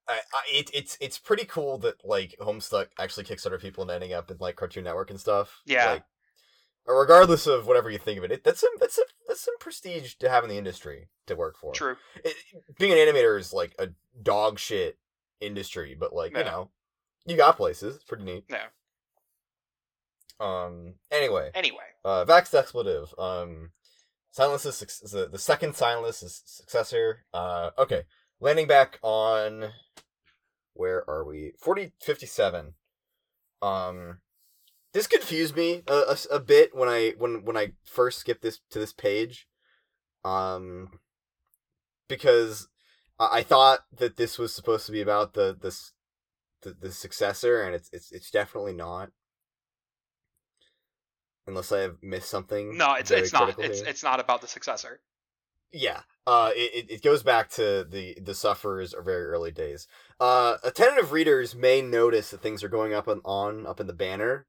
I, 0.08 0.14
I, 0.14 0.18
it, 0.52 0.70
it's 0.74 0.98
it's 1.00 1.18
pretty 1.18 1.44
cool 1.44 1.78
that 1.78 2.04
like 2.04 2.34
Homestuck 2.40 2.88
actually 2.98 3.24
Kickstarter 3.24 3.60
people 3.60 3.82
and 3.82 3.90
ending 3.90 4.12
up 4.12 4.30
in 4.30 4.36
like 4.40 4.56
Cartoon 4.56 4.84
Network 4.84 5.10
and 5.10 5.20
stuff. 5.20 5.60
Yeah. 5.64 5.92
Like, 5.92 6.04
regardless 6.86 7.46
of 7.46 7.66
whatever 7.66 7.90
you 7.90 7.98
think 7.98 8.18
of 8.18 8.24
it, 8.24 8.32
it 8.32 8.44
that's 8.44 8.60
some 8.60 8.70
that's 8.78 8.96
some 8.96 9.04
that's 9.28 9.40
some 9.44 9.56
prestige 9.58 10.14
to 10.14 10.28
have 10.28 10.44
in 10.44 10.50
the 10.50 10.58
industry 10.58 11.08
to 11.26 11.36
work 11.36 11.56
for. 11.56 11.72
True. 11.72 11.96
It, 12.24 12.34
being 12.78 12.92
an 12.92 12.98
animator 12.98 13.38
is 13.38 13.52
like 13.52 13.74
a 13.78 13.88
dog 14.22 14.58
shit 14.58 14.98
industry, 15.40 15.96
but 15.98 16.12
like 16.14 16.32
Yeah. 16.32 16.38
you 16.38 16.44
know, 16.44 16.70
you 17.26 17.36
got 17.36 17.56
places. 17.56 17.96
It's 17.96 18.04
pretty 18.04 18.24
neat. 18.24 18.44
Yeah. 18.50 18.66
Um. 20.40 20.94
Anyway, 21.10 21.50
Anyway, 21.54 21.78
uh, 22.04 22.24
Vax 22.24 22.52
expletive. 22.54 23.14
Um, 23.18 23.70
Signless 24.36 24.66
is 24.66 24.76
suc- 24.76 25.10
the 25.10 25.28
the 25.28 25.38
second 25.38 25.74
Signless 25.74 26.22
is 26.22 26.42
successor. 26.46 27.24
Uh, 27.32 27.70
okay, 27.78 28.02
landing 28.40 28.66
back 28.66 28.98
on 29.02 29.70
where 30.74 31.08
are 31.08 31.24
we? 31.24 31.52
Forty 31.60 31.92
fifty 32.00 32.26
seven. 32.26 32.74
Um, 33.60 34.18
this 34.92 35.06
confused 35.06 35.56
me 35.56 35.82
a, 35.86 35.92
a, 36.32 36.36
a 36.36 36.40
bit 36.40 36.74
when 36.74 36.88
I 36.88 37.14
when 37.18 37.44
when 37.44 37.56
I 37.56 37.72
first 37.84 38.18
skipped 38.18 38.42
this 38.42 38.60
to 38.70 38.78
this 38.78 38.92
page. 38.92 39.46
Um, 40.24 41.00
because 42.08 42.68
I, 43.18 43.38
I 43.38 43.42
thought 43.42 43.80
that 43.98 44.16
this 44.16 44.38
was 44.38 44.54
supposed 44.54 44.86
to 44.86 44.92
be 44.92 45.00
about 45.00 45.34
the 45.34 45.56
this 45.60 45.92
the, 46.62 46.74
the 46.80 46.92
successor, 46.92 47.62
and 47.62 47.74
it's 47.74 47.88
it's 47.92 48.12
it's 48.12 48.30
definitely 48.30 48.74
not. 48.74 49.10
Unless 51.46 51.72
I 51.72 51.80
have 51.80 51.96
missed 52.02 52.30
something. 52.30 52.76
no, 52.76 52.94
it's 52.94 53.10
it's 53.10 53.32
not. 53.32 53.44
critical 53.44 53.64
It's 53.64 53.80
it's 53.80 54.02
not 54.04 54.20
about 54.20 54.40
the 54.42 54.46
successor. 54.46 55.00
Yeah. 55.72 56.02
Uh, 56.24 56.50
it, 56.54 56.74
it- 56.84 56.90
it 56.96 57.02
goes 57.02 57.22
back 57.24 57.50
to 57.50 57.84
the 57.88 58.16
the 58.22 58.34
sufferers 58.34 58.94
or 58.94 59.02
very 59.02 59.24
early 59.24 59.50
days. 59.50 59.88
Uh, 60.20 60.58
attentive 60.62 61.10
readers 61.10 61.54
may 61.56 61.82
notice 61.82 62.30
that 62.30 62.42
things 62.42 62.62
are 62.62 62.68
going 62.68 62.94
up 62.94 63.08
and 63.08 63.20
on 63.24 63.66
up 63.66 63.80
in 63.80 63.88
the 63.88 63.92
banner. 63.92 64.46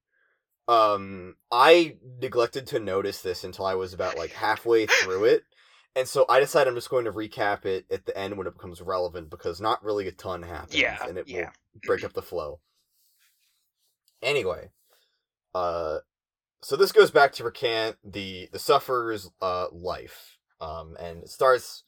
Um, 0.68 1.36
I 1.52 1.98
neglected 2.22 2.68
to 2.68 2.80
notice 2.80 3.22
this 3.22 3.44
until 3.44 3.66
I 3.66 3.76
was 3.76 3.94
about 3.94 4.18
like 4.18 4.32
halfway 4.32 4.86
through 4.86 5.26
it, 5.26 5.44
and 5.96 6.08
so 6.08 6.26
I 6.30 6.40
decided 6.40 6.70
I'm 6.70 6.76
just 6.76 6.90
going 6.90 7.06
to 7.06 7.12
recap 7.12 7.66
it 7.66 7.86
at 7.92 8.06
the 8.06 8.18
end 8.18 8.38
when 8.38 8.48
it 8.48 8.54
becomes 8.54 8.82
relevant 8.82 9.30
because 9.30 9.60
not 9.60 9.84
really 9.84 10.08
a 10.08 10.12
ton 10.14 10.42
happens, 10.44 10.76
Yeah, 10.76 10.98
and 11.06 11.18
it 11.18 11.28
yeah. 11.28 11.50
will 11.74 11.82
break 11.84 12.04
up 12.04 12.14
the 12.14 12.22
flow. 12.22 12.60
Anyway, 14.22 14.70
uh, 15.54 15.98
so 16.62 16.78
this 16.78 16.94
goes 16.94 17.12
back 17.12 17.34
to 17.34 17.44
recant 17.44 17.98
the 18.04 18.48
the 18.54 18.60
sufferer's 18.60 19.30
uh 19.42 19.68
life, 19.74 20.38
um, 20.62 20.96
and 21.00 21.24
it 21.24 21.30
starts 21.30 21.84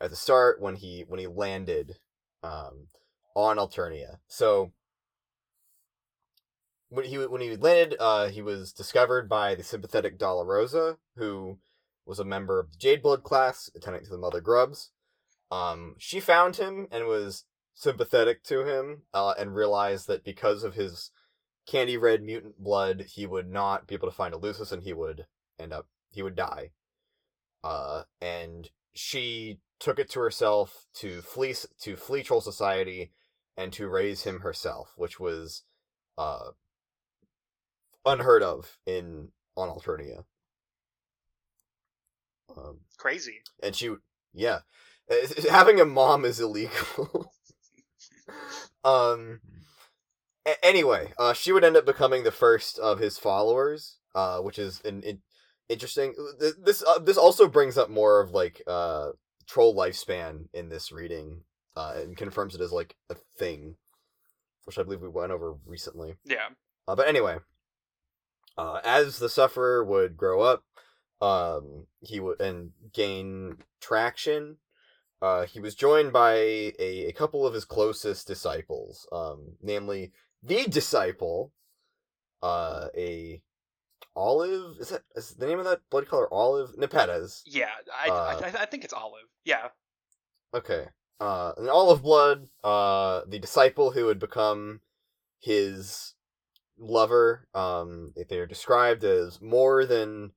at 0.00 0.10
the 0.10 0.16
start 0.16 0.60
when 0.60 0.76
he 0.76 1.04
when 1.08 1.18
he 1.18 1.26
landed, 1.26 1.96
um, 2.42 2.88
on 3.34 3.56
Alternia. 3.56 4.18
So 4.26 4.72
when 6.90 7.04
he 7.04 7.18
when 7.18 7.40
he 7.40 7.56
landed, 7.56 7.96
uh, 8.00 8.28
he 8.28 8.42
was 8.42 8.72
discovered 8.72 9.28
by 9.28 9.54
the 9.54 9.62
sympathetic 9.62 10.18
Dolorosa, 10.18 10.96
who 11.16 11.58
was 12.06 12.18
a 12.18 12.24
member 12.24 12.58
of 12.58 12.70
the 12.70 12.78
Jade 12.78 13.02
Blood 13.02 13.22
class, 13.22 13.70
attending 13.74 14.04
to 14.04 14.10
the 14.10 14.18
Mother 14.18 14.40
Grubs. 14.40 14.90
Um, 15.50 15.96
she 15.98 16.20
found 16.20 16.56
him 16.56 16.88
and 16.90 17.06
was 17.06 17.44
sympathetic 17.74 18.42
to 18.44 18.64
him, 18.64 19.02
uh, 19.12 19.34
and 19.38 19.54
realized 19.54 20.08
that 20.08 20.24
because 20.24 20.64
of 20.64 20.74
his 20.74 21.10
candy 21.66 21.96
red 21.96 22.22
mutant 22.22 22.58
blood, 22.58 23.04
he 23.14 23.26
would 23.26 23.48
not 23.48 23.86
be 23.86 23.94
able 23.94 24.08
to 24.08 24.14
find 24.14 24.34
Eleusis, 24.34 24.72
and 24.72 24.82
he 24.82 24.94
would 24.94 25.26
end 25.58 25.72
up 25.72 25.86
he 26.10 26.22
would 26.22 26.36
die. 26.36 26.70
Uh, 27.62 28.04
and 28.20 28.70
she 28.94 29.58
took 29.78 29.98
it 29.98 30.08
to 30.10 30.20
herself 30.20 30.86
to 30.94 31.20
flee 31.20 31.54
to 31.82 31.96
flee 31.96 32.22
Troll 32.22 32.40
Society 32.40 33.12
and 33.58 33.72
to 33.74 33.88
raise 33.88 34.22
him 34.22 34.40
herself, 34.40 34.94
which 34.96 35.20
was 35.20 35.64
uh 36.16 36.50
unheard 38.08 38.42
of 38.42 38.78
in 38.86 39.28
on 39.56 39.68
Alternia. 39.68 40.24
Um, 42.56 42.80
Crazy. 42.96 43.40
and 43.62 43.74
she, 43.76 43.94
yeah, 44.34 44.60
Uh, 45.10 45.16
having 45.50 45.80
a 45.80 45.84
mom 45.84 46.24
is 46.24 46.40
illegal. 46.40 47.30
um. 48.84 49.40
a- 50.46 50.64
anyway, 50.64 51.12
uh, 51.18 51.32
she 51.32 51.52
would 51.52 51.64
end 51.64 51.76
up 51.76 51.86
becoming 51.86 52.24
the 52.24 52.30
first 52.32 52.78
of 52.78 52.98
his 52.98 53.18
followers, 53.18 53.98
uh, 54.14 54.38
which 54.40 54.58
is 54.58 54.80
an, 54.84 55.02
in 55.02 55.22
interesting. 55.68 56.14
th- 56.40 56.54
This 56.62 56.82
uh, 56.82 56.98
this 56.98 57.16
also 57.18 57.48
brings 57.48 57.76
up 57.78 57.90
more 57.90 58.20
of 58.20 58.30
like 58.32 58.62
uh 58.66 59.10
troll 59.46 59.74
lifespan 59.74 60.48
in 60.52 60.68
this 60.68 60.90
reading, 60.92 61.42
uh, 61.76 61.94
and 61.96 62.16
confirms 62.16 62.54
it 62.54 62.60
as 62.60 62.72
like 62.72 62.96
a 63.10 63.14
thing, 63.38 63.76
which 64.64 64.78
I 64.78 64.82
believe 64.82 65.00
we 65.02 65.08
went 65.08 65.32
over 65.32 65.54
recently. 65.66 66.16
Yeah. 66.24 66.48
Uh, 66.86 66.94
but 66.96 67.08
anyway, 67.08 67.38
uh, 68.58 68.80
as 68.84 69.18
the 69.18 69.28
sufferer 69.28 69.84
would 69.84 70.16
grow 70.16 70.40
up, 70.42 70.64
um, 71.22 71.86
he 72.00 72.20
would 72.20 72.40
and 72.40 72.72
gain 72.92 73.56
traction. 73.80 74.56
Uh, 75.22 75.46
he 75.46 75.60
was 75.60 75.74
joined 75.74 76.12
by 76.12 76.34
a, 76.34 77.06
a 77.08 77.12
couple 77.12 77.46
of 77.46 77.54
his 77.54 77.64
closest 77.64 78.26
disciples, 78.26 79.08
um, 79.10 79.56
namely 79.62 80.12
the 80.42 80.64
disciple, 80.66 81.52
uh, 82.42 82.88
a 82.96 83.42
olive. 84.14 84.76
Is 84.80 84.90
that 84.90 85.02
is 85.16 85.34
the 85.34 85.46
name 85.46 85.58
of 85.58 85.64
that 85.64 85.80
blood 85.90 86.08
color? 86.08 86.32
Olive 86.32 86.76
Nepetas. 86.76 87.42
Yeah. 87.46 87.70
I, 87.96 88.08
Uh, 88.08 88.40
I 88.44 88.62
I 88.62 88.66
think 88.66 88.84
it's 88.84 88.92
olive. 88.92 89.28
Yeah. 89.44 89.68
Okay. 90.54 90.86
Uh, 91.20 91.52
an 91.56 91.68
olive 91.68 92.02
blood. 92.02 92.48
Uh, 92.62 93.22
the 93.26 93.38
disciple 93.38 93.90
who 93.90 94.06
would 94.06 94.20
become 94.20 94.80
his 95.40 96.14
lover. 96.78 97.46
Um, 97.54 98.12
they 98.28 98.38
are 98.38 98.46
described 98.46 99.04
as 99.04 99.40
more 99.40 99.84
than 99.84 100.32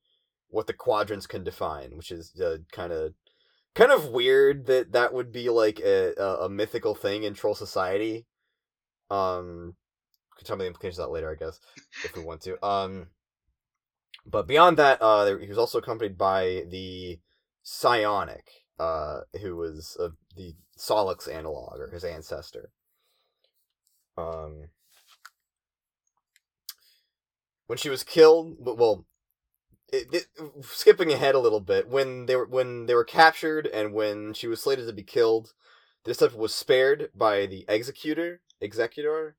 what 0.49 0.67
the 0.67 0.73
quadrants 0.73 1.27
can 1.27 1.43
define, 1.43 1.95
which 1.95 2.11
is 2.11 2.39
uh, 2.39 2.57
kind 2.71 2.91
of 2.91 3.13
kind 3.73 3.91
of 3.91 4.09
weird 4.09 4.65
that 4.65 4.91
that 4.91 5.13
would 5.13 5.31
be 5.31 5.49
like 5.49 5.79
a, 5.79 6.13
a, 6.17 6.45
a 6.45 6.49
mythical 6.49 6.93
thing 6.95 7.23
in 7.23 7.33
troll 7.33 7.55
society. 7.55 8.25
Um, 9.09 9.75
can 10.37 10.45
tell 10.45 10.57
me 10.57 10.63
the 10.63 10.67
implications 10.67 10.99
of 10.99 11.07
that 11.07 11.11
later, 11.11 11.31
I 11.31 11.35
guess, 11.35 11.59
if 12.03 12.15
we 12.15 12.23
want 12.23 12.41
to. 12.41 12.63
Um, 12.65 13.07
but 14.25 14.47
beyond 14.47 14.77
that, 14.77 15.01
uh, 15.01 15.37
he 15.37 15.47
was 15.47 15.57
also 15.57 15.77
accompanied 15.77 16.17
by 16.17 16.63
the 16.69 17.19
psionic, 17.63 18.45
uh, 18.79 19.21
who 19.41 19.55
was 19.55 19.97
uh, 19.99 20.09
the 20.35 20.55
Sollux 20.77 21.27
analog 21.27 21.79
or 21.79 21.91
his 21.91 22.03
ancestor. 22.03 22.71
Um, 24.17 24.69
when 27.71 27.77
she 27.77 27.89
was 27.89 28.03
killed, 28.03 28.57
well, 28.59 29.05
it, 29.93 30.07
it, 30.11 30.25
skipping 30.61 31.09
ahead 31.09 31.35
a 31.35 31.39
little 31.39 31.61
bit, 31.61 31.87
when 31.87 32.25
they 32.25 32.35
were 32.35 32.45
when 32.45 32.85
they 32.85 32.93
were 32.93 33.05
captured 33.05 33.65
and 33.65 33.93
when 33.93 34.33
she 34.33 34.45
was 34.45 34.61
slated 34.61 34.87
to 34.87 34.93
be 34.93 35.03
killed, 35.03 35.53
this 36.03 36.17
stuff 36.17 36.35
was 36.35 36.53
spared 36.53 37.11
by 37.15 37.45
the 37.45 37.63
executor, 37.69 38.41
executor, 38.59 39.37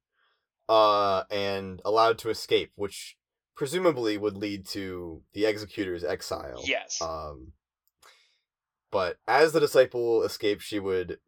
uh, 0.67 1.25
and 1.31 1.83
allowed 1.85 2.17
to 2.21 2.31
escape, 2.31 2.73
which 2.75 3.19
presumably 3.55 4.17
would 4.17 4.39
lead 4.39 4.65
to 4.69 5.21
the 5.35 5.45
executor's 5.45 6.03
exile. 6.03 6.63
Yes. 6.65 7.03
Um, 7.03 7.53
but 8.91 9.19
as 9.29 9.53
the 9.53 9.61
disciple 9.61 10.23
escaped, 10.23 10.63
she 10.63 10.81
would 10.81 11.19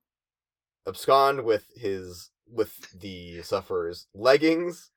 abscond 0.86 1.44
with 1.44 1.66
his 1.76 2.30
with 2.50 2.98
the 2.98 3.42
sufferer's 3.42 4.06
leggings, 4.14 4.90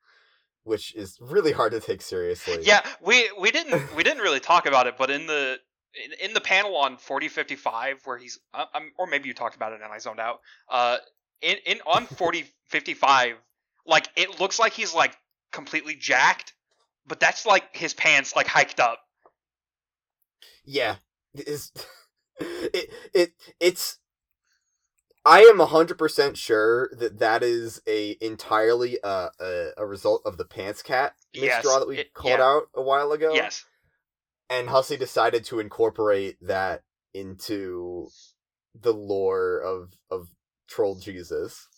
which 0.64 0.94
is 0.94 1.18
really 1.20 1.52
hard 1.52 1.72
to 1.72 1.80
take 1.80 2.02
seriously. 2.02 2.58
yeah. 2.62 2.84
We 3.00 3.30
we 3.40 3.50
didn't 3.50 3.94
we 3.96 4.02
didn't 4.02 4.22
really 4.22 4.40
talk 4.40 4.66
about 4.66 4.86
it, 4.86 4.96
but 4.98 5.10
in 5.10 5.26
the 5.26 5.58
in, 6.04 6.28
in 6.28 6.34
the 6.34 6.40
panel 6.40 6.76
on 6.76 6.96
forty 6.96 7.28
fifty 7.28 7.56
five 7.56 8.00
where 8.04 8.18
he's 8.18 8.38
uh, 8.54 8.66
um, 8.74 8.92
or 8.98 9.06
maybe 9.06 9.28
you 9.28 9.34
talked 9.34 9.56
about 9.56 9.72
it 9.72 9.80
and 9.82 9.92
I 9.92 9.98
zoned 9.98 10.20
out. 10.20 10.40
Uh, 10.70 10.98
in 11.40 11.56
in 11.66 11.78
on 11.86 12.06
forty 12.06 12.44
fifty 12.68 12.94
five, 12.94 13.36
like 13.86 14.08
it 14.16 14.40
looks 14.40 14.58
like 14.58 14.72
he's 14.72 14.94
like 14.94 15.16
completely 15.52 15.94
jacked, 15.94 16.52
but 17.06 17.20
that's 17.20 17.46
like 17.46 17.74
his 17.74 17.94
pants 17.94 18.36
like 18.36 18.46
hiked 18.46 18.80
up. 18.80 19.00
yeah. 20.64 20.96
Is 21.34 21.72
it 22.40 22.90
it 23.14 23.32
it's. 23.60 23.98
I 25.28 25.40
am 25.42 25.58
hundred 25.60 25.98
percent 25.98 26.38
sure 26.38 26.90
that 26.98 27.18
that 27.18 27.42
is 27.42 27.82
a 27.86 28.16
entirely 28.20 28.98
uh, 29.02 29.28
a 29.40 29.70
a 29.76 29.86
result 29.86 30.22
of 30.24 30.38
the 30.38 30.46
pants 30.46 30.82
cat 30.82 31.14
Yes, 31.34 31.64
misdraw 31.64 31.80
that 31.80 31.88
we 31.88 31.98
it- 31.98 32.14
called 32.14 32.38
yeah. 32.38 32.44
out 32.46 32.62
a 32.74 32.82
while 32.82 33.12
ago. 33.12 33.34
Yes. 33.34 33.64
and 34.50 34.68
Hussie 34.68 34.98
decided 34.98 35.44
to 35.46 35.60
incorporate 35.60 36.38
that 36.40 36.82
into 37.14 38.08
the 38.80 38.94
lore 38.94 39.58
of 39.60 39.94
of 40.10 40.28
Troll 40.68 40.96
Jesus. 40.96 41.68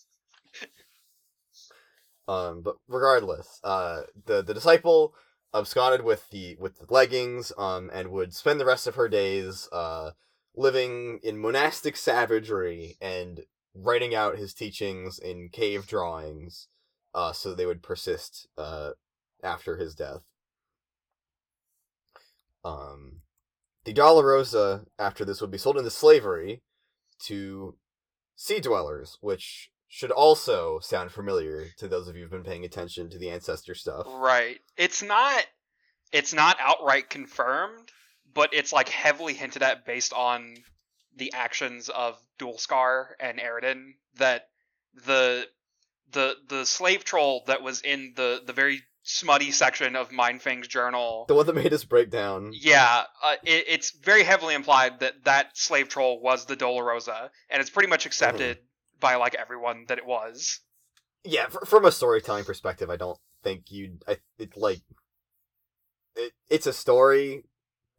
Um, 2.27 2.61
but 2.61 2.77
regardless, 2.87 3.59
uh, 3.63 4.03
the 4.25 4.41
the 4.41 4.53
disciple 4.53 5.13
absconded 5.53 6.03
with 6.03 6.29
the 6.29 6.55
with 6.59 6.77
the 6.79 6.85
leggings, 6.93 7.51
um, 7.57 7.89
and 7.93 8.11
would 8.11 8.33
spend 8.33 8.59
the 8.61 8.65
rest 8.65 8.87
of 8.87 8.95
her 8.95 9.09
days, 9.09 9.67
uh, 9.73 10.11
living 10.55 11.19
in 11.23 11.39
monastic 11.39 11.95
savagery 11.95 12.97
and 13.01 13.41
writing 13.73 14.13
out 14.13 14.37
his 14.37 14.53
teachings 14.53 15.17
in 15.17 15.49
cave 15.49 15.87
drawings, 15.87 16.67
uh, 17.13 17.31
so 17.31 17.53
they 17.53 17.65
would 17.65 17.81
persist, 17.83 18.47
uh, 18.57 18.91
after 19.43 19.77
his 19.77 19.95
death. 19.95 20.21
Um, 22.63 23.21
the 23.85 23.93
Dolorosa, 23.93 24.85
after 24.99 25.25
this, 25.25 25.41
would 25.41 25.51
be 25.51 25.57
sold 25.57 25.77
into 25.77 25.89
slavery 25.89 26.61
to 27.23 27.75
sea 28.35 28.59
dwellers, 28.59 29.17
which 29.21 29.71
should 29.87 30.11
also 30.11 30.79
sound 30.79 31.11
familiar 31.11 31.65
to 31.77 31.87
those 31.87 32.07
of 32.07 32.15
you 32.15 32.23
who've 32.23 32.31
been 32.31 32.43
paying 32.43 32.63
attention 32.63 33.09
to 33.09 33.17
the 33.17 33.29
ancestor 33.29 33.75
stuff. 33.75 34.05
Right. 34.07 34.59
It's 34.77 35.03
not 35.03 35.45
it's 36.11 36.33
not 36.33 36.57
outright 36.59 37.09
confirmed, 37.09 37.91
but 38.33 38.53
it's 38.53 38.73
like 38.73 38.89
heavily 38.89 39.33
hinted 39.33 39.63
at 39.63 39.85
based 39.85 40.13
on 40.13 40.55
the 41.15 41.33
actions 41.33 41.89
of 41.89 42.17
Dualscar 42.39 43.07
and 43.19 43.39
Eridan 43.39 43.93
that 44.17 44.47
the 45.05 45.47
the 46.11 46.35
the 46.47 46.65
slave 46.65 47.03
troll 47.03 47.43
that 47.47 47.61
was 47.61 47.81
in 47.81 48.13
the 48.15 48.41
the 48.45 48.53
very 48.53 48.81
smutty 49.03 49.51
section 49.51 49.95
of 49.95 50.09
Mindfang's 50.09 50.67
journal. 50.67 51.25
The 51.27 51.35
one 51.35 51.47
that 51.47 51.55
made 51.55 51.73
us 51.73 51.83
break 51.83 52.09
down. 52.09 52.51
Yeah, 52.53 53.03
uh, 53.23 53.35
it, 53.43 53.65
it's 53.67 53.91
very 53.91 54.23
heavily 54.23 54.53
implied 54.53 54.99
that 54.99 55.23
that 55.25 55.57
slave 55.57 55.89
troll 55.89 56.21
was 56.21 56.45
the 56.45 56.55
Dolorosa, 56.55 57.29
and 57.49 57.61
it's 57.61 57.69
pretty 57.69 57.89
much 57.89 58.05
accepted 58.05 58.59
by 58.99 59.15
like 59.15 59.35
everyone 59.35 59.85
that 59.87 59.97
it 59.97 60.05
was. 60.05 60.59
Yeah, 61.23 61.47
fr- 61.47 61.65
from 61.65 61.85
a 61.85 61.91
storytelling 61.91 62.45
perspective, 62.45 62.89
I 62.89 62.97
don't 62.97 63.17
think 63.43 63.71
you'd. 63.71 64.03
I, 64.07 64.17
it 64.37 64.55
like. 64.55 64.81
It, 66.15 66.33
it's 66.49 66.67
a 66.67 66.73
story. 66.73 67.43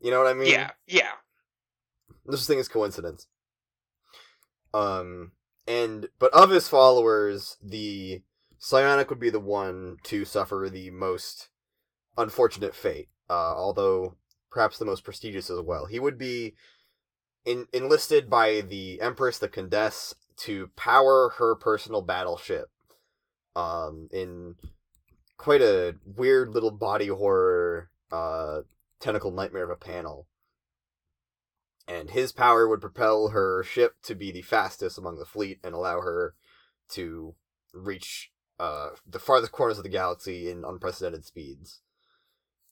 You 0.03 0.11
know 0.11 0.19
what 0.19 0.31
I 0.31 0.35
mean? 0.35 0.51
Yeah, 0.51 0.71
yeah. 0.87 1.12
This 2.27 2.47
thing 2.47 2.59
is 2.59 2.69
coincidence. 2.69 3.27
Um, 4.75 5.33
and 5.67 6.09
but 6.19 6.33
of 6.35 6.51
his 6.51 6.69
followers, 6.69 7.57
the 7.62 8.23
Psionic 8.59 9.11
would 9.11 9.21
be 9.21 9.31
the 9.31 9.41
one 9.41 9.99
to 10.05 10.25
suffer 10.25 10.69
the 10.71 10.91
most 10.91 11.49
unfortunate 12.19 12.75
fate. 12.75 13.09
Uh, 13.31 13.55
although 13.57 14.17
perhaps 14.53 14.79
the 14.79 14.85
most 14.85 15.05
prestigious 15.05 15.51
as 15.51 15.61
well. 15.61 15.87
He 15.87 15.99
would 15.99 16.19
be 16.19 16.55
in, 17.45 17.67
enlisted 17.73 18.29
by 18.29 18.61
the 18.61 19.01
Empress, 19.01 19.38
the 19.38 19.49
Condesce, 19.49 20.15
to 20.38 20.71
power 20.77 21.31
her 21.38 21.55
personal 21.55 22.03
battleship. 22.03 22.69
Um, 23.55 24.09
in 24.12 24.57
quite 25.37 25.62
a 25.62 25.97
weird 26.05 26.51
little 26.51 26.71
body 26.71 27.09
horror, 27.09 27.91
uh, 28.11 28.61
tentacle 29.03 29.31
nightmare 29.31 29.65
of 29.65 29.71
a 29.71 29.77
panel 29.77 30.27
and 31.88 32.11
his 32.11 32.33
power 32.33 32.69
would 32.69 32.81
propel 32.81 33.29
her 33.29 33.62
ship 33.62 33.97
to 34.05 34.15
be 34.15 34.31
the 34.31 34.43
fastest 34.43 34.99
among 34.99 35.19
the 35.19 35.27
fleet 35.27 35.59
and 35.65 35.75
allow 35.75 36.01
her 36.01 36.35
to 36.91 37.35
reach 37.75 38.31
uh, 38.61 38.91
the 39.07 39.19
farthest 39.19 39.53
corners 39.53 39.79
of 39.79 39.85
the 39.85 39.91
galaxy 39.91 40.51
in 40.51 40.65
unprecedented 40.65 41.25
speeds. 41.25 41.81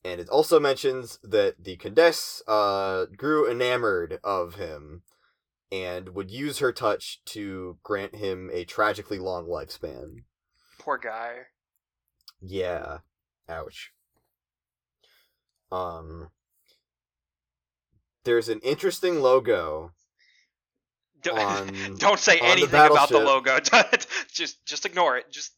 And 0.04 0.20
it 0.20 0.28
also 0.28 0.58
mentions 0.58 1.18
that 1.22 1.62
the 1.62 1.76
Condesce 1.76 2.42
uh, 2.46 3.06
grew 3.16 3.50
enamored 3.50 4.18
of 4.24 4.54
him 4.54 5.02
and 5.70 6.10
would 6.10 6.30
use 6.30 6.58
her 6.58 6.72
touch 6.72 7.20
to 7.26 7.78
grant 7.82 8.16
him 8.16 8.50
a 8.52 8.64
tragically 8.64 9.18
long 9.18 9.46
lifespan. 9.46 10.24
Poor 10.78 10.96
guy. 10.96 11.32
Yeah. 12.40 12.98
Ouch. 13.48 13.92
Um 15.72 16.30
there's 18.24 18.48
an 18.48 18.60
interesting 18.60 19.20
logo 19.20 19.92
Don't, 21.22 21.38
on 21.38 21.96
don't 21.96 22.18
say 22.18 22.38
on 22.38 22.46
the 22.46 22.52
anything 22.52 22.80
about 22.80 23.08
the 23.08 23.18
logo. 23.20 23.58
just 24.32 24.64
just 24.64 24.86
ignore 24.86 25.16
it. 25.16 25.30
Just 25.30 25.52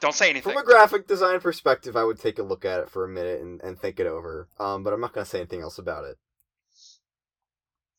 don't 0.00 0.14
say 0.14 0.30
anything. 0.30 0.54
From 0.54 0.62
a 0.62 0.64
graphic 0.64 1.06
design 1.06 1.40
perspective, 1.40 1.94
I 1.94 2.04
would 2.04 2.18
take 2.18 2.38
a 2.38 2.42
look 2.42 2.64
at 2.64 2.80
it 2.80 2.90
for 2.90 3.04
a 3.04 3.08
minute 3.08 3.40
and, 3.40 3.60
and 3.60 3.78
think 3.78 4.00
it 4.00 4.06
over. 4.06 4.48
Um, 4.58 4.82
but 4.82 4.92
I'm 4.92 5.00
not 5.00 5.12
gonna 5.12 5.26
say 5.26 5.38
anything 5.38 5.60
else 5.60 5.78
about 5.78 6.04
it. 6.04 6.16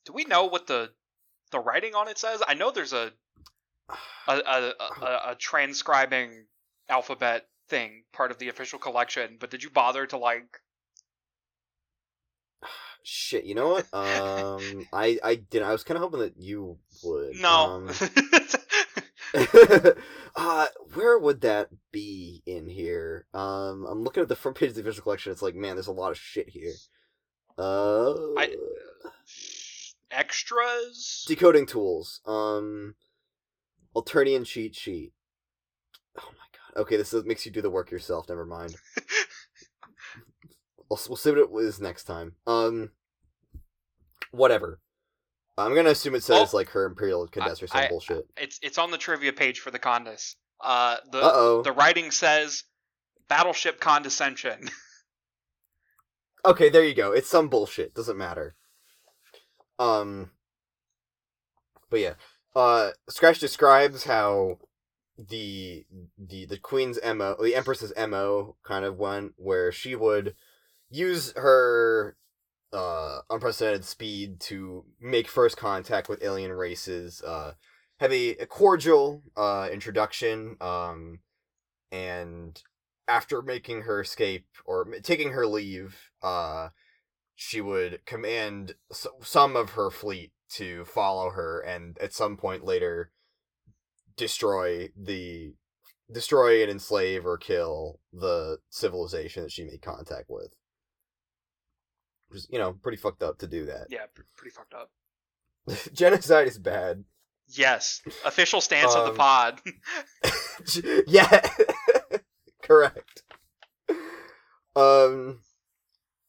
Do 0.05 0.13
we 0.13 0.25
know 0.25 0.45
what 0.45 0.67
the 0.67 0.91
the 1.51 1.59
writing 1.59 1.93
on 1.95 2.07
it 2.07 2.17
says? 2.17 2.41
I 2.47 2.55
know 2.55 2.71
there's 2.71 2.93
a 2.93 3.11
a 4.27 4.33
a, 4.33 4.73
a, 4.79 5.21
a 5.31 5.35
transcribing 5.37 6.45
alphabet 6.89 7.47
thing 7.69 8.03
part 8.11 8.31
of 8.31 8.39
the 8.39 8.49
official 8.49 8.79
collection, 8.79 9.37
but 9.39 9.51
did 9.51 9.63
you 9.63 9.69
bother 9.69 10.05
to 10.07 10.17
like? 10.17 10.59
Shit, 13.03 13.45
you 13.45 13.55
know 13.55 13.69
what? 13.69 13.85
Um, 13.93 14.87
I 14.93 15.17
I 15.23 15.35
didn't. 15.35 15.67
I 15.67 15.71
was 15.71 15.83
kind 15.83 15.97
of 15.97 16.03
hoping 16.03 16.19
that 16.19 16.37
you 16.37 16.77
would. 17.03 17.35
No. 17.35 17.87
Um, 17.87 17.89
uh, 20.35 20.67
where 20.93 21.17
would 21.17 21.41
that 21.41 21.69
be 21.91 22.43
in 22.45 22.67
here? 22.67 23.25
Um, 23.33 23.85
I'm 23.89 24.03
looking 24.03 24.21
at 24.21 24.29
the 24.29 24.35
front 24.35 24.57
page 24.57 24.69
of 24.69 24.75
the 24.75 24.81
official 24.81 25.03
collection. 25.03 25.31
It's 25.31 25.41
like, 25.41 25.55
man, 25.55 25.75
there's 25.75 25.87
a 25.87 25.91
lot 25.93 26.11
of 26.11 26.17
shit 26.17 26.49
here. 26.49 26.73
Uh, 27.57 28.13
I- 28.37 28.55
Extras. 30.11 31.25
decoding 31.27 31.65
tools. 31.65 32.19
Um, 32.25 32.95
Alternian 33.95 34.45
cheat 34.45 34.75
sheet. 34.75 35.13
Oh 36.19 36.27
my 36.31 36.75
god. 36.75 36.81
Okay, 36.81 36.97
this 36.97 37.13
makes 37.25 37.45
you 37.45 37.51
do 37.51 37.61
the 37.61 37.69
work 37.69 37.91
yourself. 37.91 38.27
Never 38.27 38.45
mind. 38.45 38.75
we'll, 40.91 40.99
we'll 41.09 41.17
see 41.17 41.31
what 41.31 41.39
it 41.63 41.65
is 41.65 41.79
next 41.79 42.03
time. 42.03 42.33
Um, 42.45 42.91
whatever. 44.31 44.79
I'm 45.57 45.73
gonna 45.75 45.89
assume 45.91 46.15
it 46.15 46.23
says 46.23 46.53
Oh. 46.53 46.57
like 46.57 46.69
her 46.69 46.85
imperial 46.85 47.27
condenser 47.27 47.67
some 47.67 47.81
I- 47.81 47.87
bullshit. 47.89 48.25
It's 48.37 48.59
it's 48.61 48.77
on 48.77 48.91
the 48.91 48.97
trivia 48.97 49.33
page 49.33 49.59
for 49.59 49.71
the 49.71 49.79
Condesce. 49.79 50.35
Uh, 50.59 50.97
the 51.11 51.19
Uh 51.19 51.31
oh. 51.33 51.61
the 51.61 51.71
writing 51.71 52.11
says 52.11 52.63
battleship 53.27 53.79
condescension. 53.79 54.69
Okay, 56.43 56.69
there 56.69 56.83
you 56.83 56.95
go. 56.95 57.11
It's 57.11 57.29
some 57.29 57.49
bullshit. 57.49 57.93
Doesn't 57.93 58.17
matter. 58.17 58.55
Um. 59.77 60.31
But 61.91 61.99
yeah, 61.99 62.13
uh, 62.55 62.91
Scratch 63.09 63.37
describes 63.37 64.05
how 64.05 64.57
the 65.19 65.85
the 66.17 66.45
the 66.47 66.57
queen's 66.57 66.97
mo, 67.05 67.35
the 67.39 67.53
empress's 67.55 67.93
mo, 67.95 68.55
kind 68.63 68.85
of 68.85 68.97
went 68.97 69.33
where 69.37 69.71
she 69.71 69.95
would 69.95 70.33
use 70.91 71.33
her 71.35 72.17
uh 72.73 73.19
unprecedented 73.29 73.83
speed 73.83 74.39
to 74.39 74.85
make 74.99 75.27
first 75.27 75.57
contact 75.57 76.07
with 76.09 76.23
alien 76.23 76.51
races. 76.51 77.21
Uh, 77.21 77.53
have 77.99 78.11
a, 78.13 78.35
a 78.37 78.45
cordial 78.45 79.23
uh 79.35 79.67
introduction. 79.71 80.57
Um, 80.61 81.19
and 81.91 82.61
after 83.07 83.41
making 83.41 83.81
her 83.81 84.01
escape 84.01 84.47
or 84.65 84.85
taking 85.03 85.31
her 85.31 85.45
leave, 85.45 86.11
uh, 86.23 86.69
she 87.35 87.59
would 87.59 88.05
command 88.05 88.75
s- 88.89 89.07
some 89.21 89.55
of 89.55 89.71
her 89.71 89.89
fleet 89.91 90.31
to 90.51 90.85
follow 90.85 91.31
her, 91.31 91.59
and 91.59 91.97
at 91.99 92.13
some 92.13 92.37
point 92.37 92.63
later, 92.63 93.11
destroy 94.15 94.89
the 94.95 95.53
destroy 96.11 96.61
and 96.61 96.71
enslave 96.71 97.25
or 97.25 97.37
kill 97.37 97.99
the 98.13 98.57
civilization 98.69 99.43
that 99.43 99.51
she 99.51 99.63
made 99.63 99.81
contact 99.81 100.25
with. 100.29 100.53
You 102.49 102.59
know, 102.59 102.73
pretty 102.73 102.97
fucked 102.97 103.23
up 103.23 103.39
to 103.39 103.47
do 103.47 103.65
that. 103.65 103.87
yeah, 103.89 104.05
pretty 104.35 104.51
fucked 104.51 104.73
up. 104.73 104.91
Genocide 105.93 106.47
is 106.47 106.57
bad. 106.57 107.03
Yes, 107.53 108.01
official 108.25 108.61
stance 108.61 108.95
of 108.95 109.05
the 109.05 109.11
Um, 109.11 109.17
pod. 109.17 109.61
yeah, 111.07 111.41
correct. 112.63 113.23
Um, 114.75 115.39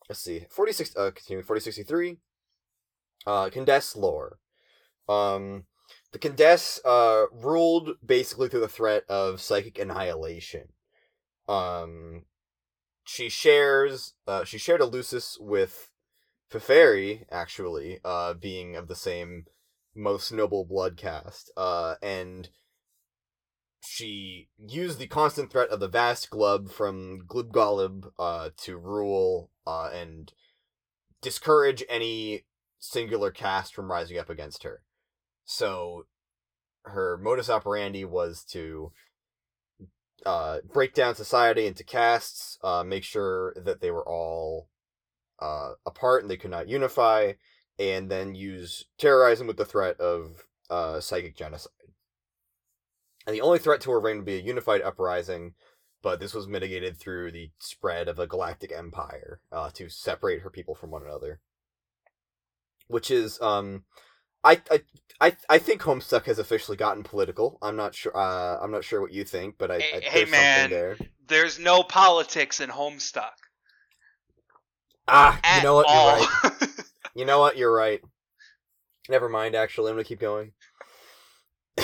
let's 0.09 0.21
see, 0.21 0.47
forty 0.51 0.73
six. 0.73 0.95
Uh, 0.97 1.11
continuing 1.15 1.45
forty 1.45 1.61
sixty 1.61 1.83
three. 1.85 2.19
Uh, 3.27 3.51
Condesce 3.51 3.95
lore. 3.95 4.39
Um, 5.09 5.65
the 6.13 6.19
Condesce 6.19 6.81
uh 6.85 7.27
ruled 7.33 7.91
basically 8.05 8.49
through 8.49 8.61
the 8.61 8.69
threat 8.69 9.05
of 9.09 9.41
psychic 9.41 9.79
annihilation. 9.79 10.69
Um, 11.49 12.25
she 13.05 13.29
shares. 13.29 14.15
Uh, 14.27 14.43
she 14.45 14.59
shared 14.59 14.81
a 14.81 14.87
lusus 14.87 15.41
with 15.41 15.89
Feferi, 16.53 17.25
actually. 17.31 18.01
Uh, 18.05 18.35
being 18.35 18.77
of 18.77 18.89
the 18.89 18.97
same 18.97 19.47
most 19.95 20.33
noble 20.33 20.65
blood 20.65 20.97
caste. 20.97 21.51
Uh, 21.57 21.95
and 22.03 22.49
she 23.85 24.49
used 24.59 24.99
the 24.99 25.07
constant 25.07 25.51
threat 25.51 25.71
of 25.71 25.81
the 25.81 25.89
vast 25.89 26.31
glub 26.31 26.71
from 26.71 27.23
Gl'bgolyb 27.27 28.11
uh, 28.19 28.51
to 28.59 28.77
rule 28.77 29.51
uh, 29.67 29.91
and 29.93 30.33
discourage 31.21 31.83
any 31.89 32.45
singular 32.79 33.31
caste 33.31 33.75
from 33.75 33.91
rising 33.91 34.19
up 34.19 34.31
against 34.31 34.63
her. 34.63 34.83
So 35.45 36.07
her 36.85 37.19
modus 37.19 37.51
operandi 37.51 38.05
was 38.05 38.45
to 38.51 38.93
uh, 40.25 40.59
break 40.73 40.95
down 40.95 41.15
society 41.15 41.67
into 41.67 41.85
castes, 41.85 42.59
uh, 42.63 42.85
make 42.85 43.05
sure 43.05 43.55
that 43.57 43.81
they 43.81 43.91
were 43.91 44.07
all 44.07 44.69
uh, 45.43 45.73
apart 45.85 46.23
and 46.23 46.31
they 46.31 46.37
could 46.37 46.51
not 46.51 46.69
unify, 46.69 47.33
and 47.79 48.11
then 48.11 48.35
use 48.35 48.85
terrorizing 48.99 49.47
with 49.47 49.57
the 49.57 49.65
threat 49.65 49.99
of 50.01 50.45
uh, 50.71 51.01
psychic 51.01 51.37
genocide. 51.37 51.73
And 53.27 53.35
the 53.35 53.41
only 53.41 53.59
threat 53.59 53.81
to 53.83 53.91
her 53.91 54.01
reign 54.01 54.17
would 54.17 54.25
be 54.27 54.37
a 54.37 54.41
unified 54.41 54.83
uprising, 54.83 55.55
but 56.03 56.19
this 56.21 56.35
was 56.35 56.49
mitigated 56.49 56.99
through 56.99 57.33
the 57.33 57.51
spread 57.59 58.09
of 58.09 58.19
a 58.19 58.27
galactic 58.27 58.73
empire 58.73 59.41
uh, 59.53 59.71
to 59.75 59.89
separate 59.89 60.43
her 60.43 60.51
people 60.51 60.75
from 60.75 60.91
one 60.91 61.03
another. 61.03 61.41
Which 62.89 63.11
is, 63.11 63.41
um, 63.41 63.85
I, 64.45 64.61
I, 64.71 64.83
I, 65.21 65.37
I 65.49 65.59
think 65.59 65.83
Homestuck 65.83 66.25
has 66.25 66.39
officially 66.39 66.77
gotten 66.77 67.05
political. 67.05 67.59
I'm 67.63 67.77
not 67.77 67.95
sure. 67.95 68.15
Uh, 68.17 68.59
I'm 68.61 68.73
not 68.73 68.85
sure 68.85 69.01
what 69.01 69.13
you 69.13 69.25
think, 69.25 69.55
but 69.57 69.71
I, 69.71 69.79
Hey- 69.79 70.07
I 70.07 70.11
hey, 70.11 70.25
man. 70.25 70.71
there. 70.71 70.97
There's 71.29 71.59
no 71.59 71.83
politics 71.85 72.61
in 72.61 72.71
Homestuck. 72.71 73.31
Ah, 75.09 75.57
you 75.57 75.63
know 75.63 75.75
what? 75.75 75.87
all. 75.89 76.19
You're 76.19 76.29
right. 76.43 76.69
You 77.15 77.27
know 77.27 77.41
what? 77.41 77.59
You're 77.59 77.75
right. 77.75 78.01
Never 79.11 79.29
mind. 79.29 79.55
Actually, 79.55 79.91
I'm 79.91 79.97
gonna 79.97 80.05
keep 80.05 80.19
going. 80.21 80.53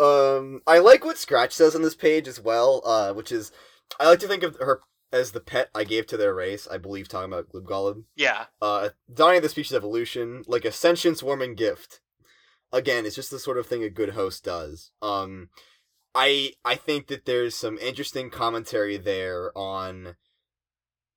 um, 0.00 0.60
I 0.66 0.78
like 0.78 1.04
what 1.04 1.18
Scratch 1.18 1.52
says 1.52 1.74
on 1.76 1.82
this 1.82 1.94
page 1.94 2.26
as 2.26 2.40
well. 2.40 2.82
Uh, 2.84 3.12
which 3.12 3.30
is, 3.30 3.52
I 4.00 4.08
like 4.08 4.18
to 4.20 4.28
think 4.28 4.42
of 4.42 4.56
her 4.56 4.80
as 5.12 5.30
the 5.30 5.40
pet 5.40 5.70
I 5.74 5.84
gave 5.84 6.06
to 6.08 6.16
their 6.16 6.34
race. 6.34 6.66
I 6.68 6.78
believe 6.78 7.06
talking 7.08 7.32
about 7.32 7.48
Gl'bgolyb. 7.50 8.04
yeah, 8.16 8.46
Uh, 8.60 8.88
dawning 9.12 9.36
of 9.36 9.42
the 9.44 9.48
species 9.48 9.74
evolution, 9.76 10.42
like 10.48 10.64
a 10.64 10.72
sentience 10.72 11.22
warming 11.22 11.54
gift. 11.54 12.00
Again, 12.72 13.06
it's 13.06 13.14
just 13.14 13.30
the 13.30 13.38
sort 13.38 13.56
of 13.58 13.66
thing 13.66 13.84
a 13.84 13.88
good 13.90 14.10
host 14.10 14.42
does. 14.44 14.90
Um, 15.00 15.50
I 16.12 16.54
I 16.64 16.74
think 16.74 17.06
that 17.06 17.24
there's 17.24 17.54
some 17.54 17.78
interesting 17.78 18.30
commentary 18.30 18.96
there 18.96 19.56
on 19.56 20.16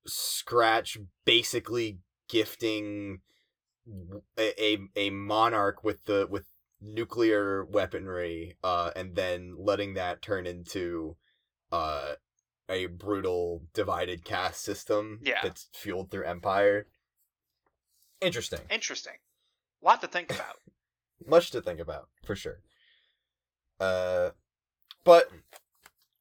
Scratch 0.08 0.98
basically 1.26 2.00
gifting 2.30 3.22
a 4.38 4.64
a, 4.64 4.78
a 4.96 5.10
monarch 5.10 5.84
with 5.84 6.06
the 6.06 6.28
with 6.30 6.46
nuclear 6.82 7.66
weaponry, 7.66 8.56
uh, 8.64 8.92
and 8.96 9.16
then 9.16 9.56
letting 9.58 9.94
that 9.96 10.22
turn 10.22 10.46
into 10.46 11.16
uh 11.72 12.14
a 12.70 12.86
brutal 12.88 13.64
divided 13.74 14.24
caste 14.26 14.62
system 14.62 15.20
Yeah. 15.24 15.40
that's 15.42 15.70
fueled 15.74 16.12
through 16.12 16.26
empire. 16.26 16.88
Interesting. 18.22 18.60
interesting. 18.70 19.14
lot 19.82 20.02
to 20.02 20.08
think 20.08 20.32
about. 20.32 20.58
Much 21.26 21.52
to 21.52 21.62
think 21.62 21.80
about, 21.80 22.10
for 22.26 22.36
sure. 22.36 22.60
Uh 23.80 24.32
but 25.04 25.30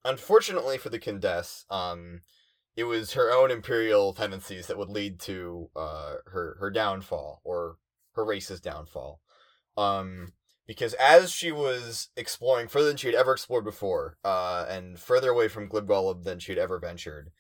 unfortunately 0.04 0.78
for 0.78 0.88
the 0.88 0.98
Condesce, 0.98 1.64
um 1.70 2.22
it 2.76 2.84
was 2.84 3.14
her 3.14 3.32
own 3.32 3.50
imperial 3.50 4.12
tendencies 4.12 4.66
that 4.66 4.78
would 4.78 4.90
lead 4.90 5.18
to 5.20 5.70
uh 5.76 6.16
her 6.26 6.56
her 6.60 6.70
downfall 6.70 7.40
or 7.44 7.76
her 8.14 8.24
race's 8.24 8.60
downfall. 8.60 9.20
Um 9.76 10.32
because 10.66 10.94
as 10.94 11.30
she 11.30 11.52
was 11.52 12.08
exploring 12.16 12.68
further 12.68 12.88
than 12.88 12.96
she 12.96 13.06
had 13.06 13.14
ever 13.14 13.32
explored 13.32 13.64
before, 13.64 14.18
uh, 14.24 14.66
and 14.68 14.98
further 14.98 15.30
away 15.30 15.48
from 15.48 15.68
Gl'bgolyb 15.68 16.24
than 16.24 16.40
she 16.40 16.52
had 16.52 16.58
ever 16.58 16.78
ventured, 16.78 17.30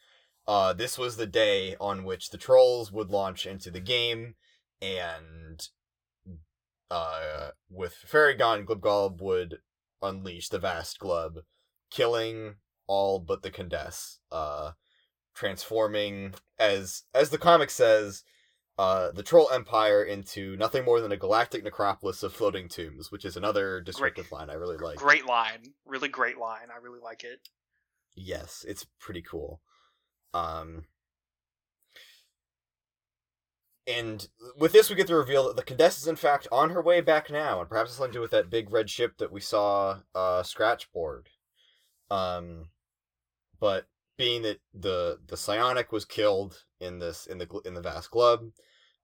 uh, 0.46 0.72
this 0.72 0.96
was 0.96 1.16
the 1.16 1.26
day 1.26 1.74
on 1.80 2.04
which 2.04 2.30
the 2.30 2.38
trolls 2.38 2.92
would 2.92 3.10
launch 3.10 3.44
into 3.44 3.70
the 3.70 3.80
game, 3.80 4.36
and 4.80 5.68
uh, 6.90 7.50
with 7.68 7.94
Feferi 7.94 8.38
gone, 8.38 8.64
Gl'bgolyb 8.64 9.20
would 9.20 9.58
unleash 10.00 10.48
the 10.48 10.60
vast 10.60 11.00
glub, 11.00 11.40
killing 11.90 12.54
all 12.86 13.18
but 13.18 13.42
the 13.42 13.50
Condesce, 13.50 14.20
uh, 14.30 14.72
transforming 15.36 16.34
as 16.58 17.04
as 17.14 17.30
the 17.30 17.38
comic 17.38 17.70
says, 17.70 18.24
uh, 18.78 19.12
the 19.12 19.22
Troll 19.22 19.48
Empire 19.52 20.02
into 20.02 20.56
nothing 20.56 20.84
more 20.84 21.00
than 21.00 21.12
a 21.12 21.16
galactic 21.16 21.62
necropolis 21.62 22.22
of 22.22 22.32
floating 22.32 22.68
tombs, 22.68 23.12
which 23.12 23.24
is 23.24 23.36
another 23.36 23.80
descriptive 23.80 24.32
line 24.32 24.50
I 24.50 24.54
really 24.54 24.78
like. 24.78 24.96
Great 24.96 25.26
line, 25.26 25.74
really 25.84 26.08
great 26.08 26.38
line. 26.38 26.68
I 26.74 26.82
really 26.82 27.00
like 27.00 27.22
it. 27.22 27.48
Yes, 28.14 28.64
it's 28.66 28.86
pretty 28.98 29.22
cool. 29.22 29.60
Um, 30.34 30.86
and 33.86 34.26
with 34.58 34.72
this, 34.72 34.90
we 34.90 34.96
get 34.96 35.06
the 35.06 35.14
reveal 35.14 35.46
that 35.46 35.56
the 35.56 35.62
Condesce 35.62 36.00
is 36.00 36.08
in 36.08 36.16
fact 36.16 36.48
on 36.50 36.70
her 36.70 36.82
way 36.82 37.00
back 37.00 37.30
now, 37.30 37.60
and 37.60 37.68
perhaps 37.68 37.90
it's 37.90 37.98
something 37.98 38.12
to 38.12 38.18
do 38.18 38.22
with 38.22 38.32
that 38.32 38.50
big 38.50 38.72
red 38.72 38.90
ship 38.90 39.18
that 39.18 39.30
we 39.30 39.40
saw 39.40 40.00
uh, 40.14 40.42
scratch 40.42 40.90
board. 40.92 41.28
Um, 42.10 42.70
but 43.60 43.86
being 44.16 44.42
that 44.42 44.60
the 44.74 45.20
the 45.26 45.36
psionic 45.36 45.92
was 45.92 46.04
killed 46.04 46.64
in 46.80 46.98
this 46.98 47.26
in 47.26 47.38
the 47.38 47.48
in 47.64 47.74
the 47.74 47.80
vast 47.82 48.10
glub 48.10 48.50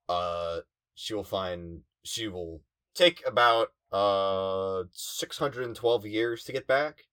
uh, 0.09 0.61
she 0.95 1.13
will 1.13 1.23
find 1.23 1.81
she 2.03 2.27
will 2.27 2.61
take 2.93 3.25
about 3.25 3.69
uh 3.91 4.83
612 4.91 6.05
years 6.05 6.43
to 6.43 6.51
get 6.51 6.67
back, 6.67 7.05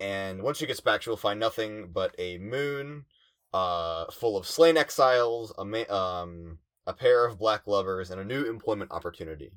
and 0.00 0.42
once 0.42 0.58
she 0.58 0.66
gets 0.66 0.80
back, 0.80 1.02
she 1.02 1.10
will 1.10 1.16
find 1.16 1.40
nothing 1.40 1.90
but 1.92 2.14
a 2.18 2.38
moon, 2.38 3.06
uh, 3.52 4.06
full 4.10 4.36
of 4.36 4.46
slain 4.46 4.76
exiles, 4.76 5.52
a 5.58 5.64
ma- 5.64 5.90
um 5.90 6.58
a 6.86 6.92
pair 6.94 7.26
of 7.26 7.38
black 7.38 7.66
lovers, 7.66 8.10
and 8.10 8.20
a 8.20 8.24
new 8.24 8.44
employment 8.44 8.92
opportunity. 8.92 9.52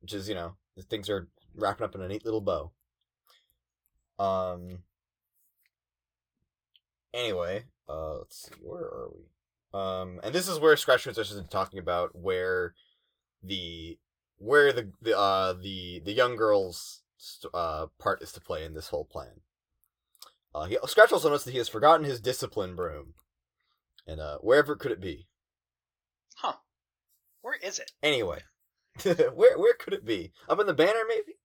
Which 0.00 0.14
is, 0.14 0.28
you 0.28 0.34
know, 0.34 0.56
things 0.88 1.10
are 1.10 1.28
wrapping 1.54 1.84
up 1.84 1.94
in 1.94 2.00
a 2.00 2.08
neat 2.08 2.24
little 2.24 2.40
bow. 2.40 2.72
Um. 4.18 4.78
Anyway, 7.14 7.64
uh, 7.88 8.18
let's 8.18 8.42
see, 8.42 8.54
where 8.60 8.82
are 8.82 9.08
we? 9.14 9.78
Um, 9.78 10.20
and 10.22 10.34
this 10.34 10.48
is 10.48 10.58
where 10.58 10.76
Scratch 10.76 11.02
Transitions 11.02 11.40
is 11.40 11.48
talking 11.48 11.78
about 11.78 12.14
where 12.14 12.74
the 13.42 13.98
where 14.38 14.72
the 14.72 14.90
the 15.00 15.16
uh 15.16 15.54
the 15.54 16.00
the 16.04 16.12
young 16.12 16.36
girl's 16.36 17.02
uh 17.54 17.86
part 17.98 18.22
is 18.22 18.32
to 18.32 18.40
play 18.40 18.64
in 18.64 18.74
this 18.74 18.88
whole 18.88 19.04
plan. 19.04 19.40
Uh, 20.54 20.64
he, 20.64 20.78
Scratch 20.86 21.12
also 21.12 21.28
notes 21.28 21.44
that 21.44 21.52
he 21.52 21.58
has 21.58 21.68
forgotten 21.68 22.04
his 22.04 22.20
discipline 22.20 22.74
broom, 22.74 23.14
and 24.06 24.20
uh, 24.20 24.38
wherever 24.38 24.74
could 24.76 24.92
it 24.92 25.00
be? 25.00 25.26
Huh? 26.36 26.54
Where 27.42 27.58
is 27.62 27.78
it? 27.78 27.92
Anyway, 28.02 28.40
where 29.02 29.58
where 29.58 29.74
could 29.74 29.92
it 29.92 30.04
be? 30.04 30.32
Up 30.48 30.60
in 30.60 30.66
the 30.66 30.74
banner, 30.74 31.02
maybe. 31.06 31.38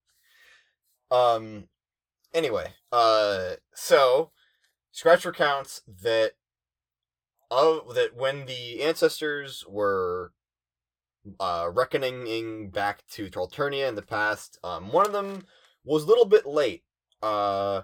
Um. 1.09 1.67
Anyway, 2.33 2.73
uh, 2.91 3.51
so 3.73 4.31
Scratch 4.91 5.25
recounts 5.25 5.81
that 6.01 6.33
of 7.49 7.95
that 7.95 8.15
when 8.15 8.45
the 8.45 8.81
ancestors 8.81 9.65
were 9.67 10.31
uh 11.39 11.69
reckoning 11.71 12.69
back 12.69 13.03
to 13.11 13.29
Trollturnia 13.29 13.87
in 13.87 13.95
the 13.95 14.01
past, 14.01 14.57
um, 14.63 14.91
one 14.91 15.05
of 15.05 15.13
them 15.13 15.45
was 15.83 16.03
a 16.03 16.07
little 16.07 16.25
bit 16.25 16.45
late. 16.45 16.83
Uh, 17.21 17.81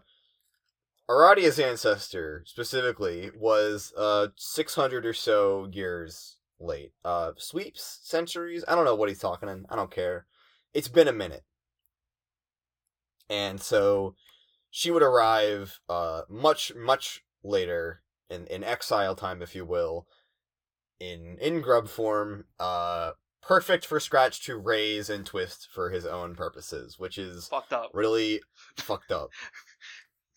Aradia's 1.10 1.60
ancestor 1.60 2.44
specifically 2.46 3.32
was 3.36 3.94
uh 3.98 4.28
600 4.36 5.06
or 5.06 5.14
so 5.14 5.70
years 5.72 6.38
late. 6.60 6.92
Uh, 7.06 7.32
sweeps 7.38 8.00
centuries. 8.04 8.66
I 8.68 8.76
don't 8.76 8.86
know 8.86 8.96
what 8.96 9.10
he's 9.10 9.20
talking 9.20 9.50
in. 9.50 9.66
I 9.70 9.76
don't 9.76 9.92
care. 9.92 10.26
It's 10.74 10.90
been 10.90 11.08
a 11.08 11.14
minute, 11.14 11.44
and 13.30 13.62
so 13.62 14.16
she 14.70 14.92
would 14.92 15.04
arrive 15.04 15.80
uh 15.90 16.22
much 16.30 16.74
much 16.76 17.24
later 17.44 18.02
in 18.30 18.46
in 18.48 18.64
exile 18.64 19.16
time, 19.16 19.42
if 19.42 19.56
you 19.56 19.66
will, 19.66 20.08
in 21.00 21.38
in 21.40 21.62
grub 21.62 21.88
form. 21.88 22.46
Uh, 22.60 23.12
perfect 23.42 23.86
for 23.86 24.00
Scratch 24.00 24.44
to 24.46 24.58
raise 24.58 25.10
and 25.10 25.26
twist 25.26 25.70
for 25.74 25.90
his 25.90 26.06
own 26.06 26.36
purposes, 26.36 27.00
which 27.00 27.18
is 27.18 27.48
Fucked 27.48 27.72
up. 27.72 27.92
really 27.94 28.42
fucked 28.76 29.12
up. 29.12 29.30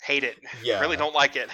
Hate 0.03 0.23
it. 0.25 0.39
Yeah, 0.63 0.81
Really 0.81 0.97
don't 0.97 1.15
like 1.15 1.35
it. 1.37 1.51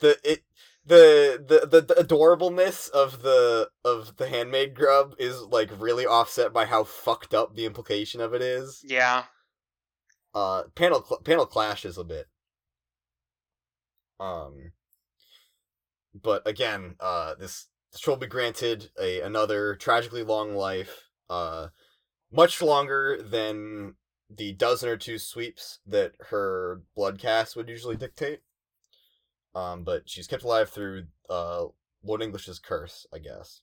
the 0.00 0.18
it 0.24 0.42
the, 0.86 1.44
the 1.46 1.66
the 1.66 1.80
the 1.82 1.94
adorableness 2.02 2.88
of 2.90 3.22
the 3.22 3.68
of 3.84 4.16
the 4.16 4.28
handmade 4.28 4.74
grub 4.74 5.14
is 5.18 5.40
like 5.42 5.68
really 5.78 6.06
offset 6.06 6.52
by 6.54 6.64
how 6.64 6.84
fucked 6.84 7.34
up 7.34 7.54
the 7.54 7.66
implication 7.66 8.20
of 8.22 8.32
it 8.32 8.40
is. 8.42 8.82
yeah. 8.84 9.24
Uh, 10.34 10.64
panel 10.74 11.04
cl- 11.04 11.20
panel 11.22 11.46
clashes 11.46 11.98
a 11.98 12.04
bit. 12.04 12.26
Um, 14.18 14.72
but 16.14 16.46
again, 16.46 16.96
uh, 17.00 17.34
this 17.34 17.68
this 17.92 18.06
will 18.06 18.16
be 18.16 18.26
granted 18.26 18.90
a 19.00 19.20
another 19.20 19.74
tragically 19.74 20.22
long 20.22 20.54
life. 20.54 21.08
Uh, 21.28 21.68
much 22.32 22.62
longer 22.62 23.20
than 23.22 23.94
the 24.28 24.52
dozen 24.52 24.88
or 24.88 24.96
two 24.96 25.18
sweeps 25.18 25.80
that 25.86 26.12
her 26.28 26.82
blood 26.94 27.18
caste 27.18 27.56
would 27.56 27.68
usually 27.68 27.96
dictate. 27.96 28.40
Um, 29.54 29.82
but 29.82 30.08
she's 30.08 30.28
kept 30.28 30.44
alive 30.44 30.70
through 30.70 31.06
uh, 31.28 31.64
Lord 32.04 32.22
English's 32.22 32.60
curse, 32.60 33.06
I 33.12 33.18
guess. 33.18 33.62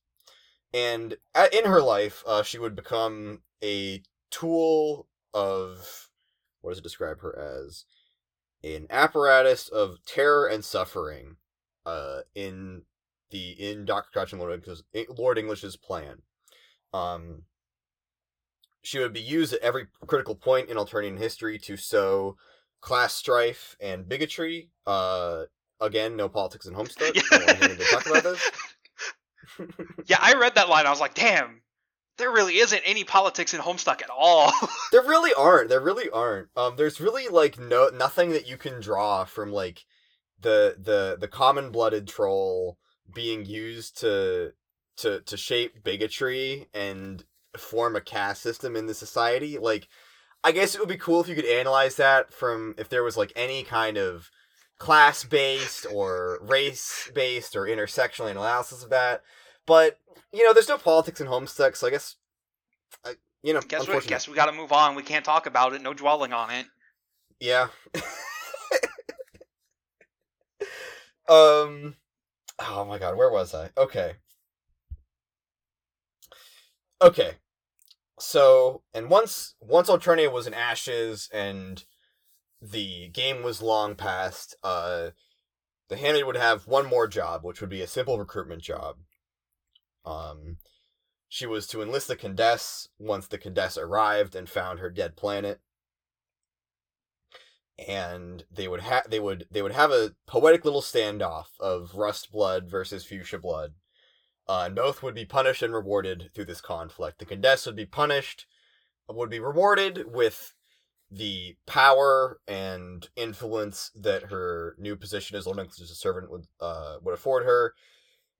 And 0.73 1.15
in 1.53 1.65
her 1.65 1.81
life, 1.81 2.23
uh, 2.27 2.43
she 2.43 2.59
would 2.59 2.75
become 2.75 3.41
a 3.63 4.03
tool 4.29 5.07
of 5.33 6.06
what 6.67 6.73
does 6.73 6.79
it 6.79 6.83
describe 6.83 7.21
her 7.21 7.37
as? 7.39 7.85
An 8.61 8.87
apparatus 8.89 9.69
of 9.69 10.03
terror 10.05 10.47
and 10.47 10.65
suffering. 10.65 11.37
Uh, 11.85 12.19
in 12.35 12.81
the 13.31 13.51
in 13.51 13.85
Doc 13.85 14.07
Scratch 14.07 14.33
and 14.33 14.41
Lord 14.41 14.53
English's, 14.53 14.83
Lord 15.17 15.37
English's 15.37 15.77
plan. 15.77 16.17
Um, 16.93 17.43
she 18.81 18.99
would 18.99 19.13
be 19.13 19.21
used 19.21 19.53
at 19.53 19.61
every 19.61 19.87
critical 20.05 20.35
point 20.35 20.69
in 20.69 20.75
Alternian 20.75 21.17
history 21.17 21.57
to 21.59 21.77
sow 21.77 22.35
class 22.81 23.13
strife 23.13 23.77
and 23.79 24.09
bigotry. 24.09 24.69
Uh, 24.85 25.43
again, 25.79 26.17
no 26.17 26.27
politics 26.27 26.65
in 26.65 26.73
Homestuck. 26.73 27.15
Yeah. 27.15 27.21
I 27.31 28.35
yeah, 30.07 30.17
I 30.19 30.33
read 30.33 30.55
that 30.55 30.67
line. 30.67 30.85
I 30.85 30.89
was 30.89 30.99
like, 30.99 31.13
damn, 31.13 31.61
there 32.17 32.31
really 32.31 32.57
isn't 32.57 32.81
any 32.85 33.03
politics 33.03 33.53
in 33.53 33.61
Homestuck 33.61 34.01
at 34.01 34.09
all. 34.09 34.51
there 34.91 35.03
really 35.03 35.33
aren't. 35.33 35.69
There 35.69 35.81
really 35.81 36.09
aren't. 36.09 36.49
Um, 36.55 36.75
there's 36.75 36.99
really 36.99 37.27
like 37.27 37.59
no 37.59 37.89
nothing 37.89 38.31
that 38.31 38.47
you 38.47 38.57
can 38.57 38.81
draw 38.81 39.25
from 39.25 39.51
like 39.51 39.85
the 40.39 40.75
the 40.77 41.17
the 41.19 41.27
common 41.27 41.71
blooded 41.71 42.07
troll 42.07 42.77
being 43.13 43.45
used 43.45 43.97
to 43.99 44.53
to 44.97 45.21
to 45.21 45.37
shape 45.37 45.83
bigotry 45.83 46.67
and 46.73 47.23
form 47.55 47.95
a 47.95 48.01
caste 48.01 48.41
system 48.41 48.75
in 48.75 48.87
the 48.87 48.93
society. 48.93 49.57
Like, 49.57 49.87
I 50.43 50.51
guess 50.51 50.75
it 50.75 50.79
would 50.79 50.89
be 50.89 50.97
cool 50.97 51.21
if 51.21 51.27
you 51.27 51.35
could 51.35 51.45
analyze 51.45 51.95
that 51.95 52.33
from 52.33 52.75
if 52.77 52.89
there 52.89 53.03
was 53.03 53.17
like 53.17 53.33
any 53.35 53.63
kind 53.63 53.97
of 53.97 54.29
class 54.79 55.23
based 55.23 55.85
or 55.91 56.39
race 56.41 57.09
based 57.13 57.55
or 57.55 57.63
intersectional 57.63 58.29
analysis 58.29 58.83
of 58.83 58.89
that. 58.89 59.21
But 59.67 59.99
you 60.33 60.43
know, 60.43 60.53
there's 60.53 60.69
no 60.69 60.79
politics 60.79 61.21
in 61.21 61.27
Homestuck, 61.27 61.75
so 61.75 61.85
I 61.85 61.91
guess. 61.91 62.15
I, 63.05 63.13
you 63.43 63.53
know, 63.53 63.61
guess 63.61 63.87
we 63.87 63.99
guess 64.01 64.27
we 64.27 64.33
got 64.33 64.47
to 64.47 64.51
move 64.51 64.71
on. 64.71 64.95
We 64.95 65.03
can't 65.03 65.23
talk 65.23 65.45
about 65.45 65.73
it. 65.73 65.83
No 65.83 65.93
dwelling 65.93 66.33
on 66.33 66.49
it. 66.49 66.65
Yeah. 67.39 67.67
um 71.29 71.95
Oh 72.59 72.85
my 72.87 72.97
god, 72.97 73.15
where 73.17 73.29
was 73.29 73.53
I? 73.53 73.69
Okay. 73.77 74.15
Okay. 77.01 77.33
So, 78.19 78.81
and 78.93 79.09
once 79.09 79.53
once 79.59 79.89
Alternia 79.89 80.31
was 80.31 80.47
in 80.47 80.53
ashes 80.55 81.29
and 81.31 81.83
the 82.59 83.09
game 83.09 83.43
was 83.43 83.61
long 83.61 83.93
past, 83.95 84.55
uh 84.63 85.11
the 85.89 85.97
handmaid 85.97 86.25
would 86.25 86.35
have 86.37 86.67
one 86.67 86.87
more 86.87 87.07
job, 87.07 87.43
which 87.43 87.61
would 87.61 87.69
be 87.69 87.81
a 87.81 87.87
simple 87.87 88.17
recruitment 88.17 88.63
job. 88.63 88.97
Um 90.07 90.57
she 91.29 91.45
was 91.45 91.67
to 91.67 91.81
enlist 91.81 92.07
the 92.07 92.15
Condesce 92.15 92.87
once 92.99 93.27
the 93.27 93.37
Condesce 93.37 93.77
arrived 93.77 94.35
and 94.35 94.49
found 94.49 94.79
her 94.79 94.89
dead 94.89 95.17
planet 95.17 95.59
and 97.87 98.43
they 98.51 98.67
would 98.67 98.81
have 98.81 99.09
they 99.09 99.19
would 99.19 99.45
they 99.51 99.61
would 99.61 99.71
have 99.73 99.91
a 99.91 100.13
poetic 100.25 100.65
little 100.65 100.81
standoff 100.81 101.47
of 101.59 101.91
rust 101.95 102.31
blood 102.31 102.69
versus 102.69 103.05
fuchsia 103.05 103.37
blood 103.37 103.73
Uh, 104.47 104.63
and 104.67 104.75
both 104.75 105.03
would 105.03 105.15
be 105.15 105.25
punished 105.25 105.61
and 105.63 105.73
rewarded 105.73 106.31
through 106.33 106.45
this 106.45 106.61
conflict. 106.61 107.19
The 107.19 107.25
Condescend 107.25 107.73
would 107.73 107.77
be 107.83 107.85
punished, 107.85 108.45
would 109.09 109.29
be 109.29 109.39
rewarded 109.39 110.05
with 110.13 110.53
the 111.11 111.57
power 111.65 112.39
and 112.47 113.09
influence 113.15 113.91
that 113.95 114.23
her 114.31 114.75
new 114.79 114.95
position 114.95 115.37
as 115.37 115.45
Lord 115.45 115.59
English's 115.59 115.99
servant 115.99 116.31
would 116.31 116.45
uh, 116.61 116.97
would 117.01 117.13
afford 117.13 117.45
her, 117.45 117.73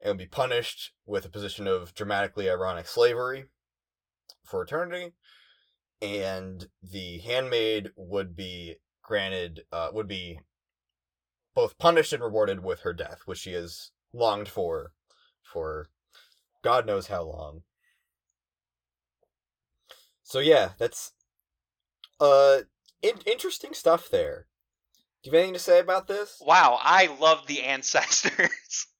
and 0.02 0.10
would 0.12 0.18
be 0.18 0.28
punished 0.28 0.92
with 1.06 1.26
a 1.26 1.30
position 1.30 1.68
of 1.68 1.94
dramatically 1.94 2.50
ironic 2.50 2.88
slavery 2.88 3.46
for 4.44 4.62
eternity. 4.62 5.14
And 6.02 6.68
the 6.84 7.20
handmaid 7.20 7.92
would 7.96 8.36
be 8.36 8.76
granted, 9.02 9.62
uh, 9.72 9.90
would 9.94 10.08
be 10.08 10.40
both 11.56 11.78
punished 11.80 12.14
and 12.14 12.22
rewarded 12.22 12.64
with 12.64 12.82
her 12.82 12.94
death, 12.94 13.22
which 13.26 13.40
she 13.40 13.54
has 13.54 13.92
longed 14.14 14.48
for, 14.48 14.92
for 15.42 15.90
God 16.64 16.86
knows 16.86 17.08
how 17.08 17.24
long. 17.24 17.64
So 20.24 20.40
yeah, 20.40 20.72
that's 20.78 21.14
uh 22.20 22.60
in- 23.02 23.22
interesting 23.26 23.74
stuff 23.74 24.10
there. 24.10 24.48
Do 25.24 25.30
you 25.30 25.32
have 25.32 25.40
anything 25.40 25.54
to 25.54 25.60
say 25.60 25.80
about 25.80 26.08
this? 26.08 26.42
Wow, 26.46 26.78
I 26.82 27.08
love 27.20 27.48
the 27.48 27.64
ancestors. 27.64 28.88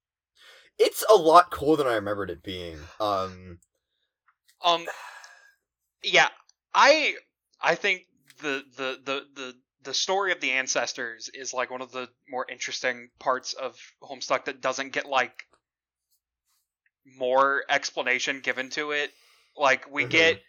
It's 0.80 1.04
a 1.10 1.16
lot 1.16 1.52
cooler 1.52 1.78
than 1.78 1.88
I 1.88 1.96
remembered 1.96 2.30
it 2.30 2.44
being. 2.44 2.80
Um 3.00 3.60
um 4.64 4.86
yeah, 6.04 6.30
I 6.74 7.16
I 7.62 7.76
think 7.76 8.04
the 8.40 8.64
the 8.76 9.00
the 9.04 9.26
the 9.36 9.54
the 9.84 9.94
story 9.94 10.32
of 10.32 10.42
the 10.42 10.52
ancestors 10.52 11.30
is 11.34 11.54
like 11.54 11.72
one 11.72 11.82
of 11.82 11.92
the 11.92 12.10
more 12.30 12.46
interesting 12.50 13.10
parts 13.20 13.54
of 13.54 13.78
Homestuck 14.02 14.46
that 14.46 14.62
doesn't 14.62 14.92
get 14.92 15.06
like 15.06 15.46
more 17.06 17.64
explanation 17.70 18.42
given 18.42 18.70
to 18.72 18.92
it. 18.92 19.12
Like 19.56 19.90
we 19.90 20.04
Mhm. 20.04 20.10
get 20.10 20.42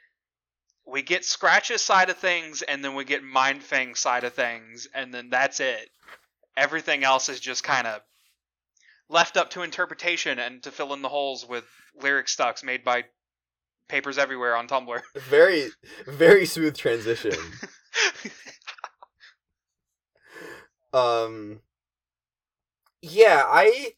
we 0.86 1.02
get 1.02 1.24
Scratch's 1.24 1.82
side 1.82 2.10
of 2.10 2.18
things 2.18 2.62
and 2.62 2.84
then 2.84 2.94
we 2.94 3.04
get 3.04 3.22
Mindfang's 3.22 4.00
side 4.00 4.24
of 4.24 4.34
things 4.34 4.88
and 4.94 5.12
then 5.12 5.30
that's 5.30 5.60
it. 5.60 5.90
Everything 6.56 7.04
else 7.04 7.28
is 7.28 7.40
just 7.40 7.64
kind 7.64 7.86
of 7.86 8.02
left 9.08 9.36
up 9.36 9.50
to 9.50 9.62
interpretation 9.62 10.38
and 10.38 10.62
to 10.62 10.70
fill 10.70 10.92
in 10.94 11.02
the 11.02 11.08
holes 11.08 11.46
with 11.48 11.64
lyric 12.00 12.28
stucks 12.28 12.62
made 12.62 12.84
by 12.84 13.04
papers 13.88 14.18
everywhere 14.18 14.56
on 14.56 14.68
Tumblr. 14.68 15.00
very 15.16 15.68
very 16.06 16.46
smooth 16.46 16.76
transition. 16.76 17.32
Um 20.92 21.60
yeah, 23.02 23.42
I 23.46 23.92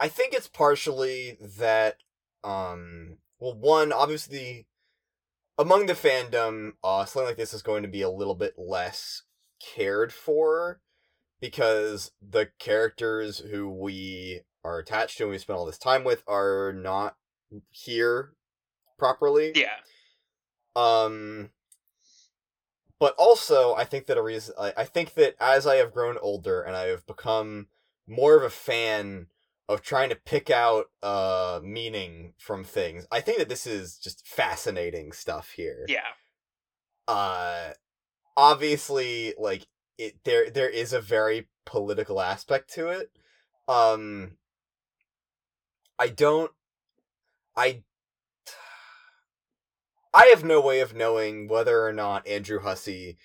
I 0.00 0.08
think 0.08 0.34
it's 0.34 0.48
partially 0.48 1.38
that 1.58 1.96
um 2.42 3.18
well 3.38 3.54
one 3.54 3.92
obviously 3.92 4.66
among 5.56 5.86
the 5.86 5.94
fandom 5.94 6.72
uh 6.82 7.04
something 7.04 7.28
like 7.28 7.36
this 7.36 7.54
is 7.54 7.62
going 7.62 7.82
to 7.82 7.88
be 7.88 8.02
a 8.02 8.10
little 8.10 8.34
bit 8.34 8.54
less 8.58 9.22
cared 9.60 10.12
for 10.12 10.80
because 11.44 12.10
the 12.26 12.48
characters 12.58 13.40
who 13.50 13.68
we 13.68 14.40
are 14.64 14.78
attached 14.78 15.18
to 15.18 15.24
and 15.24 15.30
we 15.30 15.36
spend 15.36 15.58
all 15.58 15.66
this 15.66 15.76
time 15.76 16.02
with 16.02 16.22
are 16.26 16.72
not 16.72 17.16
here 17.70 18.32
properly. 18.98 19.52
yeah. 19.54 19.76
Um, 20.74 21.50
but 22.98 23.14
also, 23.18 23.74
I 23.74 23.84
think 23.84 24.06
that 24.06 24.16
a 24.16 24.22
reason 24.22 24.54
I, 24.58 24.72
I 24.74 24.84
think 24.84 25.12
that 25.14 25.34
as 25.38 25.66
I 25.66 25.76
have 25.76 25.92
grown 25.92 26.16
older 26.22 26.62
and 26.62 26.74
I 26.74 26.86
have 26.86 27.06
become 27.06 27.66
more 28.08 28.38
of 28.38 28.42
a 28.42 28.48
fan 28.48 29.26
of 29.68 29.82
trying 29.82 30.08
to 30.08 30.16
pick 30.16 30.48
out 30.48 30.86
uh 31.02 31.60
meaning 31.62 32.32
from 32.38 32.64
things, 32.64 33.06
I 33.12 33.20
think 33.20 33.36
that 33.36 33.50
this 33.50 33.66
is 33.66 33.98
just 33.98 34.26
fascinating 34.26 35.12
stuff 35.12 35.50
here. 35.50 35.84
Yeah. 35.88 36.00
Uh, 37.06 37.74
obviously, 38.34 39.34
like 39.38 39.66
it 39.98 40.24
there 40.24 40.50
there 40.50 40.68
is 40.68 40.92
a 40.92 41.00
very 41.00 41.48
political 41.64 42.20
aspect 42.20 42.72
to 42.74 42.88
it. 42.88 43.10
Um, 43.68 44.32
I 45.98 46.08
don't. 46.08 46.50
I 47.56 47.82
I 50.12 50.26
have 50.26 50.44
no 50.44 50.60
way 50.60 50.80
of 50.80 50.94
knowing 50.94 51.48
whether 51.48 51.84
or 51.86 51.92
not 51.92 52.26
Andrew 52.26 52.60
Hussie 52.60 53.16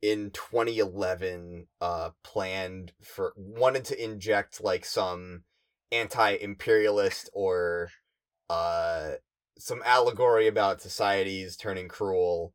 in 0.00 0.30
2011 0.30 1.66
uh 1.80 2.10
planned 2.22 2.92
for 3.02 3.32
wanted 3.36 3.84
to 3.84 4.02
inject 4.02 4.62
like 4.62 4.84
some 4.84 5.42
anti-imperialist 5.90 7.28
or 7.32 7.90
uh 8.48 9.12
some 9.58 9.82
allegory 9.84 10.46
about 10.46 10.80
societies 10.80 11.56
turning 11.56 11.88
cruel 11.88 12.54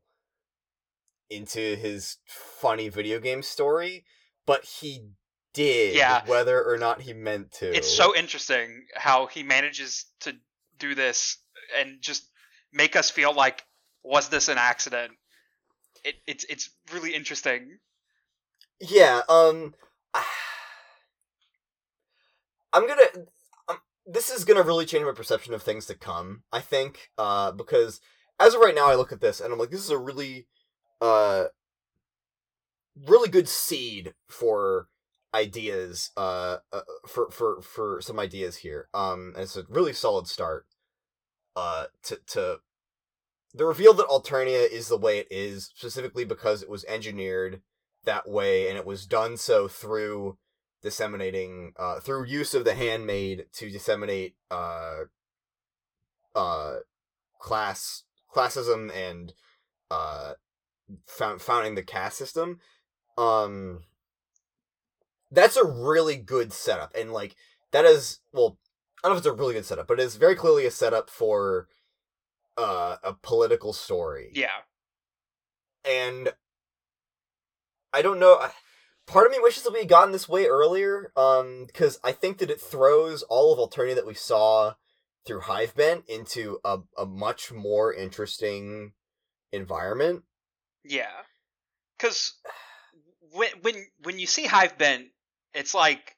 into 1.30 1.76
his 1.76 2.18
funny 2.26 2.88
video 2.88 3.18
game 3.18 3.42
story 3.42 4.04
but 4.46 4.64
he 4.64 5.08
did 5.52 5.94
Yeah. 5.94 6.24
whether 6.26 6.62
or 6.62 6.76
not 6.76 7.00
he 7.02 7.12
meant 7.12 7.52
to 7.52 7.74
It's 7.74 7.90
so 7.90 8.14
interesting 8.14 8.86
how 8.94 9.26
he 9.26 9.42
manages 9.42 10.06
to 10.20 10.36
do 10.78 10.94
this 10.94 11.38
and 11.78 12.00
just 12.02 12.28
make 12.72 12.96
us 12.96 13.10
feel 13.10 13.32
like 13.32 13.64
was 14.02 14.28
this 14.28 14.48
an 14.48 14.58
accident? 14.58 15.12
It, 16.04 16.16
it's 16.26 16.44
it's 16.44 16.68
really 16.92 17.14
interesting. 17.14 17.78
Yeah, 18.80 19.22
um 19.28 19.74
I'm 22.72 22.86
gonna 22.88 23.06
um, 23.68 23.78
this 24.06 24.30
is 24.30 24.44
gonna 24.44 24.62
really 24.62 24.84
change 24.84 25.04
my 25.04 25.12
perception 25.12 25.54
of 25.54 25.62
things 25.62 25.86
to 25.86 25.94
come, 25.94 26.42
I 26.52 26.60
think, 26.60 27.10
uh 27.16 27.52
because 27.52 28.00
as 28.40 28.54
of 28.54 28.60
right 28.60 28.74
now 28.74 28.88
I 28.88 28.96
look 28.96 29.12
at 29.12 29.20
this 29.20 29.40
and 29.40 29.52
I'm 29.52 29.58
like 29.58 29.70
this 29.70 29.84
is 29.84 29.90
a 29.90 29.98
really 29.98 30.48
uh 31.04 31.48
really 33.06 33.28
good 33.28 33.48
seed 33.48 34.14
for 34.26 34.88
ideas 35.34 36.10
uh, 36.16 36.58
uh 36.72 36.80
for 37.06 37.30
for 37.30 37.60
for 37.60 38.00
some 38.00 38.18
ideas 38.18 38.56
here. 38.56 38.88
Um 38.94 39.32
and 39.34 39.42
it's 39.44 39.56
a 39.56 39.64
really 39.68 39.92
solid 39.92 40.26
start 40.26 40.66
uh 41.56 41.86
to 42.04 42.18
to 42.28 42.56
the 43.52 43.66
reveal 43.66 43.92
that 43.94 44.08
Alternia 44.08 44.68
is 44.68 44.88
the 44.88 44.96
way 44.96 45.18
it 45.18 45.28
is 45.30 45.70
specifically 45.74 46.24
because 46.24 46.62
it 46.62 46.70
was 46.70 46.84
engineered 46.86 47.60
that 48.04 48.28
way 48.28 48.68
and 48.68 48.78
it 48.78 48.86
was 48.86 49.06
done 49.06 49.36
so 49.36 49.68
through 49.68 50.38
disseminating 50.82 51.72
uh 51.78 52.00
through 52.00 52.24
use 52.24 52.54
of 52.54 52.64
the 52.64 52.74
handmaid 52.74 53.46
to 53.52 53.70
disseminate 53.70 54.36
uh 54.50 55.02
uh 56.34 56.76
class 57.38 58.04
classism 58.34 58.90
and 58.94 59.34
uh 59.90 60.32
found, 61.06 61.40
founding 61.40 61.74
the 61.74 61.82
caste 61.82 62.18
system 62.18 62.60
um 63.18 63.80
that's 65.30 65.56
a 65.56 65.64
really 65.64 66.16
good 66.16 66.52
setup 66.52 66.92
and 66.94 67.12
like 67.12 67.34
that 67.72 67.84
is 67.84 68.20
well 68.32 68.58
i 69.02 69.08
don't 69.08 69.12
know 69.12 69.16
if 69.16 69.18
it's 69.18 69.26
a 69.26 69.32
really 69.32 69.54
good 69.54 69.64
setup 69.64 69.86
but 69.86 69.98
it 69.98 70.02
is 70.02 70.16
very 70.16 70.34
clearly 70.34 70.66
a 70.66 70.70
setup 70.70 71.08
for 71.10 71.68
uh 72.56 72.96
a 73.02 73.12
political 73.14 73.72
story 73.72 74.30
Yeah. 74.34 74.48
and 75.84 76.32
I 77.92 78.02
don't 78.02 78.18
know. 78.18 78.34
I- 78.40 78.52
Part 79.06 79.26
of 79.26 79.32
me 79.32 79.38
wishes 79.38 79.62
that 79.64 79.72
we 79.72 79.80
had 79.80 79.88
gotten 79.88 80.12
this 80.12 80.28
way 80.30 80.46
earlier, 80.46 81.12
um, 81.14 81.66
because 81.66 82.00
I 82.02 82.10
think 82.12 82.38
that 82.38 82.50
it 82.50 82.58
throws 82.60 83.22
all 83.22 83.52
of 83.52 83.58
Alternia 83.58 83.94
that 83.96 84.06
we 84.06 84.14
saw 84.14 84.74
through 85.26 85.42
Hivebent 85.42 86.08
into 86.08 86.58
a, 86.64 86.78
a 86.96 87.04
much 87.04 87.52
more 87.52 87.92
interesting 87.92 88.94
environment. 89.52 90.24
Yeah. 90.84 91.24
Cuz 91.98 92.34
when 93.32 93.50
when 93.62 93.90
when 93.98 94.18
you 94.18 94.26
see 94.26 94.46
Hivebent, 94.46 95.10
it's 95.54 95.74
like 95.74 96.16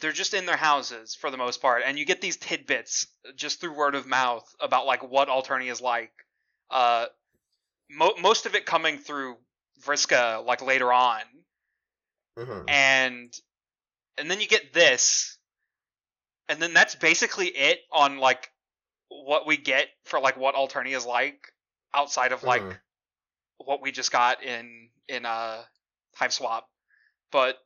they're 0.00 0.12
just 0.12 0.34
in 0.34 0.46
their 0.46 0.56
houses 0.56 1.14
for 1.14 1.30
the 1.30 1.36
most 1.36 1.60
part 1.60 1.82
and 1.84 1.98
you 1.98 2.04
get 2.04 2.20
these 2.20 2.36
tidbits 2.36 3.06
just 3.36 3.60
through 3.60 3.74
word 3.74 3.94
of 3.94 4.06
mouth 4.06 4.44
about 4.60 4.86
like 4.86 5.02
what 5.02 5.28
Alternia 5.28 5.70
is 5.70 5.80
like. 5.80 6.12
Uh 6.70 7.06
mo- 7.90 8.14
most 8.20 8.46
of 8.46 8.54
it 8.54 8.66
coming 8.66 8.98
through 8.98 9.36
Vriska 9.84 10.44
like 10.44 10.62
later 10.62 10.92
on. 10.92 11.22
hmm 12.36 12.62
and 12.68 13.34
and 14.18 14.30
then 14.30 14.40
you 14.40 14.46
get 14.46 14.72
this 14.72 15.38
and 16.48 16.60
then 16.60 16.72
that's 16.74 16.94
basically 16.94 17.46
it 17.48 17.80
on 17.92 18.18
like 18.18 18.50
what 19.08 19.46
we 19.46 19.56
get 19.56 19.88
for 20.04 20.20
like 20.20 20.36
what 20.36 20.54
Alternia 20.54 20.96
is 20.96 21.06
like 21.06 21.52
outside 21.94 22.32
of 22.32 22.42
like 22.42 22.62
Mhm. 22.62 22.76
What 23.64 23.82
we 23.82 23.92
just 23.92 24.12
got 24.12 24.42
in 24.42 24.88
in 25.08 25.26
uh 25.26 25.62
Hiveswap. 26.18 26.62
But 27.30 27.58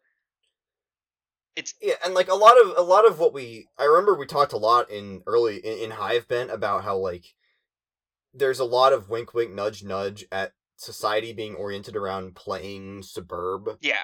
it's 1.56 1.74
Yeah, 1.80 1.94
and 2.04 2.14
like 2.14 2.28
a 2.28 2.34
lot 2.34 2.60
of 2.60 2.76
a 2.76 2.82
lot 2.82 3.06
of 3.06 3.18
what 3.18 3.32
we 3.32 3.68
I 3.78 3.84
remember 3.84 4.14
we 4.14 4.26
talked 4.26 4.52
a 4.52 4.58
lot 4.58 4.90
in 4.90 5.22
early 5.26 5.56
in, 5.56 5.90
in 5.90 5.96
Hivebent 5.96 6.52
about 6.52 6.84
how 6.84 6.96
like 6.96 7.24
there's 8.32 8.58
a 8.58 8.64
lot 8.64 8.92
of 8.92 9.08
wink 9.08 9.32
wink 9.34 9.52
nudge 9.52 9.84
nudge 9.84 10.24
at 10.32 10.52
society 10.76 11.32
being 11.32 11.54
oriented 11.54 11.96
around 11.96 12.34
playing 12.34 13.02
Sburb. 13.02 13.78
Yeah. 13.80 13.94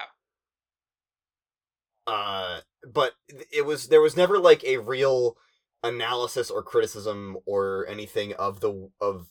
Uh, 2.07 2.61
but 2.91 3.13
it 3.51 3.65
was 3.65 3.89
there 3.89 4.01
was 4.01 4.17
never 4.17 4.39
like 4.39 4.63
a 4.63 4.77
real 4.77 5.35
analysis 5.83 6.49
or 6.49 6.63
criticism 6.63 7.37
or 7.45 7.85
anything 7.87 8.33
of 8.33 8.61
the 8.61 8.89
of 8.99 9.27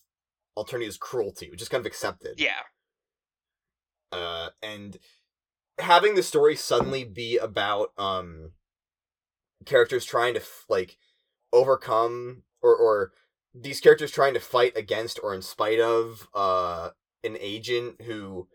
Alternia's 0.56 0.96
cruelty, 0.96 1.50
which 1.50 1.62
is 1.62 1.68
kind 1.68 1.80
of 1.80 1.86
accepted. 1.86 2.40
Yeah. 2.40 2.62
Uh, 4.12 4.50
and 4.62 4.98
having 5.78 6.14
the 6.14 6.22
story 6.22 6.56
suddenly 6.56 7.04
be 7.04 7.38
about 7.38 7.92
um 7.96 8.52
characters 9.64 10.04
trying 10.04 10.34
to 10.34 10.40
f- 10.40 10.64
like 10.68 10.98
overcome 11.52 12.42
or 12.62 12.74
or 12.76 13.12
these 13.54 13.80
characters 13.80 14.10
trying 14.10 14.34
to 14.34 14.40
fight 14.40 14.76
against 14.76 15.18
or 15.22 15.34
in 15.34 15.42
spite 15.42 15.80
of 15.80 16.28
uh 16.34 16.90
an 17.24 17.36
agent 17.40 18.02
who 18.02 18.48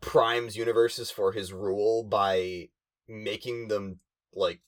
primes 0.00 0.56
universes 0.56 1.10
for 1.10 1.32
his 1.32 1.52
rule 1.52 2.02
by 2.04 2.68
making 3.08 3.68
them 3.68 3.98
like 4.34 4.60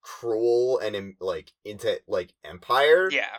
cruel 0.00 0.78
and 0.78 1.14
like 1.20 1.52
into 1.64 2.00
like 2.06 2.34
empire 2.44 3.08
Yeah. 3.10 3.38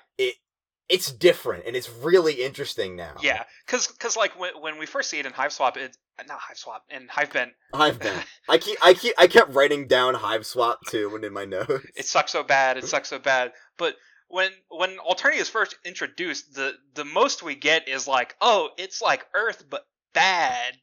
It's 0.87 1.11
different 1.11 1.65
and 1.65 1.75
it's 1.75 1.89
really 1.89 2.43
interesting 2.43 2.95
now 2.95 3.15
Yeah. 3.21 3.43
Cause, 3.65 3.87
cause 3.87 4.15
like 4.15 4.39
when, 4.39 4.51
when 4.61 4.77
we 4.77 4.85
first 4.85 5.09
see 5.09 5.19
it 5.19 5.25
in 5.25 5.31
Hiveswap, 5.31 5.77
it's 5.77 5.97
not 6.27 6.39
Hiveswap 6.39 6.81
and 6.89 7.09
Hivebent. 7.09 7.51
I've 7.73 7.99
been. 7.99 8.17
I 8.49 8.57
keep. 8.57 8.77
I 8.83 8.93
keep. 8.93 9.13
I 9.17 9.27
kept 9.27 9.53
writing 9.53 9.87
down 9.87 10.15
Hiveswap 10.15 10.77
too 10.89 11.09
when 11.09 11.23
in 11.23 11.33
my 11.33 11.45
notes. 11.45 11.85
it 11.95 12.05
sucks 12.05 12.31
so 12.31 12.43
bad. 12.43 12.77
It 12.77 12.85
sucks 12.87 13.09
so 13.09 13.19
bad. 13.19 13.51
But 13.77 13.95
when 14.27 14.51
when 14.69 14.97
Alternia 14.97 15.39
is 15.39 15.49
first 15.49 15.75
introduced, 15.85 16.53
the 16.53 16.73
the 16.93 17.05
most 17.05 17.43
we 17.43 17.55
get 17.55 17.87
is 17.87 18.07
like, 18.07 18.35
oh, 18.41 18.69
it's 18.77 19.01
like 19.01 19.25
Earth 19.33 19.63
but 19.69 19.85
bad, 20.13 20.77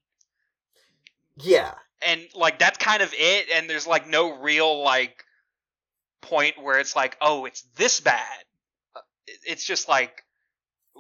yeah. 1.36 1.74
and 2.07 2.20
like 2.34 2.59
that's 2.59 2.78
kind 2.78 3.03
of 3.03 3.12
it. 3.16 3.46
And 3.55 3.68
there's 3.68 3.86
like 3.86 4.09
no 4.09 4.38
real 4.38 4.82
like 4.82 5.24
point 6.20 6.62
where 6.62 6.78
it's 6.78 6.94
like, 6.94 7.16
oh, 7.20 7.44
it's 7.46 7.62
this 7.76 8.00
bad. 8.00 8.44
Uh, 9.28 9.32
it- 9.32 9.40
It's 9.46 9.64
just 9.64 9.88
like 9.88 10.24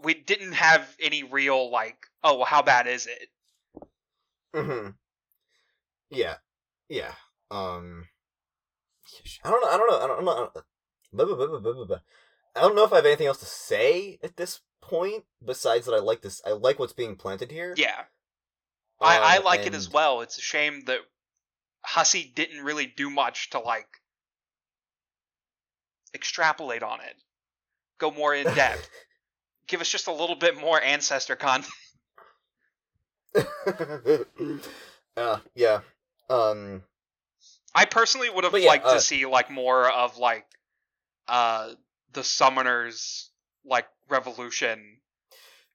we 0.02 0.14
didn't 0.14 0.52
have 0.52 0.96
any 1.00 1.22
real 1.22 1.70
like, 1.70 2.06
oh, 2.24 2.36
well, 2.38 2.46
how 2.46 2.62
bad 2.62 2.86
is 2.86 3.06
it? 3.06 3.28
hmm 4.54 4.90
Yeah. 6.10 6.36
Yeah. 6.88 7.14
Um. 7.50 8.08
I 9.44 9.50
don't 9.50 9.60
know. 9.62 9.68
I 9.68 9.76
don't 9.76 9.88
know. 9.90 10.00
I 10.00 10.06
don't 10.06 10.24
know. 10.24 11.84
Blah. 11.86 11.98
I 12.54 12.60
don't 12.60 12.74
know 12.76 12.84
if 12.84 12.92
I 12.92 12.96
have 12.96 13.06
anything 13.06 13.26
else 13.26 13.38
to 13.40 13.46
say 13.46 14.18
at 14.22 14.36
this 14.36 14.60
point 14.80 15.24
besides 15.44 15.86
that 15.86 15.94
I 15.94 15.98
like 16.00 16.22
this. 16.22 16.40
I 16.46 16.50
like 16.52 16.78
what's 16.78 16.92
being 16.92 17.16
planted 17.16 17.50
here. 17.50 17.74
Yeah, 17.76 18.04
I, 19.00 19.18
I 19.18 19.36
Um, 19.38 19.44
like 19.44 19.66
it 19.66 19.74
as 19.74 19.90
well. 19.90 20.20
It's 20.20 20.38
a 20.38 20.42
shame 20.42 20.82
that 20.86 21.00
Hussie 21.86 22.34
didn't 22.34 22.64
really 22.64 22.86
do 22.86 23.08
much 23.10 23.50
to 23.50 23.58
like 23.58 23.88
extrapolate 26.14 26.82
on 26.82 27.00
it, 27.00 27.16
go 28.02 28.10
more 28.10 28.34
in 28.34 28.44
depth, 28.54 28.90
give 29.66 29.80
us 29.80 29.88
just 29.88 30.08
a 30.08 30.12
little 30.12 30.36
bit 30.36 30.58
more 30.60 30.82
ancestor 30.82 31.36
content. 31.36 31.72
uh, 35.16 35.38
yeah. 35.54 35.80
Um. 36.28 36.82
I 37.74 37.86
personally 37.86 38.28
would 38.28 38.44
have 38.44 38.58
yeah, 38.58 38.68
liked 38.68 38.84
uh, 38.84 38.94
to 38.94 39.00
see 39.00 39.24
like 39.24 39.50
more 39.50 39.90
of 39.90 40.18
like 40.18 40.44
uh 41.26 41.70
the 42.12 42.20
summoners 42.20 43.28
like 43.64 43.86
revolution. 44.10 44.98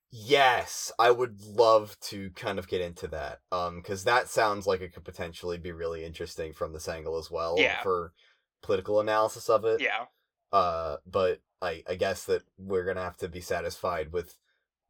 Yes, 0.09 0.91
I 0.97 1.11
would 1.11 1.41
love 1.41 1.97
to 2.03 2.30
kind 2.32 2.59
of 2.59 2.67
get 2.67 2.82
into 2.82 3.07
that. 3.07 3.39
Um, 3.51 3.78
because 3.78 4.03
that 4.05 4.30
sounds 4.30 4.65
like 4.65 4.82
it 4.82 4.93
could 4.93 5.03
potentially 5.03 5.57
be 5.57 5.71
really 5.71 6.05
interesting 6.05 6.53
from 6.53 6.71
this 6.71 6.88
angle 6.88 7.17
as 7.17 7.30
well. 7.30 7.55
Yeah. 7.57 7.82
For 7.82 8.13
political 8.61 8.99
analysis 8.99 9.49
of 9.49 9.65
it. 9.65 9.82
Yeah. 9.82 10.05
Uh, 10.51 10.97
but 11.05 11.39
I 11.61 11.83
I 11.87 11.95
guess 11.95 12.25
that 12.25 12.43
we're 12.57 12.85
gonna 12.85 13.03
have 13.03 13.17
to 13.17 13.27
be 13.27 13.41
satisfied 13.41 14.11
with 14.11 14.37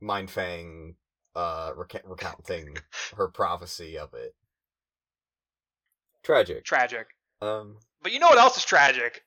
Mindfang 0.02 0.96
uh 1.36 1.72
reca- 1.74 2.02
recounting 2.06 2.78
her 3.18 3.28
prophecy 3.28 3.98
of 3.98 4.14
it. 4.14 4.36
Tragic. 6.24 6.64
Tragic. 6.64 7.08
Um. 7.42 7.78
But 8.02 8.12
you 8.12 8.20
know 8.20 8.28
what 8.28 8.38
else 8.38 8.58
is 8.58 8.66
tragic? 8.66 9.24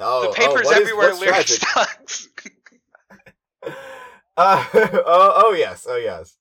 Oh, 0.00 0.22
the 0.22 0.28
oh, 0.28 0.32
papers 0.32 0.66
is- 0.66 0.72
everywhere 0.72 1.08
what's 1.08 1.20
lyric 1.20 1.48
sucks. 1.48 2.28
Uh, 4.38 4.64
oh, 4.74 5.32
oh 5.34 5.52
yes, 5.52 5.84
oh 5.90 5.96
yes. 5.96 6.36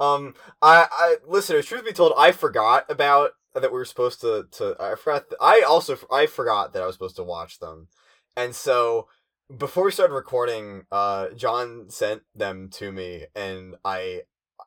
Um, 0.00 0.34
I, 0.60 0.88
I, 0.90 1.16
listeners, 1.26 1.64
truth 1.64 1.84
be 1.84 1.92
told, 1.92 2.12
I 2.18 2.32
forgot 2.32 2.90
about 2.90 3.30
that 3.62 3.72
we 3.72 3.78
were 3.78 3.84
supposed 3.84 4.20
to, 4.22 4.46
to, 4.52 4.76
I 4.80 4.94
forgot, 4.96 5.30
th- 5.30 5.38
I 5.40 5.62
also, 5.62 5.98
I 6.12 6.26
forgot 6.26 6.72
that 6.72 6.82
I 6.82 6.86
was 6.86 6.94
supposed 6.94 7.16
to 7.16 7.24
watch 7.24 7.58
them. 7.58 7.88
And 8.36 8.54
so, 8.54 9.08
before 9.56 9.84
we 9.84 9.92
started 9.92 10.14
recording, 10.14 10.84
uh, 10.92 11.28
John 11.36 11.90
sent 11.90 12.22
them 12.34 12.68
to 12.74 12.92
me, 12.92 13.26
and 13.34 13.76
I, 13.84 14.22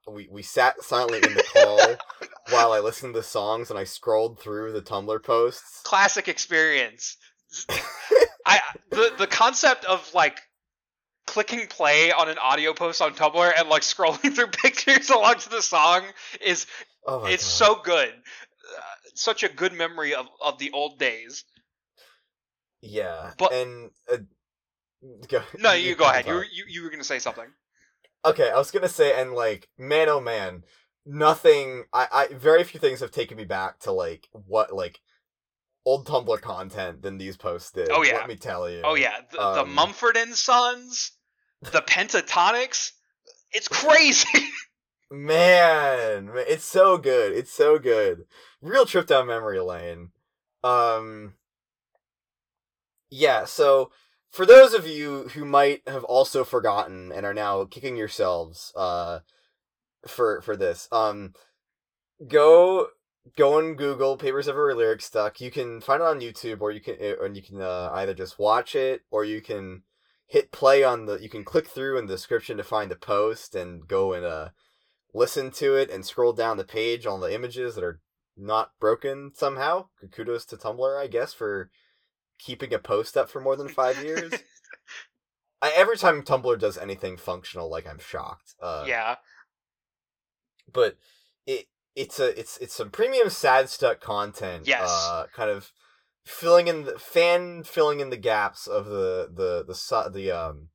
we, 0.08 0.28
we 0.32 0.42
sat 0.42 0.82
silently 0.84 1.20
in 1.28 1.36
the 1.36 1.44
call 1.44 1.96
while 2.50 2.72
I 2.72 2.80
listened 2.80 3.14
to 3.14 3.20
the 3.20 3.24
songs, 3.24 3.70
and 3.70 3.78
I 3.80 3.84
scrolled 3.84 4.40
through 4.40 4.72
the 4.72 4.82
Tumblr 4.82 5.24
posts. 5.24 5.82
Classic 5.84 6.28
experience. 6.28 7.18
I 8.46 8.60
the 8.92 9.12
the 9.18 9.28
concept 9.28 9.86
of 9.86 10.14
like 10.14 10.40
clicking 11.28 11.68
play 11.68 12.12
on 12.12 12.30
an 12.30 12.38
audio 12.40 12.74
post 12.74 13.02
on 13.02 13.14
Tumblr 13.14 13.52
and 13.58 13.70
like 13.70 13.84
scrolling 13.84 14.34
through 14.36 14.48
pictures 14.48 15.10
along 15.10 15.36
to 15.40 15.50
the 15.50 15.62
song 15.62 16.04
is 16.42 16.66
Oh 17.08 17.26
it's 17.26 17.44
God. 17.44 17.50
so 17.52 17.82
good. 17.84 18.14
Such 19.16 19.44
a 19.44 19.50
good 19.50 19.74
memory 19.74 20.14
of, 20.14 20.28
of 20.42 20.58
the 20.58 20.72
old 20.72 21.00
days. 21.00 21.46
Yeah, 22.82 23.32
But- 23.38 23.54
and, 23.54 23.92
uh, 24.12 24.18
go, 25.28 25.42
No, 25.58 25.74
you 25.74 25.96
go 25.96 26.06
ahead. 26.06 26.28
You 26.28 26.34
were, 26.34 26.46
you 26.52 26.66
you 26.68 26.84
were 26.84 26.90
gonna 26.90 27.04
say 27.04 27.20
something. 27.20 27.48
Okay, 28.26 28.50
I 28.50 28.58
was 28.58 28.72
gonna 28.72 28.90
say, 28.90 29.20
and 29.20 29.34
like, 29.34 29.70
man, 29.78 30.10
oh 30.10 30.22
man, 30.22 30.64
nothing. 31.06 31.86
I, 31.94 32.08
I, 32.12 32.34
very 32.34 32.64
few 32.64 32.80
things 32.80 33.00
have 33.00 33.12
taken 33.12 33.38
me 33.38 33.46
back 33.46 33.80
to 33.82 33.92
like 33.92 34.28
what 34.32 34.74
like 34.74 35.00
old 35.86 36.08
Tumblr 36.08 36.40
content 36.42 37.02
than 37.02 37.18
these 37.18 37.38
posts 37.38 37.72
did. 37.72 37.90
Oh, 37.92 38.04
yeah. 38.04 38.18
let 38.18 38.28
me 38.28 38.36
tell 38.36 38.70
you. 38.70 38.82
Oh 38.84 38.96
yeah, 38.96 39.22
the, 39.32 39.42
Um, 39.42 39.56
the 39.56 39.66
Mumford 39.66 40.18
and 40.18 40.36
Sons, 40.36 41.12
the 41.62 41.82
Pentatonix. 41.88 42.92
It's 43.52 43.68
crazy. 43.68 44.28
man, 45.12 46.32
it's 46.36 46.66
so 46.66 46.98
good. 46.98 47.34
It's 47.34 47.52
so 47.52 47.80
good. 47.80 48.26
Real 48.62 48.86
trip 48.86 49.08
down 49.08 49.28
memory 49.28 49.60
lane. 49.60 50.12
Um. 50.64 51.34
Yeah, 53.12 53.46
so 53.46 53.92
for 54.32 54.46
those 54.46 54.74
of 54.74 54.86
you 54.88 55.30
who 55.30 55.46
might 55.46 55.82
have 55.88 56.04
also 56.04 56.44
forgotten 56.44 57.12
and 57.12 57.26
are 57.26 57.34
now 57.34 57.66
kicking 57.66 57.98
yourselves, 57.98 58.72
uh, 58.76 59.20
for 60.08 60.42
for 60.42 60.56
this, 60.56 60.88
um, 60.92 61.34
go 62.28 62.88
go 63.38 63.60
and 63.60 63.78
Google 63.78 64.18
"Papers 64.18 64.48
Everywhere" 64.48 64.76
lyric 64.76 65.02
stuck. 65.02 65.42
You 65.42 65.52
can 65.52 65.82
find 65.82 66.02
it 66.02 66.08
on 66.08 66.22
YouTube, 66.22 66.62
or 66.62 66.72
you 66.72 66.82
can, 66.82 66.96
or 67.20 67.28
you 67.28 67.42
can 67.42 67.62
uh, 67.62 67.90
either 67.94 68.14
just 68.14 68.40
watch 68.40 68.76
it, 68.76 69.02
or 69.12 69.26
you 69.26 69.42
can 69.42 69.84
hit 70.28 70.52
play 70.52 70.84
on 70.84 71.06
the. 71.06 71.18
You 71.22 71.30
can 71.30 71.44
click 71.44 71.68
through 71.68 71.98
in 71.98 72.06
the 72.06 72.14
description 72.14 72.58
to 72.58 72.64
find 72.64 72.92
the 72.92 72.96
post 72.96 73.56
and 73.56 73.88
go 73.88 74.14
and 74.14 74.26
uh 74.26 74.50
listen 75.14 75.52
to 75.52 75.76
it 75.76 75.90
and 75.90 76.06
scroll 76.06 76.34
down 76.34 76.58
the 76.58 76.64
page 76.64 77.06
on 77.06 77.22
the 77.22 77.34
images 77.34 77.76
that 77.76 77.84
are 77.84 78.00
not 78.38 78.72
broken 78.80 79.32
somehow. 79.34 79.88
Kudos 80.12 80.46
to 80.46 80.58
Tumblr, 80.58 81.02
I 81.02 81.08
guess, 81.08 81.34
for 81.34 81.70
keeping 82.38 82.74
a 82.74 82.80
post 82.80 83.18
up 83.18 83.30
for 83.30 83.42
more 83.42 83.56
than 83.56 83.68
five 83.68 84.04
years. 84.04 84.34
I, 85.62 85.72
every 85.76 85.98
time 85.98 86.22
Tumblr 86.22 86.60
does 86.60 86.78
anything 86.78 87.18
functional, 87.18 87.70
like 87.70 87.88
I'm 87.88 88.00
shocked. 88.00 88.56
Uh, 88.62 88.86
yeah, 88.88 89.16
but 90.72 90.98
it 91.46 91.68
it's 91.96 92.20
a 92.20 92.40
it's 92.40 92.58
it's 92.58 92.74
some 92.74 92.90
premium 92.90 93.30
sad 93.30 93.70
stuck 93.70 94.00
content. 94.00 94.68
Yes. 94.68 94.90
Uh, 94.90 95.26
kind 95.36 95.50
of 95.50 95.72
filling 96.26 96.68
in 96.68 96.86
the 96.86 96.98
fan 96.98 97.64
filling 97.64 98.00
in 98.00 98.10
the 98.10 98.18
gaps 98.18 98.68
of 98.68 98.86
the 98.86 99.30
the 99.34 99.66
the 99.68 99.76
su- 99.76 100.10
the 100.12 100.32
um 100.32 100.70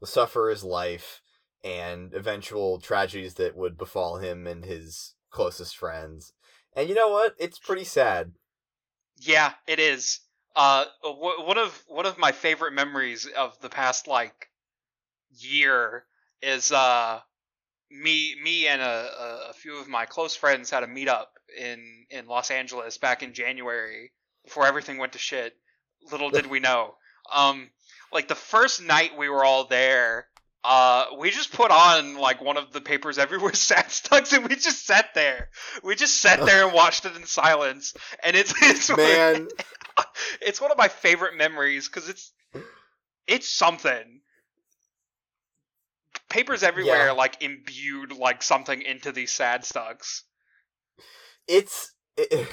the 0.00 0.06
sufferer's 0.06 0.62
life 0.62 1.20
and 1.64 2.14
eventual 2.14 2.78
tragedies 2.78 3.34
that 3.34 3.56
would 3.56 3.76
befall 3.78 4.18
him 4.18 4.46
and 4.46 4.64
his 4.64 5.14
closest 5.30 5.76
friends. 5.76 6.34
And 6.76 6.88
you 6.88 6.94
know 6.94 7.08
what? 7.08 7.34
It's 7.38 7.58
pretty 7.58 7.84
sad. 7.84 8.32
yeah, 9.18 9.52
it 9.66 9.80
is. 9.80 10.20
Uh, 10.56 10.84
one 11.02 11.58
of 11.58 11.82
one 11.88 12.06
of 12.06 12.16
my 12.18 12.30
favorite 12.30 12.74
memories 12.74 13.26
of 13.36 13.58
the 13.60 13.68
past 13.68 14.06
like 14.06 14.50
year 15.36 16.04
is 16.42 16.70
uh 16.70 17.18
me 17.90 18.36
me 18.42 18.68
and 18.68 18.80
a, 18.80 18.84
a, 18.84 19.50
a 19.50 19.52
few 19.52 19.78
of 19.78 19.88
my 19.88 20.04
close 20.04 20.36
friends 20.36 20.70
had 20.70 20.84
a 20.84 20.86
meetup 20.86 21.26
in 21.58 22.06
in 22.10 22.26
Los 22.26 22.50
Angeles 22.52 22.98
back 22.98 23.22
in 23.24 23.32
January 23.32 24.12
before 24.44 24.66
everything 24.66 24.98
went 24.98 25.12
to 25.14 25.18
shit. 25.18 25.56
Little 26.12 26.30
did 26.30 26.46
we 26.46 26.60
know. 26.60 26.94
Um, 27.32 27.70
like 28.12 28.28
the 28.28 28.34
first 28.34 28.82
night 28.82 29.16
we 29.18 29.28
were 29.28 29.44
all 29.44 29.64
there, 29.66 30.28
uh, 30.64 31.06
we 31.18 31.30
just 31.30 31.52
put 31.52 31.70
on 31.70 32.16
like 32.16 32.40
one 32.42 32.56
of 32.56 32.72
the 32.72 32.80
papers 32.80 33.18
everywhere 33.18 33.52
sad 33.54 33.90
stucks, 33.90 34.32
and 34.32 34.48
we 34.48 34.56
just 34.56 34.86
sat 34.86 35.14
there. 35.14 35.50
We 35.82 35.94
just 35.94 36.20
sat 36.20 36.44
there 36.44 36.64
and 36.64 36.74
watched 36.74 37.04
it 37.04 37.14
in 37.16 37.26
silence, 37.26 37.94
and 38.22 38.34
it's 38.34 38.54
it's 38.62 38.90
Man, 38.90 39.48
it's 40.40 40.60
one 40.60 40.70
of 40.72 40.78
my 40.78 40.88
favorite 40.88 41.36
memories 41.36 41.88
because 41.88 42.08
it's 42.08 42.32
it's 43.26 43.48
something. 43.48 44.20
Papers 46.30 46.62
everywhere 46.62 47.06
Yeah. 47.06 47.12
like 47.12 47.42
imbued 47.42 48.12
like 48.12 48.42
something 48.42 48.82
into 48.82 49.12
these 49.12 49.30
sad 49.30 49.64
stucks. 49.64 50.24
it's 51.46 51.92
it, 52.16 52.48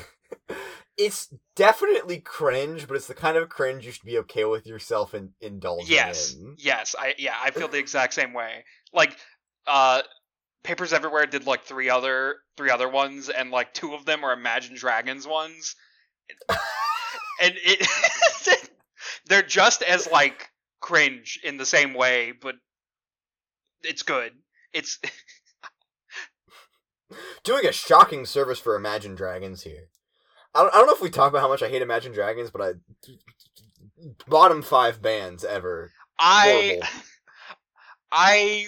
it's 1.02 1.34
definitely 1.56 2.20
cringe, 2.20 2.88
but 2.88 2.96
it's 2.96 3.08
the 3.08 3.16
kind 3.16 3.36
of 3.36 3.50
cringe 3.50 3.86
you 3.86 3.92
should 3.92 4.06
be 4.06 4.20
okay 4.20 4.46
with 4.46 4.68
yourself 4.68 5.14
in 5.16 5.32
indulging 5.42 5.88
Yes, 5.96 6.36
in. 6.36 6.56
yes, 6.60 6.96
I 6.98 7.16
yeah, 7.18 7.36
I 7.44 7.52
feel 7.52 7.68
the 7.68 7.80
exact 7.80 8.14
same 8.14 8.34
way. 8.34 8.64
Like, 8.94 9.18
uh, 9.66 10.04
Papers 10.64 10.94
Everywhere 10.94 11.26
did 11.26 11.48
like 11.48 11.64
three 11.64 11.90
other 11.90 12.36
three 12.56 12.70
other 12.70 12.88
ones, 12.88 13.30
and 13.30 13.50
like 13.50 13.74
two 13.74 13.96
of 13.96 14.06
them 14.06 14.24
are 14.24 14.34
Imagine 14.34 14.76
Dragons 14.76 15.28
ones, 15.28 15.76
and 17.42 17.56
it 17.58 17.88
they're 19.28 19.42
just 19.42 19.82
as 19.82 20.10
like 20.12 20.50
cringe 20.82 21.40
in 21.44 21.58
the 21.58 21.66
same 21.66 21.96
way, 21.96 22.32
but 22.40 22.56
it's 23.84 24.04
good. 24.04 24.34
It's 24.74 25.00
Doing 27.44 27.66
a 27.66 27.72
shocking 27.72 28.26
service 28.26 28.60
for 28.60 28.76
Imagine 28.76 29.16
Dragons 29.16 29.64
here. 29.64 29.90
I 30.54 30.64
don't, 30.64 30.74
I 30.74 30.78
don't 30.78 30.88
know 30.88 30.94
if 30.94 31.02
we 31.02 31.10
talk 31.10 31.30
about 31.30 31.42
how 31.42 31.48
much 31.48 31.64
I 31.64 31.70
hate 31.70 31.82
Imagine 31.82 32.12
Dragons, 32.14 32.52
but 32.52 32.62
I 32.62 32.74
bottom 34.28 34.62
five 34.62 35.02
bands 35.02 35.44
ever. 35.46 35.92
I 36.20 36.78
Horrible. 36.80 36.88
I, 38.12 38.68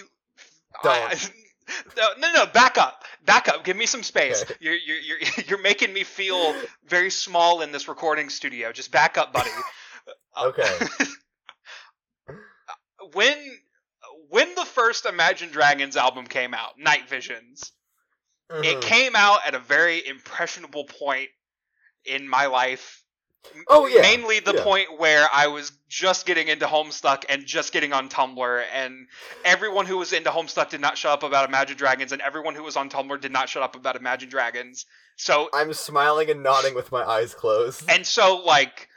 I 0.84 1.18
no, 1.96 2.08
no, 2.18 2.32
no, 2.32 2.46
back 2.46 2.78
up, 2.78 3.04
back 3.24 3.48
up. 3.48 3.64
Give 3.64 3.76
me 3.76 3.86
some 3.86 4.02
space. 4.02 4.42
Okay. 4.42 4.54
You're, 4.60 4.74
you're, 4.74 4.98
you're, 4.98 5.18
you're 5.46 5.62
making 5.62 5.92
me 5.92 6.04
feel 6.04 6.54
very 6.86 7.10
small 7.10 7.62
in 7.62 7.72
this 7.72 7.88
recording 7.88 8.28
studio. 8.28 8.72
Just 8.72 8.90
back 8.90 9.18
up, 9.18 9.32
buddy. 9.32 9.50
Okay. 10.36 10.68
when, 13.12 13.36
when 14.30 14.52
the 14.56 14.64
first 14.64 15.06
Imagine 15.06 15.50
Dragons 15.50 15.96
album 15.96 16.26
came 16.26 16.54
out, 16.54 16.76
Night 16.76 17.08
Visions, 17.08 17.70
it 18.50 18.78
Mhm. 18.78 18.82
came 18.82 19.14
out 19.14 19.46
at 19.46 19.54
a 19.54 19.60
very 19.60 20.04
impressionable 20.04 20.86
point 20.86 21.28
in 22.06 22.28
my 22.28 22.46
life. 22.46 23.02
Oh, 23.68 23.86
yeah, 23.86 24.00
Mainly 24.00 24.40
the 24.40 24.54
yeah. 24.54 24.64
point 24.64 24.98
where 24.98 25.28
I 25.32 25.48
was 25.48 25.70
just 25.86 26.24
getting 26.24 26.48
into 26.48 26.64
Homestuck 26.66 27.24
and 27.28 27.44
just 27.44 27.72
getting 27.72 27.92
on 27.92 28.08
Tumblr, 28.08 28.64
and 28.72 29.06
everyone 29.44 29.84
who 29.84 29.98
was 29.98 30.14
into 30.14 30.30
Homestuck 30.30 30.70
did 30.70 30.80
not 30.80 30.96
shut 30.96 31.12
up 31.12 31.22
about 31.22 31.46
Imagine 31.48 31.76
Dragons, 31.76 32.12
and 32.12 32.22
everyone 32.22 32.54
who 32.54 32.62
was 32.62 32.76
on 32.76 32.88
Tumblr 32.88 33.20
did 33.20 33.32
not 33.32 33.50
shut 33.50 33.62
up 33.62 33.76
about 33.76 33.96
Imagine 33.96 34.30
Dragons. 34.30 34.86
So 35.16 35.50
I'm 35.52 35.74
smiling 35.74 36.30
and 36.30 36.42
nodding 36.42 36.74
with 36.74 36.90
my 36.90 37.04
eyes 37.04 37.34
closed. 37.34 37.84
and 37.88 38.06
so 38.06 38.42
like 38.44 38.88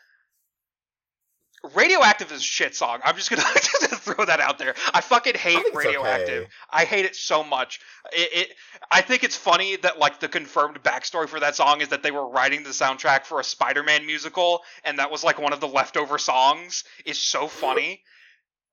Radioactive 1.75 2.31
is 2.31 2.39
a 2.39 2.43
shit 2.43 2.75
song. 2.75 2.99
I'm 3.03 3.15
just 3.15 3.29
gonna 3.29 3.43
throw 4.17 4.25
that 4.25 4.39
out 4.39 4.57
there. 4.57 4.75
I 4.93 5.01
fucking 5.01 5.35
hate 5.35 5.59
it's 5.59 5.75
Radioactive. 5.75 6.43
okay. 6.43 6.51
I 6.69 6.85
hate 6.85 7.05
it 7.05 7.15
so 7.15 7.43
much. 7.43 7.79
It, 8.11 8.49
it 8.49 8.55
I 8.91 9.01
think 9.01 9.23
it's 9.23 9.37
funny 9.37 9.75
that 9.77 9.99
like 9.99 10.19
the 10.19 10.27
confirmed 10.27 10.81
backstory 10.83 11.27
for 11.27 11.39
that 11.39 11.55
song 11.55 11.81
is 11.81 11.89
that 11.89 12.03
they 12.03 12.11
were 12.11 12.27
writing 12.27 12.63
the 12.63 12.69
soundtrack 12.69 13.25
for 13.25 13.39
a 13.39 13.43
Spider-Man 13.43 14.05
musical, 14.05 14.61
and 14.83 14.99
that 14.99 15.11
was 15.11 15.23
like 15.23 15.39
one 15.39 15.53
of 15.53 15.59
the 15.59 15.67
leftover 15.67 16.17
songs. 16.17 16.83
Is 17.05 17.19
so 17.19 17.47
funny. 17.47 18.03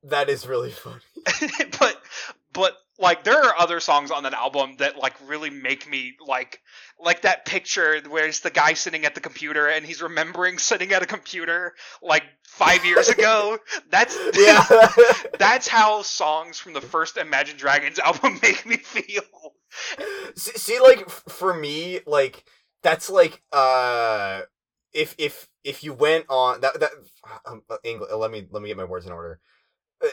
That 0.05 0.28
is 0.28 0.47
really 0.47 0.70
funny. 0.70 1.01
but 1.78 1.93
but 2.53 2.77
like 2.99 3.25
there 3.25 3.43
are 3.43 3.59
other 3.59 3.81
songs 3.81 4.11
on 4.11 4.22
that 4.22 4.35
album 4.35 4.77
that 4.79 4.97
like 4.97 5.14
really 5.27 5.51
make 5.51 5.89
me 5.89 6.14
like 6.27 6.61
like 6.99 7.22
that 7.22 7.45
picture 7.45 8.01
where 8.09 8.27
it's 8.27 8.41
the 8.41 8.51
guy 8.51 8.75
sitting 8.75 9.05
at 9.05 9.14
the 9.14 9.20
computer 9.20 9.66
and 9.68 9.85
he's 9.85 10.03
remembering 10.03 10.59
sitting 10.59 10.93
at 10.93 11.03
a 11.03 11.07
computer 11.07 11.75
like 12.03 12.22
five 12.45 12.85
years 12.85 13.09
ago. 13.09 13.59
That's 13.91 14.18
Yeah. 14.37 14.64
that's 15.39 15.68
how 15.68 16.03
songs 16.03 16.59
from 16.59 16.72
the 16.72 16.81
first 16.81 17.16
Imagine 17.16 17.57
Dragons 17.57 17.99
album 17.99 18.39
make 18.43 18.64
me 18.66 18.77
feel. 18.77 19.22
see, 20.37 20.59
see, 20.59 20.81
like 20.81 21.01
f- 21.07 21.25
for 21.29 21.55
me, 21.55 22.01
like 22.07 22.45
that's 22.83 23.11
like 23.11 23.43
uh, 23.53 24.43
if 24.93 25.14
if 25.18 25.49
if 25.64 25.85
you 25.85 25.93
went 25.93 26.27
on 26.29 26.61
that 26.61 26.79
that 26.81 26.91
um, 27.47 27.62
uh, 27.70 27.77
English, 27.85 28.11
let 28.12 28.31
me 28.31 28.47
let 28.51 28.62
me 28.62 28.68
get 28.68 28.77
my 28.77 28.85
words 28.85 29.07
in 29.07 29.12
order. 29.12 29.41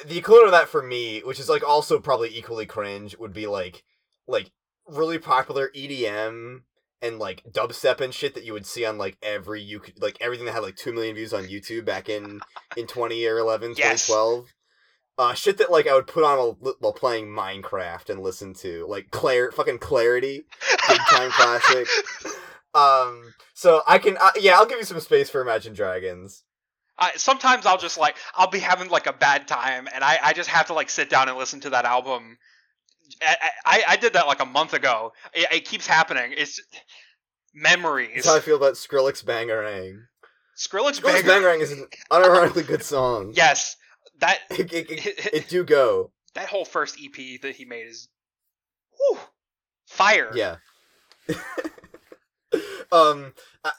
The 0.05 0.17
equivalent 0.17 0.47
of 0.47 0.51
that 0.51 0.69
for 0.69 0.81
me, 0.81 1.21
which 1.21 1.39
is 1.39 1.49
like 1.49 1.63
also 1.67 1.99
probably 1.99 2.29
equally 2.35 2.65
cringe, 2.65 3.17
would 3.17 3.33
be 3.33 3.47
like 3.47 3.83
like 4.27 4.51
really 4.87 5.19
popular 5.19 5.71
EDM 5.75 6.61
and 7.01 7.19
like 7.19 7.43
dubstep 7.51 7.99
and 8.01 8.13
shit 8.13 8.33
that 8.35 8.43
you 8.43 8.53
would 8.53 8.65
see 8.65 8.85
on 8.85 8.97
like 8.97 9.17
every 9.23 9.61
you 9.61 9.79
could 9.79 10.01
like 10.01 10.17
everything 10.21 10.45
that 10.45 10.53
had 10.53 10.63
like 10.63 10.75
two 10.75 10.93
million 10.93 11.15
views 11.15 11.33
on 11.33 11.45
YouTube 11.45 11.85
back 11.85 12.09
in 12.09 12.41
in 12.77 12.87
2011, 12.87 13.75
Yes. 13.77 14.07
2012. 14.07 14.53
Uh, 15.17 15.33
shit 15.33 15.57
that 15.57 15.71
like 15.71 15.87
I 15.87 15.93
would 15.93 16.07
put 16.07 16.23
on 16.23 16.37
while, 16.37 16.75
while 16.79 16.93
playing 16.93 17.27
Minecraft 17.27 18.09
and 18.09 18.21
listen 18.21 18.53
to 18.55 18.85
like 18.87 19.11
Claire, 19.11 19.51
fucking 19.51 19.79
Clarity, 19.79 20.45
big 20.87 20.99
time 21.09 21.31
classic. 21.31 21.87
Um, 22.73 23.33
so 23.53 23.81
I 23.85 23.97
can, 23.99 24.15
uh, 24.21 24.31
yeah, 24.39 24.53
I'll 24.57 24.65
give 24.65 24.77
you 24.77 24.85
some 24.85 24.99
space 25.01 25.29
for 25.29 25.41
Imagine 25.41 25.73
Dragons. 25.73 26.45
I, 27.01 27.13
sometimes 27.17 27.65
I'll 27.65 27.79
just 27.79 27.97
like 27.97 28.15
I'll 28.35 28.49
be 28.49 28.59
having 28.59 28.89
like 28.89 29.07
a 29.07 29.13
bad 29.13 29.47
time 29.47 29.87
and 29.93 30.03
I, 30.03 30.19
I 30.21 30.33
just 30.33 30.49
have 30.49 30.67
to 30.67 30.73
like 30.73 30.89
sit 30.89 31.09
down 31.09 31.27
and 31.27 31.37
listen 31.37 31.59
to 31.61 31.71
that 31.71 31.83
album. 31.83 32.37
I, 33.21 33.35
I, 33.65 33.83
I 33.89 33.95
did 33.97 34.13
that 34.13 34.27
like 34.27 34.39
a 34.39 34.45
month 34.45 34.73
ago. 34.73 35.11
It, 35.33 35.47
it 35.51 35.65
keeps 35.65 35.87
happening. 35.87 36.33
It's 36.37 36.61
memories. 37.53 38.11
That's 38.15 38.27
how 38.27 38.35
I 38.37 38.39
feel 38.39 38.55
about 38.55 38.75
Skrillex 38.75 39.25
Bangarang. 39.25 40.03
Skrillex 40.55 41.01
Skrillex 41.01 41.23
Bangarang 41.23 41.59
is 41.59 41.71
an 41.71 41.87
unironically 42.11 42.65
good 42.65 42.83
song. 42.83 43.33
Yes, 43.35 43.75
that 44.19 44.39
It, 44.51 44.71
it, 44.71 44.91
it, 44.91 45.33
it 45.33 45.49
do 45.49 45.63
go. 45.63 46.11
that 46.35 46.47
whole 46.49 46.65
first 46.65 46.99
EP 47.03 47.41
that 47.41 47.55
he 47.55 47.65
made 47.65 47.87
is, 47.87 48.09
whew, 48.95 49.19
fire. 49.87 50.31
Yeah. 50.35 50.57
um, 52.91 53.33
I, 53.63 53.71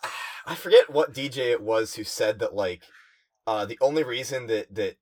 I 0.45 0.55
forget 0.57 0.91
what 0.91 1.15
DJ 1.15 1.53
it 1.53 1.63
was 1.63 1.95
who 1.95 2.05
said 2.05 2.41
that 2.41 2.55
like, 2.55 2.83
uh, 3.47 3.65
the 3.65 3.79
only 3.81 4.03
reason 4.03 4.47
that 4.47 4.75
that 4.75 4.97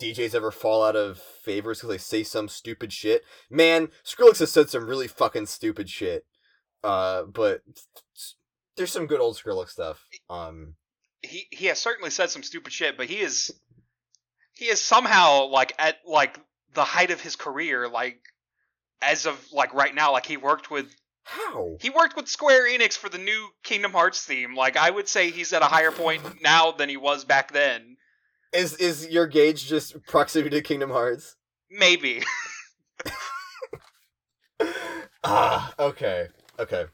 DJs 0.00 0.34
ever 0.34 0.50
fall 0.50 0.84
out 0.84 0.96
of 0.96 1.18
favor 1.18 1.72
is 1.72 1.78
because 1.78 1.90
they 1.90 1.98
say 1.98 2.22
some 2.22 2.48
stupid 2.48 2.92
shit. 2.92 3.22
Man, 3.50 3.88
Skrillex 4.04 4.40
has 4.40 4.52
said 4.52 4.68
some 4.68 4.86
really 4.86 5.08
fucking 5.08 5.46
stupid 5.46 5.88
shit. 5.88 6.26
Uh, 6.84 7.24
but 7.24 7.62
there's 8.76 8.92
some 8.92 9.06
good 9.06 9.20
old 9.20 9.36
Skrillex 9.36 9.70
stuff. 9.70 10.04
Um, 10.28 10.74
he 11.22 11.46
he 11.50 11.66
has 11.66 11.80
certainly 11.80 12.10
said 12.10 12.30
some 12.30 12.42
stupid 12.42 12.72
shit, 12.72 12.96
but 12.96 13.06
he 13.06 13.20
is 13.20 13.52
he 14.52 14.66
is 14.66 14.80
somehow 14.80 15.46
like 15.46 15.74
at 15.78 15.96
like 16.06 16.38
the 16.74 16.84
height 16.84 17.10
of 17.10 17.20
his 17.20 17.36
career, 17.36 17.88
like 17.88 18.20
as 19.02 19.26
of 19.26 19.44
like 19.52 19.74
right 19.74 19.94
now, 19.94 20.12
like 20.12 20.26
he 20.26 20.36
worked 20.36 20.70
with 20.70 20.94
how? 21.26 21.76
he 21.80 21.90
worked 21.90 22.16
with 22.16 22.28
Square 22.28 22.68
Enix 22.68 22.96
for 22.96 23.08
the 23.08 23.18
new 23.18 23.48
Kingdom 23.62 23.92
Hearts 23.92 24.24
theme. 24.24 24.54
Like 24.54 24.76
I 24.76 24.90
would 24.90 25.08
say 25.08 25.30
he's 25.30 25.52
at 25.52 25.62
a 25.62 25.66
higher 25.66 25.92
point 25.92 26.42
now 26.42 26.72
than 26.72 26.88
he 26.88 26.96
was 26.96 27.24
back 27.24 27.52
then. 27.52 27.96
Is 28.52 28.74
is 28.76 29.08
your 29.08 29.26
gauge 29.26 29.66
just 29.66 30.02
proximity 30.06 30.56
to 30.56 30.62
Kingdom 30.62 30.90
Hearts? 30.90 31.36
Maybe. 31.70 32.22
Ah, 35.28 35.74
okay, 35.80 36.28
okay. 36.56 36.84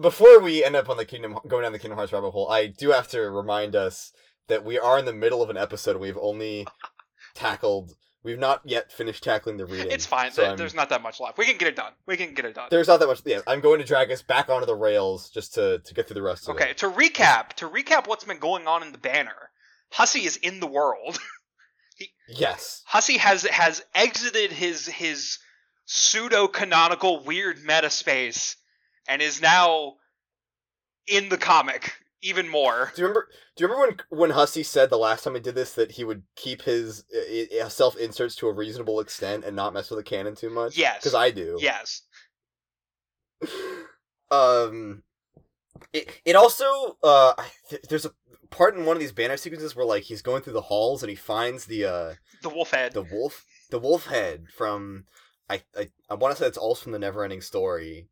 Before 0.00 0.40
we 0.40 0.64
end 0.64 0.76
up 0.76 0.88
on 0.88 0.96
the 0.96 1.04
Kingdom, 1.04 1.38
going 1.46 1.62
down 1.62 1.72
the 1.72 1.78
Kingdom 1.78 1.98
Hearts 1.98 2.10
rabbit 2.10 2.30
hole, 2.30 2.48
I 2.50 2.66
do 2.66 2.90
have 2.90 3.06
to 3.08 3.20
remind 3.20 3.76
us 3.76 4.12
that 4.48 4.64
we 4.64 4.78
are 4.78 4.98
in 4.98 5.04
the 5.04 5.12
middle 5.12 5.42
of 5.42 5.50
an 5.50 5.58
episode. 5.58 5.98
We've 5.98 6.16
only 6.18 6.66
tackled, 7.34 7.92
we've 8.22 8.38
not 8.38 8.60
yet 8.64 8.92
finished 8.92 9.22
tackling 9.24 9.56
the 9.56 9.66
reading. 9.66 9.90
It's 9.90 10.06
fine. 10.06 10.30
So 10.32 10.42
There- 10.42 10.56
There's 10.56 10.74
not 10.74 10.88
that 10.90 11.02
much 11.02 11.20
left. 11.20 11.38
We 11.38 11.44
can 11.46 11.56
get 11.58 11.68
it 11.68 11.76
done. 11.76 11.92
We 12.06 12.16
can 12.16 12.34
get 12.34 12.44
it 12.44 12.54
done. 12.54 12.68
there's 12.70 12.88
not 12.88 13.00
that 13.00 13.06
much. 13.06 13.20
Yeah, 13.24 13.40
I'm 13.46 13.60
going 13.60 13.80
to 13.80 13.86
drag 13.86 14.10
us 14.12 14.22
back 14.22 14.48
onto 14.48 14.66
the 14.66 14.74
rails 14.76 15.30
just 15.30 15.54
to 15.54 15.80
to 15.84 15.94
get 15.94 16.06
through 16.08 16.14
the 16.14 16.22
rest 16.22 16.48
of 16.48 16.56
Okay, 16.56 16.70
it. 16.70 16.78
to 16.78 16.90
recap, 16.90 17.54
to 17.54 17.68
recap 17.68 18.06
what's 18.06 18.24
been 18.24 18.38
going 18.38 18.66
on 18.66 18.82
in 18.82 18.92
the 18.92 18.98
banner. 18.98 19.50
Hussie 19.92 20.24
is 20.24 20.36
in 20.36 20.60
the 20.60 20.66
world. 20.66 21.18
Yes. 22.28 22.82
Hussie 22.90 23.18
has 23.18 23.42
has 23.44 23.84
exited 23.94 24.50
his 24.50 24.86
his 24.86 25.38
pseudo 25.84 26.48
canonical 26.48 27.22
weird 27.22 27.62
meta 27.62 27.90
space 27.90 28.56
and 29.06 29.20
is 29.20 29.40
now 29.42 29.94
in 31.06 31.28
the 31.28 31.36
comic 31.36 31.94
even 32.22 32.48
more. 32.48 32.92
Do 32.94 33.02
you 33.02 33.08
remember? 33.08 33.28
Do 33.56 33.64
you 33.64 33.68
remember 33.68 33.96
when 34.10 34.28
when 34.28 34.36
Hussie 34.36 34.64
said 34.64 34.90
the 34.90 34.96
last 34.98 35.24
time 35.24 35.34
he 35.34 35.40
did 35.40 35.54
this 35.54 35.74
that 35.74 35.92
he 35.92 36.04
would 36.04 36.22
keep 36.36 36.62
his 36.62 37.04
uh, 37.60 37.68
self 37.68 37.96
inserts 37.96 38.36
to 38.36 38.48
a 38.48 38.52
reasonable 38.52 39.00
extent 39.00 39.44
and 39.44 39.56
not 39.56 39.74
mess 39.74 39.90
with 39.90 39.98
the 39.98 40.04
canon 40.04 40.34
too 40.34 40.50
much? 40.50 40.76
Yes. 40.76 40.98
Because 40.98 41.14
I 41.14 41.30
do. 41.30 41.58
Yes. 41.60 42.02
um 44.30 45.02
it, 45.92 46.20
it 46.24 46.36
also 46.36 46.96
uh 47.02 47.34
th- 47.68 47.82
there's 47.88 48.06
a 48.06 48.12
part 48.50 48.76
in 48.76 48.84
one 48.84 48.96
of 48.96 49.00
these 49.00 49.12
banner 49.12 49.36
sequences 49.36 49.74
where 49.74 49.84
like 49.84 50.04
he's 50.04 50.22
going 50.22 50.42
through 50.42 50.52
the 50.52 50.60
halls 50.60 51.02
and 51.02 51.10
he 51.10 51.16
finds 51.16 51.66
the 51.66 51.84
uh 51.84 52.14
The 52.42 52.48
wolf 52.48 52.70
head. 52.70 52.92
the 52.92 53.02
wolf 53.02 53.44
the 53.70 53.78
wolf 53.78 54.06
head 54.06 54.46
from 54.54 55.04
I 55.50 55.62
I, 55.76 55.88
I 56.08 56.14
want 56.14 56.36
to 56.36 56.40
say 56.42 56.46
it's 56.48 56.56
also 56.58 56.84
from 56.84 56.92
the 56.92 56.98
Neverending 56.98 57.42
Story, 57.42 58.08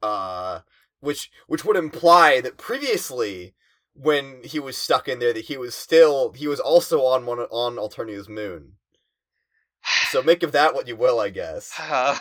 uh, 0.00 0.60
which 1.06 1.30
which 1.46 1.64
would 1.64 1.76
imply 1.76 2.40
that 2.42 2.58
previously 2.58 3.54
when 3.94 4.42
he 4.44 4.58
was 4.60 4.76
stuck 4.76 5.08
in 5.08 5.18
there 5.20 5.32
that 5.32 5.46
he 5.46 5.56
was 5.56 5.74
still 5.74 6.32
he 6.32 6.46
was 6.46 6.60
also 6.60 7.04
on 7.04 7.24
one 7.24 7.38
on 7.38 7.76
Alternia's 7.76 8.28
moon. 8.28 8.72
So 10.10 10.22
make 10.22 10.42
of 10.42 10.52
that 10.52 10.74
what 10.74 10.88
you 10.88 10.96
will, 10.96 11.18
I 11.20 11.30
guess. 11.30 11.72
Uh, 11.80 12.18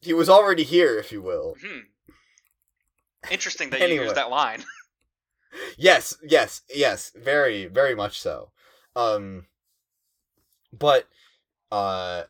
He 0.00 0.14
was 0.14 0.28
already 0.28 0.62
here, 0.62 0.96
if 0.98 1.10
you 1.12 1.20
will. 1.20 1.56
hmm. 1.60 1.80
Interesting 3.30 3.70
that 3.70 3.80
you 3.80 3.86
Anyway. 3.86 4.04
used 4.04 4.16
that 4.16 4.30
line. 4.30 4.64
Yes, 5.78 6.14
yes, 6.22 6.60
yes, 6.74 7.10
very, 7.16 7.66
very 7.66 7.94
much 7.94 8.20
so. 8.20 8.50
Um, 8.94 9.46
but 10.72 11.08
uh, 11.72 12.24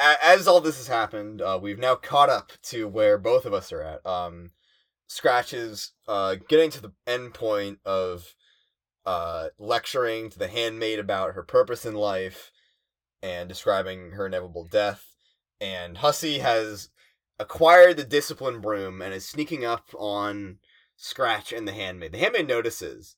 a- 0.00 0.24
as 0.24 0.48
all 0.48 0.60
this 0.60 0.76
has 0.78 0.88
happened, 0.88 1.40
uh, 1.40 1.58
we've 1.62 1.78
now 1.78 1.94
caught 1.94 2.28
up 2.30 2.50
to 2.64 2.88
where 2.88 3.16
both 3.16 3.46
of 3.46 3.54
us 3.54 3.72
are 3.72 3.80
at. 3.82 4.04
Um, 4.04 4.50
Scratch 5.06 5.52
is 5.52 5.92
uh 6.08 6.36
getting 6.48 6.70
to 6.70 6.80
the 6.80 6.92
end 7.06 7.34
point 7.34 7.78
of 7.84 8.34
uh 9.06 9.48
lecturing 9.58 10.30
to 10.30 10.38
the 10.38 10.48
handmaid 10.48 10.98
about 10.98 11.34
her 11.34 11.42
purpose 11.42 11.84
in 11.84 11.94
life 11.94 12.50
and 13.22 13.48
describing 13.48 14.12
her 14.12 14.26
inevitable 14.26 14.66
death. 14.70 15.16
And 15.60 15.98
Hussie 15.98 16.40
has 16.40 16.90
acquired 17.38 17.96
the 17.96 18.04
discipline 18.04 18.60
broom 18.60 19.00
and 19.00 19.14
is 19.14 19.26
sneaking 19.26 19.64
up 19.64 19.88
on 19.98 20.58
Scratch 20.96 21.52
and 21.52 21.66
the 21.66 21.72
handmaid. 21.72 22.12
The 22.12 22.18
handmaid 22.18 22.46
notices, 22.46 23.16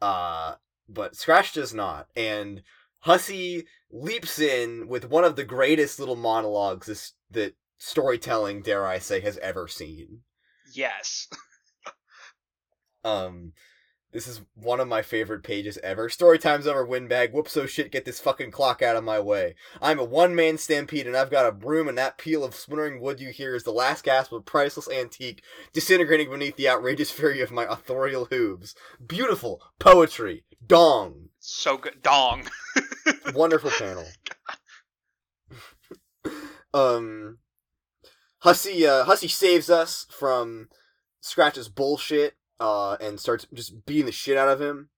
uh, 0.00 0.56
but 0.88 1.16
Scratch 1.16 1.52
does 1.52 1.74
not. 1.74 2.08
And 2.14 2.62
Hussie 3.04 3.64
leaps 3.90 4.38
in 4.38 4.88
with 4.88 5.08
one 5.08 5.24
of 5.24 5.36
the 5.36 5.44
greatest 5.44 5.98
little 5.98 6.16
monologues 6.16 6.86
this, 6.86 7.12
that 7.30 7.54
storytelling, 7.78 8.62
dare 8.62 8.86
I 8.86 8.98
say, 8.98 9.20
has 9.20 9.38
ever 9.38 9.68
seen. 9.68 10.20
Yes. 10.72 11.28
Um, 13.04 13.52
this 14.12 14.26
is 14.26 14.40
one 14.54 14.80
of 14.80 14.88
my 14.88 15.02
favorite 15.02 15.42
pages 15.42 15.78
ever. 15.82 16.08
Story 16.08 16.38
time's 16.38 16.66
over, 16.66 16.84
windbag. 16.84 17.32
Whoops, 17.32 17.52
so 17.52 17.66
shit, 17.66 17.92
get 17.92 18.04
this 18.04 18.18
fucking 18.18 18.50
clock 18.50 18.82
out 18.82 18.96
of 18.96 19.04
my 19.04 19.20
way. 19.20 19.54
I'm 19.80 19.98
a 19.98 20.04
one 20.04 20.34
man 20.34 20.58
stampede, 20.58 21.06
and 21.06 21.16
I've 21.16 21.30
got 21.30 21.46
a 21.46 21.52
broom, 21.52 21.86
and 21.86 21.98
that 21.98 22.18
peal 22.18 22.42
of 22.42 22.54
splintering 22.54 23.00
wood 23.00 23.20
you 23.20 23.28
hear 23.28 23.54
is 23.54 23.62
the 23.62 23.72
last 23.72 24.04
gasp 24.04 24.32
of 24.32 24.38
a 24.38 24.42
priceless 24.42 24.88
antique 24.88 25.42
disintegrating 25.72 26.30
beneath 26.30 26.56
the 26.56 26.68
outrageous 26.68 27.10
fury 27.10 27.40
of 27.42 27.52
my 27.52 27.64
authorial 27.64 28.24
hooves. 28.24 28.74
Beautiful 29.06 29.60
poetry. 29.78 30.44
Dong. 30.66 31.28
So 31.38 31.76
good. 31.76 32.02
Dong. 32.02 32.48
Wonderful 33.34 33.70
panel. 33.70 34.06
um, 36.74 37.38
Hussie, 38.46 38.86
uh, 38.86 39.04
Hussie 39.04 39.30
saves 39.30 39.68
us 39.68 40.06
from 40.08 40.68
Scratch's 41.20 41.68
bullshit, 41.68 42.34
uh, 42.60 42.96
and 43.00 43.18
starts 43.18 43.46
just 43.52 43.84
beating 43.84 44.06
the 44.06 44.12
shit 44.12 44.36
out 44.36 44.48
of 44.48 44.60
him. 44.60 44.90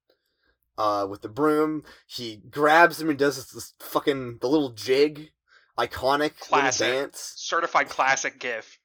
Uh, 0.76 1.06
with 1.08 1.22
the 1.22 1.28
broom, 1.28 1.82
he 2.06 2.36
grabs 2.50 3.00
him 3.00 3.08
and 3.10 3.18
does 3.18 3.36
this, 3.36 3.50
this 3.50 3.74
fucking 3.80 4.38
the 4.40 4.48
little 4.48 4.70
jig, 4.70 5.30
iconic 5.76 6.38
Classic. 6.38 6.86
dance. 6.86 7.32
Certified 7.36 7.88
classic 7.88 8.38
GIF. 8.38 8.78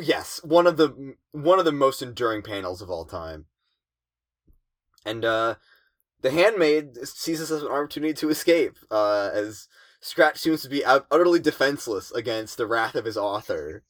Yes, 0.00 0.40
one 0.44 0.66
of 0.66 0.76
the 0.76 1.14
one 1.32 1.58
of 1.58 1.64
the 1.64 1.72
most 1.72 2.02
enduring 2.02 2.42
panels 2.42 2.82
of 2.82 2.90
all 2.90 3.04
time. 3.04 3.46
And 5.04 5.24
uh 5.24 5.56
the 6.20 6.30
handmaid 6.30 6.96
sees 7.06 7.40
this 7.40 7.50
as 7.50 7.62
an 7.62 7.68
opportunity 7.68 8.14
to 8.14 8.30
escape, 8.30 8.76
uh, 8.90 9.30
as 9.32 9.66
Scratch 10.02 10.38
seems 10.38 10.60
to 10.62 10.68
be 10.68 10.84
ut- 10.84 11.06
utterly 11.10 11.40
defenseless 11.40 12.10
against 12.10 12.58
the 12.58 12.66
wrath 12.66 12.94
of 12.94 13.04
his 13.06 13.16
author. 13.16 13.84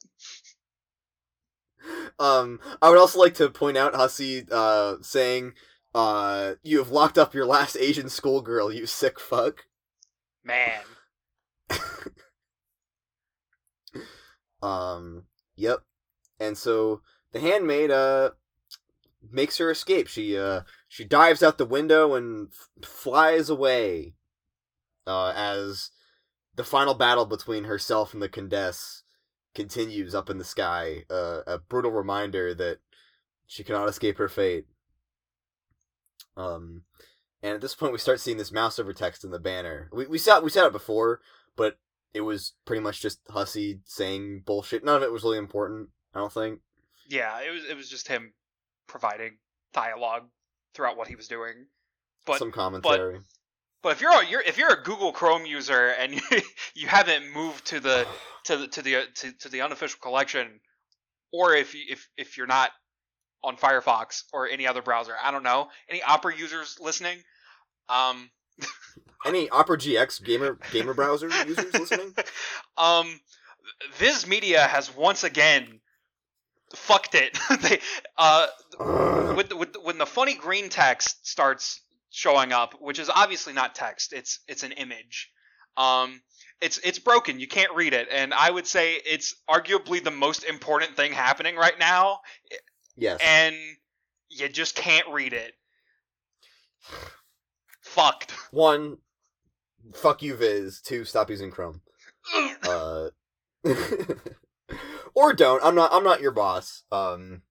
Um, 2.18 2.60
I 2.80 2.88
would 2.90 2.98
also 2.98 3.18
like 3.18 3.34
to 3.34 3.50
point 3.50 3.76
out 3.76 3.94
Hussie 3.94 4.46
uh, 4.52 4.96
saying, 5.02 5.54
uh, 5.94 6.54
"You 6.62 6.78
have 6.78 6.90
locked 6.90 7.18
up 7.18 7.34
your 7.34 7.46
last 7.46 7.76
Asian 7.76 8.08
schoolgirl, 8.08 8.72
you 8.72 8.86
sick 8.86 9.18
fuck." 9.18 9.66
Man. 10.44 10.82
Um, 14.62 15.24
yep. 15.56 15.80
And 16.38 16.56
so 16.56 17.02
the 17.32 17.40
handmaid 17.40 17.90
uh 17.90 18.30
makes 19.30 19.58
her 19.58 19.70
escape. 19.70 20.08
She 20.08 20.38
uh 20.38 20.62
she 20.88 21.04
dives 21.04 21.42
out 21.42 21.58
the 21.58 21.66
window 21.66 22.14
and 22.14 22.48
f- 22.52 22.88
flies 22.88 23.50
away. 23.50 24.14
Uh 25.06 25.32
as 25.34 25.90
the 26.55 26.64
final 26.64 26.94
battle 26.94 27.26
between 27.26 27.64
herself 27.64 28.12
and 28.12 28.22
the 28.22 28.28
Condesce 28.28 29.03
continues 29.55 30.14
up 30.14 30.30
in 30.30 30.38
the 30.38 30.44
sky, 30.44 31.05
uh, 31.11 31.40
a 31.46 31.59
brutal 31.59 31.90
reminder 31.90 32.55
that 32.55 32.78
she 33.46 33.62
cannot 33.64 33.88
escape 33.88 34.18
her 34.18 34.28
fate. 34.28 34.66
Um 36.36 36.82
and 37.42 37.55
at 37.55 37.61
this 37.61 37.74
point 37.74 37.92
we 37.92 37.98
start 37.98 38.20
seeing 38.20 38.36
this 38.38 38.53
mouse 38.53 38.78
over 38.78 38.92
text 38.92 39.24
in 39.24 39.30
the 39.30 39.38
banner. 39.38 39.88
We 39.92 40.07
we 40.07 40.18
saw 40.18 40.40
we 40.40 40.50
saw 40.50 40.66
it 40.66 40.72
before, 40.72 41.20
but 41.57 41.76
it 42.14 42.22
was 42.22 42.55
pretty 42.64 42.80
much 42.82 43.00
just 43.00 43.24
Hussie 43.26 43.80
saying 43.84 44.42
bullshit. 44.46 44.84
None 44.84 44.96
of 44.96 45.03
it 45.03 45.12
was 45.12 45.24
really 45.24 45.38
important, 45.38 45.88
I 46.14 46.20
don't 46.20 46.32
think. 46.32 46.61
Yeah, 47.09 47.40
it 47.40 47.50
was 47.50 47.64
it 47.64 47.76
was 47.76 47.88
just 47.90 48.09
him 48.09 48.32
providing 48.86 49.38
dialogue 49.74 50.28
throughout 50.74 50.96
what 50.96 51.09
he 51.09 51.16
was 51.16 51.28
doing. 51.28 51.66
But 52.24 52.38
Some 52.38 52.53
commentary. 52.53 53.14
but 53.18 53.22
if 53.90 54.00
you're 54.00 54.12
a, 54.12 54.26
you're 54.26 54.40
if 54.42 54.56
you're 54.56 54.72
a 54.72 54.82
Google 54.82 55.12
Chrome 55.12 55.44
user 55.44 55.88
and 55.88 56.14
you, 56.14 56.20
you 56.74 56.86
haven't 56.86 57.32
moved 57.34 57.66
to 57.66 57.80
the 57.80 58.06
to 58.44 58.56
the 58.56 58.68
to 58.68 58.82
the 58.82 59.02
to, 59.14 59.32
to 59.40 59.48
the 59.48 59.62
unofficial 59.62 59.98
collection, 60.00 60.60
or 61.32 61.54
if 61.54 61.74
you, 61.74 61.82
if 61.88 62.08
if 62.16 62.36
you're 62.36 62.46
not 62.46 62.70
on 63.42 63.56
Firefox 63.56 64.22
or 64.32 64.48
any 64.48 64.66
other 64.66 64.82
browser, 64.82 65.14
I 65.20 65.30
don't 65.32 65.42
know 65.42 65.68
any 65.88 66.02
Opera 66.02 66.36
users 66.36 66.78
listening. 66.80 67.18
Um, 67.88 68.30
Any 69.24 69.48
Opera 69.50 69.78
GX 69.78 70.24
gamer 70.24 70.58
gamer 70.72 70.94
browser 70.94 71.28
users 71.46 71.72
listening? 71.74 72.12
um, 72.76 73.20
Viz 73.94 74.26
Media 74.26 74.66
has 74.66 74.94
once 74.94 75.22
again 75.24 75.80
fucked 76.74 77.14
it. 77.14 77.38
they 77.60 77.78
uh 78.16 78.46
with, 79.36 79.52
with 79.52 79.76
when 79.82 79.98
the 79.98 80.06
funny 80.06 80.34
green 80.34 80.68
text 80.68 81.26
starts 81.26 81.80
showing 82.12 82.52
up, 82.52 82.74
which 82.80 83.00
is 83.00 83.10
obviously 83.12 83.52
not 83.52 83.74
text, 83.74 84.12
it's 84.12 84.40
it's 84.46 84.62
an 84.62 84.72
image. 84.72 85.30
Um, 85.76 86.20
it's 86.60 86.78
it's 86.84 86.98
broken. 87.00 87.40
You 87.40 87.48
can't 87.48 87.74
read 87.74 87.94
it, 87.94 88.06
and 88.12 88.32
I 88.32 88.50
would 88.50 88.66
say 88.66 88.94
it's 88.94 89.34
arguably 89.50 90.04
the 90.04 90.12
most 90.12 90.44
important 90.44 90.94
thing 90.94 91.12
happening 91.12 91.56
right 91.56 91.78
now, 91.78 92.20
yes. 92.96 93.18
and 93.24 93.56
you 94.28 94.48
just 94.48 94.76
can't 94.76 95.08
read 95.10 95.32
it. 95.32 95.54
Fucked. 97.80 98.30
One, 98.52 98.98
fuck 99.94 100.22
you, 100.22 100.36
Viz. 100.36 100.80
Two, 100.80 101.04
stop 101.04 101.30
using 101.30 101.50
Chrome. 101.50 101.80
Uh, 102.62 103.08
or 105.14 105.32
don't. 105.32 105.64
I'm 105.64 105.74
not. 105.74 105.92
I'm 105.92 106.04
not 106.04 106.20
your 106.20 106.32
boss. 106.32 106.84
Um, 106.92 107.42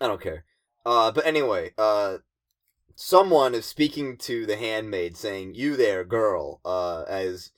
I 0.00 0.06
don't 0.06 0.22
care. 0.22 0.44
Uh, 0.86 1.10
but 1.12 1.26
anyway, 1.26 1.72
uh, 1.76 2.18
someone 2.94 3.54
is 3.54 3.66
speaking 3.66 4.16
to 4.18 4.46
the 4.46 4.56
handmaid, 4.56 5.16
saying, 5.16 5.54
"You 5.54 5.76
there, 5.76 6.04
girl." 6.04 6.60
Uh, 6.64 7.02
as 7.08 7.50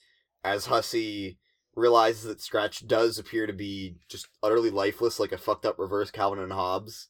as 0.45 0.67
Hussie 0.67 1.39
realizes 1.75 2.25
that 2.25 2.41
Scratch 2.41 2.87
does 2.87 3.19
appear 3.19 3.47
to 3.47 3.53
be 3.53 3.97
just 4.09 4.29
utterly 4.43 4.71
lifeless, 4.71 5.21
like 5.21 5.33
a 5.33 5.39
fucked 5.39 5.67
up 5.67 5.79
reverse 5.79 6.11
Calvin 6.11 6.39
and 6.39 6.53
Hobbes, 6.53 7.09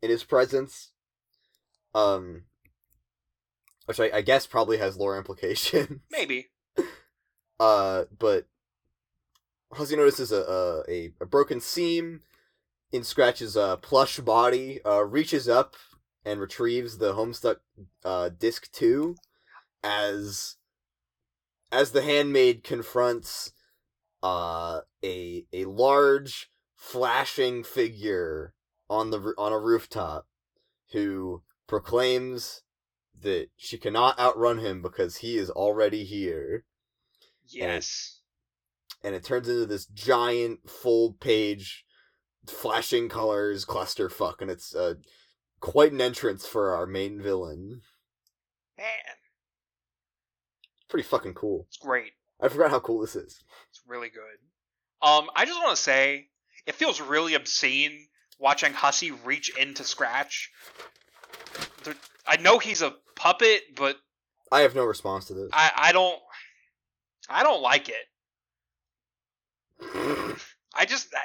in 0.00 0.10
his 0.10 0.24
presence. 0.24 0.92
Um, 1.94 2.44
which 3.86 4.00
I, 4.00 4.10
I 4.14 4.22
guess 4.22 4.46
probably 4.46 4.78
has 4.78 4.96
lore 4.96 5.18
implication. 5.18 6.00
Maybe. 6.10 6.48
Uh, 7.58 8.04
but 8.18 8.46
Hussie 9.72 9.96
notices 9.96 10.32
a, 10.32 10.42
a 10.42 10.82
a 10.88 11.12
a 11.20 11.26
broken 11.26 11.60
seam 11.60 12.20
in 12.92 13.04
Scratch's 13.04 13.56
uh, 13.56 13.76
plush 13.76 14.20
body. 14.20 14.80
Uh, 14.84 15.04
reaches 15.04 15.48
up 15.48 15.76
and 16.24 16.40
retrieves 16.40 16.98
the 16.98 17.14
Homestuck 17.14 17.56
uh, 18.04 18.28
disc 18.30 18.70
two, 18.72 19.16
as 19.82 20.56
as 21.70 21.92
the 21.92 22.02
handmaid 22.02 22.62
confronts 22.64 23.52
uh 24.22 24.82
a 25.02 25.44
a 25.52 25.64
large 25.64 26.48
flashing 26.76 27.64
figure 27.64 28.54
on 28.88 29.10
the 29.10 29.34
on 29.38 29.52
a 29.52 29.58
rooftop 29.58 30.26
who 30.92 31.42
proclaims 31.66 32.62
that 33.20 33.48
she 33.56 33.78
cannot 33.78 34.18
outrun 34.18 34.58
him 34.58 34.82
because 34.82 35.16
he 35.18 35.36
is 35.38 35.50
already 35.50 36.04
here 36.04 36.64
Yes. 37.48 38.20
and 39.02 39.14
it 39.14 39.24
turns 39.24 39.48
into 39.48 39.66
this 39.66 39.86
giant 39.86 40.68
full 40.68 41.14
page 41.14 41.84
flashing 42.46 43.08
colors 43.08 43.64
clusterfuck 43.64 44.40
and 44.40 44.50
it's 44.50 44.74
uh, 44.74 44.94
quite 45.62 45.92
an 45.92 46.00
entrance 46.00 46.44
for 46.46 46.74
our 46.74 46.86
main 46.86 47.22
villain 47.22 47.80
Man. 48.76 48.86
pretty 50.88 51.08
fucking 51.08 51.34
cool. 51.34 51.66
It's 51.68 51.78
great. 51.78 52.12
I 52.40 52.48
forgot 52.48 52.70
how 52.70 52.80
cool 52.80 53.00
this 53.00 53.14
is. 53.16 53.42
It's 53.70 53.80
really 53.86 54.10
good. 54.10 55.06
Um, 55.08 55.30
I 55.36 55.44
just 55.46 55.58
want 55.62 55.74
to 55.76 55.82
say 55.82 56.26
it 56.66 56.74
feels 56.74 57.00
really 57.00 57.34
obscene 57.34 58.08
watching 58.40 58.72
Hussie 58.72 59.12
reach 59.24 59.56
into 59.56 59.84
Scratch. 59.84 60.50
There- 61.84 61.94
I 62.26 62.36
know 62.38 62.58
he's 62.58 62.82
a 62.82 62.94
puppet, 63.14 63.62
but 63.76 63.96
I 64.50 64.60
have 64.62 64.74
no 64.74 64.84
response 64.84 65.26
to 65.26 65.34
this. 65.34 65.50
I, 65.52 65.70
I 65.76 65.92
don't 65.92 66.18
I 67.30 67.42
don't 67.44 67.62
like 67.62 67.88
it. 67.88 68.06
I 70.74 70.84
just 70.86 71.14
I, 71.14 71.20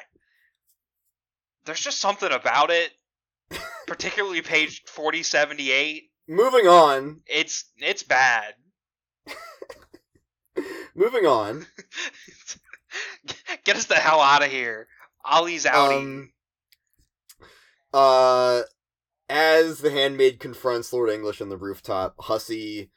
there's 1.66 1.80
just 1.82 2.00
something 2.00 2.32
about 2.32 2.70
it, 2.70 2.92
particularly 3.88 4.42
page 4.42 4.84
forty 4.88 5.24
seventy 5.24 5.72
eight. 5.72 6.10
Moving 6.28 6.68
on. 6.68 7.22
It's 7.26 7.66
it's 7.78 8.04
bad. 8.04 8.54
Moving 10.96 11.26
on. 11.26 11.66
Get 13.64 13.76
us 13.76 13.86
the 13.86 13.96
hell 13.96 14.22
out 14.22 14.44
of 14.44 14.52
here. 14.52 14.88
Ollie's 15.26 15.66
outie. 15.66 16.02
Um, 16.02 16.32
uh, 17.94 18.62
as 19.30 19.80
the 19.80 19.92
handmaid 19.92 20.40
confronts 20.40 20.94
Lord 20.94 21.10
English 21.10 21.42
on 21.42 21.50
the 21.50 21.58
rooftop, 21.58 22.16
Hussie 22.18 22.90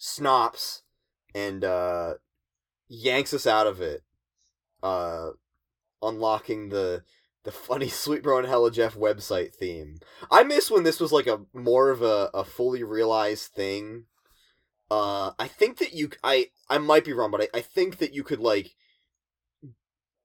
snops 0.00 0.82
and 1.34 1.64
uh, 1.64 2.14
yanks 2.88 3.32
us 3.32 3.46
out 3.46 3.66
of 3.66 3.80
it, 3.80 4.02
uh, 4.82 5.30
unlocking 6.02 6.68
the 6.68 7.02
the 7.44 7.52
funny 7.52 7.88
Sweet 7.88 8.22
Bro 8.22 8.38
and 8.38 8.48
Hella 8.48 8.70
Jeff 8.70 8.94
website 8.94 9.54
theme. 9.54 9.98
I 10.30 10.42
miss 10.42 10.70
when 10.70 10.84
this 10.84 11.00
was 11.00 11.12
like 11.12 11.26
a 11.26 11.40
more 11.52 11.90
of 11.90 12.02
a, 12.02 12.30
a 12.34 12.44
fully 12.44 12.82
realized 12.82 13.52
thing. 13.52 14.04
Uh, 14.90 15.32
I 15.38 15.48
think 15.48 15.78
that 15.78 15.92
you, 15.92 16.10
I, 16.24 16.46
I 16.70 16.78
might 16.78 17.04
be 17.04 17.12
wrong, 17.12 17.30
but 17.30 17.42
I, 17.42 17.48
I 17.58 17.60
think 17.60 17.98
that 17.98 18.14
you 18.14 18.22
could 18.22 18.40
like 18.40 18.74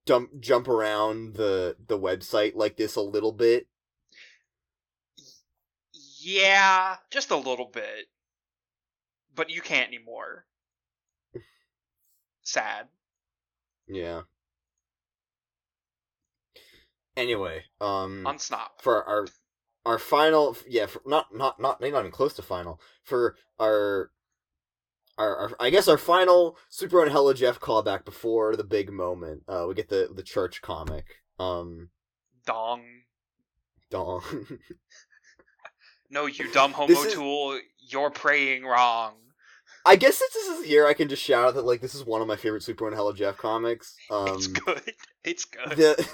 dump 0.06 0.30
jump 0.40 0.68
around 0.68 1.36
the 1.36 1.78
the 1.88 1.98
website 1.98 2.56
like 2.56 2.76
this 2.78 2.96
a 2.96 3.02
little 3.02 3.32
bit. 3.32 3.68
yeah, 6.24 6.98
just 7.12 7.32
a 7.32 7.38
little 7.38 7.66
bit. 7.66 8.08
But 9.36 9.50
you 9.50 9.62
can't 9.62 9.88
anymore. 9.88 10.46
Sad. 12.44 12.88
Yeah. 13.88 14.22
Anyway, 17.16 17.64
um, 17.80 18.26
On 18.26 18.38
Snop. 18.38 18.82
for 18.82 19.04
our 19.04 19.28
our 19.86 20.00
final, 20.00 20.56
yeah, 20.68 20.86
for, 20.88 21.02
not 21.06 21.28
not 21.36 21.60
not 21.60 21.80
maybe 21.82 21.92
not 21.92 22.00
even 22.00 22.12
close 22.12 22.34
to 22.36 22.42
final 22.42 22.80
for 23.04 23.36
our. 23.60 24.12
Our, 25.16 25.38
our, 25.38 25.52
I 25.60 25.70
guess 25.70 25.88
our 25.88 26.00
final 26.00 26.58
Sweet 26.70 26.90
Bro 26.90 27.04
and 27.04 27.12
Hella 27.12 27.36
Jeff 27.36 27.60
callback 27.60 28.04
before 28.04 28.56
the 28.56 28.64
big 28.64 28.92
moment. 28.92 29.44
Uh, 29.48 29.66
we 29.68 29.76
get 29.76 29.88
the 29.90 30.10
the 30.12 30.24
church 30.24 30.64
comic. 30.64 31.06
Um, 31.38 31.90
Dong. 32.48 32.82
dong. 33.92 34.24
No, 36.10 36.26
you 36.26 36.52
dumb 36.52 36.72
homo 36.74 36.92
is- 36.94 37.14
tool, 37.14 37.60
you're 37.78 38.10
praying 38.10 38.64
wrong. 38.64 39.14
I 39.86 39.98
guess 39.98 40.18
since 40.18 40.34
this 40.34 40.48
is 40.60 40.66
here, 40.66 40.88
I 40.88 40.94
can 40.94 41.10
just 41.10 41.22
shout 41.22 41.46
out 41.50 41.54
that 41.56 41.66
like 41.66 41.82
this 41.82 41.94
is 41.94 42.06
one 42.06 42.22
of 42.22 42.28
my 42.28 42.36
favorite 42.38 42.64
Sweet 42.64 42.78
Bro 42.78 42.88
and 42.88 42.96
Hella 42.96 43.14
Jeff 43.14 43.38
comics. 43.38 43.96
Um, 44.10 44.30
it's 44.30 44.48
good. 44.48 44.82
It's 45.24 45.46
good. 45.46 45.78
the 45.78 46.08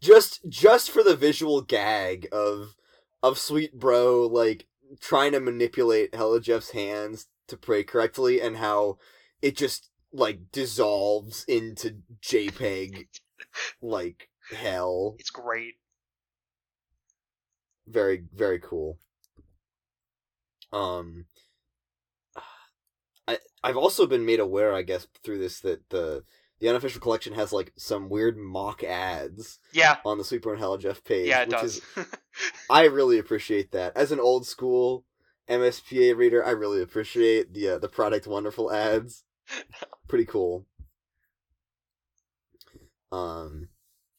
just 0.00 0.40
just 0.48 0.90
for 0.90 1.02
the 1.02 1.16
visual 1.16 1.60
gag 1.60 2.28
of 2.32 2.74
of 3.22 3.38
sweet 3.38 3.78
bro 3.78 4.26
like 4.26 4.66
trying 5.00 5.32
to 5.32 5.40
manipulate 5.40 6.14
Hella 6.14 6.40
Jeff's 6.40 6.70
hands 6.70 7.28
to 7.48 7.56
pray 7.56 7.82
correctly 7.82 8.40
and 8.40 8.56
how 8.56 8.98
it 9.40 9.56
just 9.56 9.90
like 10.12 10.50
dissolves 10.52 11.44
into 11.48 11.96
JPEG 12.20 13.06
like 13.82 14.28
hell. 14.54 15.16
It's 15.18 15.30
great. 15.30 15.74
Very 17.86 18.24
very 18.34 18.58
cool. 18.60 18.98
Um 20.72 21.26
I 23.28 23.38
I've 23.62 23.76
also 23.76 24.06
been 24.06 24.24
made 24.24 24.40
aware 24.40 24.72
I 24.72 24.82
guess 24.82 25.06
through 25.24 25.38
this 25.38 25.60
that 25.60 25.88
the 25.90 26.24
the 26.62 26.68
unofficial 26.68 27.00
collection 27.00 27.34
has 27.34 27.52
like 27.52 27.72
some 27.76 28.08
weird 28.08 28.38
mock 28.38 28.84
ads 28.84 29.58
Yeah. 29.72 29.96
on 30.04 30.16
the 30.16 30.22
Sweet 30.22 30.42
Bro 30.42 30.52
and 30.52 30.60
Hella 30.60 30.78
Jeff 30.78 31.02
page. 31.02 31.26
Yeah, 31.26 31.42
it 31.42 31.48
which 31.48 31.60
does. 31.60 31.76
Is, 31.96 32.06
I 32.70 32.84
really 32.84 33.18
appreciate 33.18 33.72
that. 33.72 33.96
As 33.96 34.12
an 34.12 34.20
old 34.20 34.46
school 34.46 35.04
MSPA 35.50 36.16
reader, 36.16 36.46
I 36.46 36.52
really 36.52 36.80
appreciate 36.80 37.52
the 37.52 37.70
uh, 37.70 37.78
the 37.78 37.88
product 37.88 38.28
wonderful 38.28 38.72
ads. 38.72 39.24
Pretty 40.08 40.24
cool. 40.24 40.64
Um, 43.10 43.68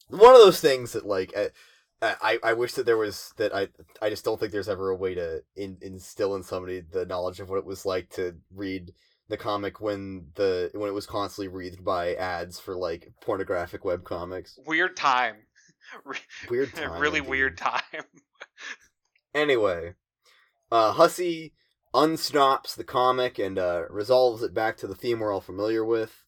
one 0.10 0.36
of 0.36 0.42
those 0.42 0.60
things 0.60 0.92
that 0.92 1.06
like 1.06 1.34
I, 1.38 1.50
I 2.02 2.40
I 2.44 2.54
wish 2.54 2.74
that 2.74 2.86
there 2.86 2.98
was 2.98 3.34
that 3.38 3.56
I 3.56 3.70
I 4.02 4.10
just 4.10 4.26
don't 4.26 4.38
think 4.38 4.52
there's 4.52 4.68
ever 4.68 4.90
a 4.90 4.98
way 4.98 5.16
to 5.16 5.44
in, 5.56 5.78
instill 5.82 6.36
in 6.36 6.44
somebody 6.44 6.82
the 6.82 7.06
knowledge 7.06 7.40
of 7.40 7.50
what 7.50 7.58
it 7.60 7.66
was 7.66 7.86
like 7.86 8.10
to 8.16 8.36
read 8.54 8.92
the 9.30 9.38
comic 9.38 9.80
when 9.82 10.28
the 10.36 10.70
when 10.74 10.90
it 10.90 10.94
was 10.94 11.06
constantly 11.06 11.48
wreathed 11.48 11.84
by 11.84 12.14
ads 12.16 12.60
for 12.60 12.76
like 12.76 13.14
pornographic 13.22 13.86
web 13.86 14.04
comics. 14.04 14.58
weird 14.66 14.96
time. 14.96 15.36
Weird 16.50 16.74
time. 16.74 17.00
really 17.00 17.20
indeed. 17.20 17.30
weird 17.30 17.58
time. 17.58 17.82
Anyway, 19.36 19.94
uh, 20.72 20.94
Hussie 20.94 21.52
unsnops 21.94 22.76
the 22.76 22.84
comic 22.84 23.38
and 23.38 23.60
uh, 23.60 23.84
resolves 23.90 24.42
it 24.44 24.54
back 24.54 24.78
to 24.78 24.88
the 24.88 24.96
theme 24.96 25.20
we're 25.20 25.32
all 25.34 25.42
familiar 25.42 25.84
with, 25.84 26.24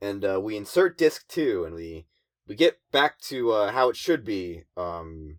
and 0.00 0.24
uh, 0.24 0.40
we 0.40 0.56
insert 0.56 0.98
disc 0.98 1.28
two, 1.28 1.64
and 1.64 1.74
we 1.74 2.06
we 2.48 2.54
get 2.56 2.78
back 2.90 3.20
to 3.20 3.52
uh, 3.52 3.72
how 3.72 3.88
it 3.90 3.96
should 3.96 4.24
be. 4.24 4.62
Um, 4.76 5.38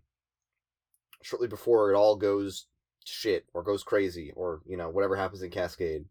shortly 1.22 1.48
before 1.48 1.92
it 1.92 1.96
all 1.96 2.16
goes 2.16 2.66
shit 3.04 3.44
or 3.52 3.62
goes 3.62 3.82
crazy 3.82 4.32
or 4.36 4.60
you 4.66 4.76
know 4.76 4.88
whatever 4.88 5.16
happens 5.16 5.42
in 5.42 5.50
Cascade. 5.50 6.04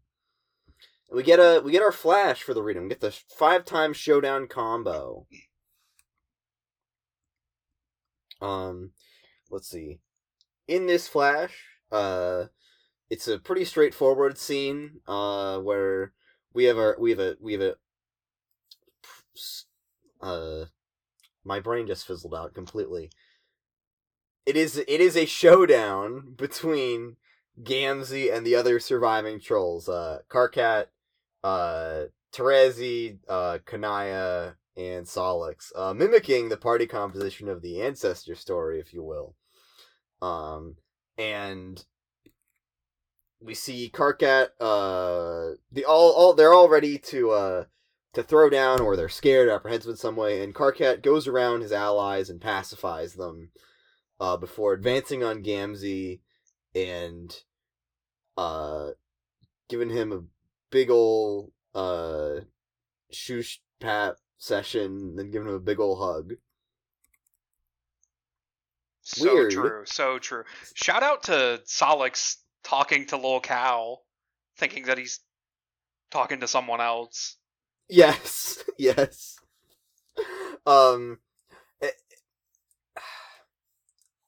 We 1.10 1.22
get 1.22 1.38
a 1.38 1.62
we 1.64 1.72
get 1.72 1.82
our 1.82 1.92
flash 1.92 2.42
for 2.42 2.52
the 2.52 2.62
reading. 2.62 2.82
We 2.82 2.88
get 2.90 3.00
the 3.00 3.10
five 3.10 3.64
time 3.64 3.92
showdown 3.92 4.46
combo. 4.46 5.26
Um, 8.40 8.92
let's 9.50 9.68
see. 9.68 10.00
In 10.66 10.86
this 10.86 11.08
flash, 11.08 11.54
uh, 11.90 12.44
it's 13.08 13.26
a 13.26 13.38
pretty 13.38 13.64
straightforward 13.64 14.36
scene. 14.36 15.00
Uh, 15.06 15.58
where 15.58 16.12
we 16.52 16.64
have 16.64 16.78
our 16.78 16.96
we 16.98 17.10
have 17.10 17.20
a 17.20 17.36
we 17.40 17.54
have 17.54 17.62
a 17.62 17.74
uh, 20.20 20.66
my 21.44 21.60
brain 21.60 21.86
just 21.86 22.06
fizzled 22.06 22.34
out 22.34 22.54
completely. 22.54 23.10
It 24.44 24.56
is 24.56 24.76
it 24.76 24.88
is 24.88 25.16
a 25.16 25.24
showdown 25.24 26.34
between 26.36 27.16
Gamzee 27.62 28.32
and 28.32 28.46
the 28.46 28.54
other 28.54 28.78
surviving 28.78 29.40
trolls. 29.40 29.88
Uh, 29.88 30.20
Karkat, 30.28 30.86
uh, 31.44 32.04
Terezi, 32.32 33.18
uh, 33.28 33.58
Kanaya, 33.64 34.56
and 34.76 35.06
Sollux, 35.06 35.72
uh, 35.74 35.92
mimicking 35.92 36.48
the 36.48 36.56
party 36.56 36.86
composition 36.86 37.48
of 37.48 37.62
the 37.62 37.82
ancestor 37.82 38.36
story, 38.36 38.78
if 38.78 38.94
you 38.94 39.02
will. 39.02 39.34
Um, 40.22 40.76
and 41.16 41.84
we 43.40 43.54
see 43.54 43.90
Karkat, 43.92 44.50
uh, 44.60 45.56
the 45.72 45.84
all, 45.84 46.12
all 46.12 46.34
they're 46.34 46.54
all 46.54 46.68
ready 46.68 46.98
to 46.98 47.30
uh 47.30 47.64
to 48.14 48.22
throw 48.22 48.48
down, 48.48 48.80
or 48.80 48.96
they're 48.96 49.08
scared, 49.08 49.48
apprehensive 49.48 49.90
in 49.90 49.96
some 49.96 50.16
way, 50.16 50.42
and 50.42 50.54
Karkat 50.54 51.02
goes 51.02 51.26
around 51.28 51.60
his 51.60 51.72
allies 51.72 52.30
and 52.30 52.40
pacifies 52.40 53.14
them, 53.14 53.50
uh, 54.18 54.36
before 54.36 54.72
advancing 54.72 55.22
on 55.22 55.42
Gamzee 55.42 56.20
and 56.74 57.36
uh 58.36 58.90
giving 59.68 59.90
him 59.90 60.12
a 60.12 60.22
big 60.70 60.90
ol' 60.90 61.52
uh 61.74 62.40
shoosh 63.12 63.58
pat 63.80 64.16
session, 64.38 65.16
then 65.16 65.30
giving 65.30 65.48
him 65.48 65.54
a 65.54 65.60
big 65.60 65.80
ol' 65.80 65.96
hug. 65.96 66.34
So 69.02 69.32
Weird. 69.34 69.52
true. 69.52 69.82
So 69.86 70.18
true. 70.18 70.44
Shout 70.74 71.02
out 71.02 71.24
to 71.24 71.62
Sollux 71.64 72.36
talking 72.62 73.06
to 73.06 73.16
Lil 73.16 73.40
Cal, 73.40 74.02
thinking 74.56 74.84
that 74.84 74.98
he's 74.98 75.20
talking 76.10 76.40
to 76.40 76.48
someone 76.48 76.80
else. 76.80 77.36
Yes, 77.88 78.62
yes. 78.78 79.38
Um, 80.66 81.18
eh, 81.80 81.88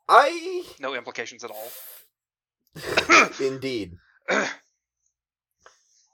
I 0.09 0.65
No 0.79 0.95
implications 0.95 1.45
at 1.45 1.51
all. 1.51 1.69
indeed. 3.41 3.97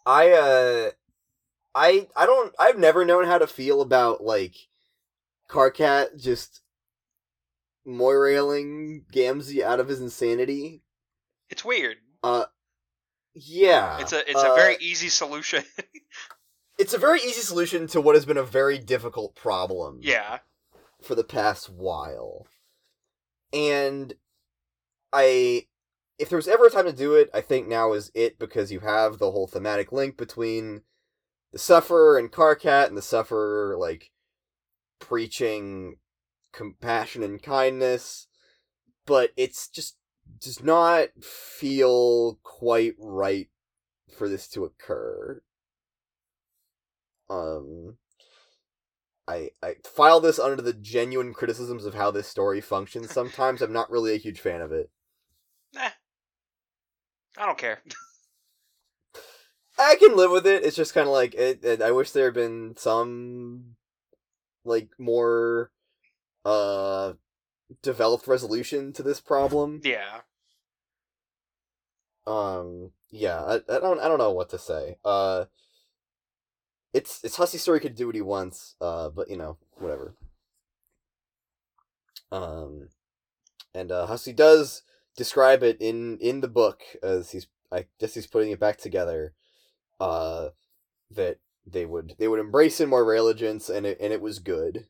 I 0.06 0.30
uh, 0.30 0.90
I 1.74 2.06
I 2.16 2.26
don't. 2.26 2.54
I've 2.58 2.78
never 2.78 3.04
known 3.04 3.26
how 3.26 3.38
to 3.38 3.46
feel 3.46 3.82
about 3.82 4.22
like 4.22 4.54
Karkat 5.50 6.20
just 6.22 6.62
moirailing 7.86 9.04
Gamzee 9.12 9.62
out 9.62 9.80
of 9.80 9.88
his 9.88 10.00
insanity. 10.00 10.82
It's 11.50 11.64
weird. 11.64 11.98
Uh, 12.22 12.46
Yeah, 13.34 13.98
It's 14.00 14.12
a 14.12 14.28
it's 14.28 14.42
uh, 14.42 14.52
a 14.52 14.56
very 14.56 14.76
easy 14.80 15.08
solution. 15.08 15.64
it's 16.78 16.94
a 16.94 16.98
very 16.98 17.20
easy 17.20 17.42
solution 17.42 17.86
to 17.88 18.00
what 18.00 18.14
has 18.14 18.24
been 18.24 18.36
a 18.36 18.42
very 18.42 18.78
difficult 18.78 19.34
problem. 19.34 19.98
yeah. 20.02 20.38
for 21.02 21.14
the 21.14 21.24
past 21.24 21.68
while. 21.68 22.46
And 23.52 24.14
I 25.12 25.66
if 26.18 26.28
there 26.28 26.36
was 26.36 26.48
ever 26.48 26.66
a 26.66 26.70
time 26.70 26.86
to 26.86 26.92
do 26.92 27.14
it, 27.14 27.30
I 27.34 27.40
think 27.40 27.68
now 27.68 27.92
is 27.92 28.10
it 28.14 28.38
because 28.38 28.72
you 28.72 28.80
have 28.80 29.18
the 29.18 29.30
whole 29.30 29.46
thematic 29.46 29.92
link 29.92 30.16
between 30.16 30.82
the 31.52 31.58
sufferer 31.58 32.18
and 32.18 32.32
Karkat 32.32 32.88
and 32.88 32.96
the 32.96 33.02
sufferer 33.02 33.76
like 33.78 34.10
preaching 34.98 35.96
compassion 36.52 37.22
and 37.22 37.42
kindness, 37.42 38.28
but 39.04 39.30
it's 39.36 39.68
just 39.68 39.96
does 40.40 40.62
not 40.62 41.08
feel 41.22 42.38
quite 42.42 42.94
right 42.98 43.48
for 44.16 44.28
this 44.28 44.48
to 44.48 44.64
occur. 44.64 45.42
Um 47.28 47.98
I 49.28 49.50
I 49.62 49.76
file 49.84 50.20
this 50.20 50.38
under 50.38 50.62
the 50.62 50.72
genuine 50.72 51.34
criticisms 51.34 51.84
of 51.84 51.94
how 51.94 52.10
this 52.10 52.28
story 52.28 52.60
functions. 52.60 53.12
Sometimes 53.12 53.60
I'm 53.60 53.72
not 53.72 53.90
really 53.90 54.14
a 54.14 54.18
huge 54.18 54.40
fan 54.40 54.60
of 54.60 54.72
it. 54.72 54.90
I 57.38 57.46
don't 57.46 57.58
care. 57.58 57.82
I 59.78 59.96
can 59.96 60.16
live 60.16 60.30
with 60.30 60.46
it. 60.46 60.64
It's 60.64 60.76
just 60.76 60.94
kind 60.94 61.06
of 61.06 61.12
like 61.12 61.34
it, 61.34 61.64
it, 61.64 61.82
I 61.82 61.90
wish 61.90 62.10
there 62.10 62.26
had 62.26 62.34
been 62.34 62.74
some 62.76 63.76
like 64.64 64.88
more 64.98 65.70
uh 66.44 67.12
developed 67.82 68.26
resolution 68.26 68.92
to 68.94 69.02
this 69.02 69.20
problem. 69.20 69.80
Yeah. 69.84 70.20
Um 72.26 72.92
yeah, 73.10 73.40
I, 73.40 73.54
I 73.68 73.80
don't 73.80 74.00
I 74.00 74.08
don't 74.08 74.18
know 74.18 74.32
what 74.32 74.50
to 74.50 74.58
say. 74.58 74.96
Uh 75.04 75.44
it's 76.94 77.22
it's 77.22 77.36
Hussie 77.36 77.58
story 77.58 77.80
could 77.80 77.94
do 77.94 78.06
what 78.06 78.14
he 78.14 78.22
wants, 78.22 78.74
uh, 78.80 79.10
but 79.10 79.28
you 79.28 79.36
know, 79.36 79.58
whatever. 79.74 80.14
Um 82.32 82.88
and 83.74 83.92
uh 83.92 84.06
Hussie 84.06 84.34
does 84.34 84.82
describe 85.16 85.62
it 85.62 85.78
in 85.80 86.18
in 86.18 86.40
the 86.40 86.48
book 86.48 86.82
as 87.02 87.30
he's 87.30 87.46
I 87.72 87.86
guess 87.98 88.14
he's 88.14 88.26
putting 88.26 88.50
it 88.50 88.60
back 88.60 88.78
together. 88.78 89.34
Uh 89.98 90.50
that 91.10 91.38
they 91.66 91.84
would 91.84 92.14
they 92.18 92.28
would 92.28 92.40
embrace 92.40 92.80
in 92.80 92.90
moirallegiance 92.90 93.68
and 93.68 93.86
it 93.86 93.98
and 94.00 94.12
it 94.12 94.20
was 94.20 94.38
good. 94.38 94.86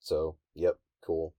So, 0.00 0.36
yep, 0.54 0.78
cool. 1.04 1.34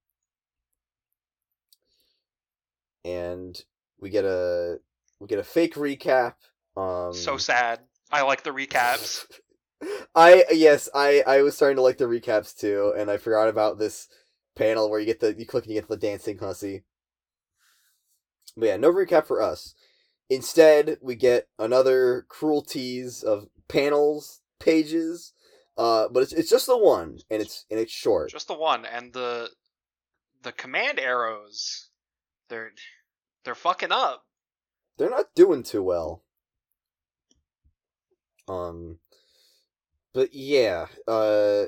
And 3.03 3.61
we 3.99 4.09
get 4.09 4.26
a 4.26 4.80
we 5.19 5.28
get 5.28 5.39
a 5.39 5.43
fake 5.43 5.76
recap. 5.76 6.36
Um 6.78 7.13
So 7.13 7.38
sad. 7.38 7.82
I 8.11 8.21
like 8.21 8.43
the 8.43 8.51
recaps. 8.51 9.26
I 10.15 10.45
yes, 10.51 10.89
I 10.93 11.23
I 11.28 11.41
was 11.41 11.55
starting 11.55 11.76
to 11.76 11.82
like 11.82 11.97
the 11.97 12.05
recaps 12.05 12.55
too, 12.57 12.93
and 12.97 13.11
I 13.11 13.17
forgot 13.17 13.49
about 13.49 13.78
this 13.78 14.07
panel 14.55 14.89
where 14.89 14.99
you 14.99 15.05
get 15.05 15.19
the 15.19 15.36
you 15.38 15.45
click 15.45 15.65
and 15.65 15.73
you 15.73 15.82
get 15.82 15.89
the 15.89 15.97
dancing 15.97 16.38
Hussie. 16.38 16.84
But 18.58 18.68
yeah, 18.68 18.78
no 18.78 18.91
recap 18.91 19.26
for 19.26 19.41
us. 19.41 19.76
Instead, 20.30 20.97
we 21.01 21.16
get 21.16 21.49
another 21.60 22.26
cruelties 22.30 23.22
of 23.22 23.47
panels, 23.68 24.41
pages, 24.60 25.34
uh, 25.78 26.08
but 26.10 26.24
it's 26.24 26.34
it's 26.34 26.49
just 26.49 26.68
the 26.68 26.78
one, 26.78 27.20
and 27.30 27.41
it's 27.41 27.66
and 27.70 27.80
it's 27.80 27.91
short. 27.91 28.32
Just 28.32 28.47
the 28.47 28.56
one 28.56 28.86
and 28.86 29.14
the 29.14 29.49
the 30.41 30.51
command 30.51 30.99
arrows. 30.99 31.89
They're 32.49 32.72
they're 33.43 33.56
fucking 33.56 33.91
up. 33.91 34.24
They're 34.97 35.10
not 35.10 35.36
doing 35.36 35.64
too 35.64 35.84
well. 35.84 36.24
Um, 38.47 38.99
but 40.14 40.34
yeah, 40.34 40.88
uh, 41.08 41.66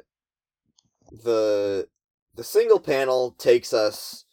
the 1.12 1.88
the 2.36 2.44
single 2.44 2.80
panel 2.80 3.32
takes 3.32 3.74
us 3.74 4.26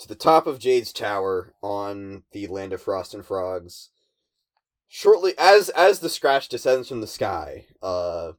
to 0.00 0.08
the 0.08 0.14
top 0.14 0.46
of 0.46 0.58
Jade's 0.58 0.92
tower 0.92 1.52
on 1.62 2.22
the 2.32 2.46
land 2.46 2.72
of 2.72 2.80
frost 2.80 3.12
and 3.12 3.24
frogs. 3.24 3.90
Shortly 4.88 5.34
as 5.38 5.68
as 5.68 6.00
the 6.00 6.08
scratch 6.08 6.48
descends 6.48 6.88
from 6.88 7.00
the 7.00 7.06
sky, 7.06 7.66
uh, 7.82 8.32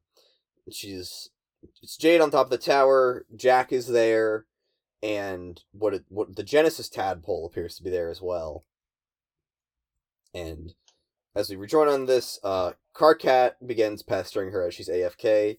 she's 0.70 1.30
it's 1.82 1.96
Jade 1.98 2.20
on 2.20 2.32
top 2.32 2.48
of 2.48 2.50
the 2.50 2.58
tower. 2.58 3.26
Jack 3.36 3.72
is 3.72 3.88
there, 3.88 4.46
and 5.04 5.62
what 5.72 5.94
it, 5.94 6.04
what 6.10 6.36
the 6.36 6.44
Genesis 6.44 6.90
tadpole 6.90 7.46
appears 7.46 7.76
to 7.76 7.84
be 7.84 7.90
there 7.92 8.10
as 8.10 8.22
well. 8.22 8.66
And 10.34 10.74
as 11.36 11.50
we 11.50 11.56
rejoin 11.56 11.88
on 11.88 12.08
this, 12.08 12.40
uh, 12.44 12.72
Karkat 12.96 13.54
begins 13.66 14.02
pestering 14.02 14.52
her 14.52 14.68
as 14.68 14.74
she's 14.74 14.90
AFK, 14.90 15.50
and 15.50 15.58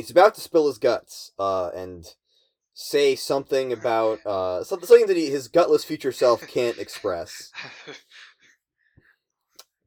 he's 0.00 0.10
about 0.10 0.34
to 0.34 0.40
spill 0.40 0.66
his 0.66 0.78
guts, 0.78 1.30
uh, 1.38 1.70
and 1.74 2.14
say 2.78 3.16
something 3.16 3.72
about 3.72 4.24
uh 4.26 4.62
something 4.62 5.06
that 5.06 5.16
he, 5.16 5.30
his 5.30 5.48
gutless 5.48 5.82
future 5.82 6.12
self 6.12 6.46
can't 6.46 6.78
express. 6.78 7.50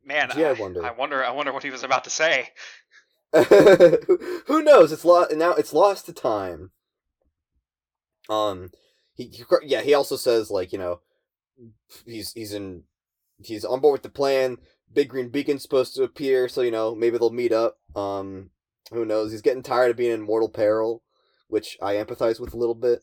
Man, 0.04 0.30
Gee, 0.34 0.44
I 0.44 0.50
I, 0.50 0.54
wonder. 0.54 0.84
I 0.84 0.92
wonder. 0.92 1.24
I 1.24 1.30
wonder 1.30 1.54
what 1.54 1.64
he 1.64 1.70
was 1.70 1.84
about 1.84 2.04
to 2.06 2.10
say. 2.10 2.50
who, 3.32 4.42
who 4.48 4.64
knows? 4.64 4.92
It's 4.92 5.06
lost 5.06 5.36
now. 5.36 5.54
It's 5.54 5.72
lost 5.72 6.08
to 6.08 6.14
time. 6.14 6.72
Um, 8.28 8.72
he, 9.14 9.26
he 9.26 9.44
yeah. 9.64 9.82
He 9.82 9.94
also 9.94 10.16
says 10.16 10.50
like 10.50 10.74
you 10.74 10.80
know, 10.80 11.02
he's 12.08 12.34
he's 12.34 12.54
in 12.54 12.84
he's 13.38 13.66
on 13.66 13.82
board 13.82 13.94
with 13.94 14.04
the 14.04 14.10
plan. 14.10 14.58
Big 14.92 15.10
green 15.10 15.30
beacon's 15.30 15.62
supposed 15.62 15.94
to 15.96 16.04
appear, 16.04 16.50
so 16.50 16.62
you 16.62 16.72
know 16.72 16.96
maybe 16.96 17.20
they'll 17.20 17.30
meet 17.30 17.54
up. 17.54 17.78
Um, 17.96 18.50
who 18.92 19.06
knows? 19.06 19.32
He's 19.32 19.44
getting 19.44 19.62
tired 19.62 19.92
of 19.92 19.98
being 19.98 20.12
in 20.12 20.22
mortal 20.22 20.50
peril, 20.50 21.04
which 21.50 21.78
I 21.82 21.96
empathize 21.96 22.40
with 22.40 22.54
a 22.54 22.58
little 22.58 22.76
bit. 22.76 23.02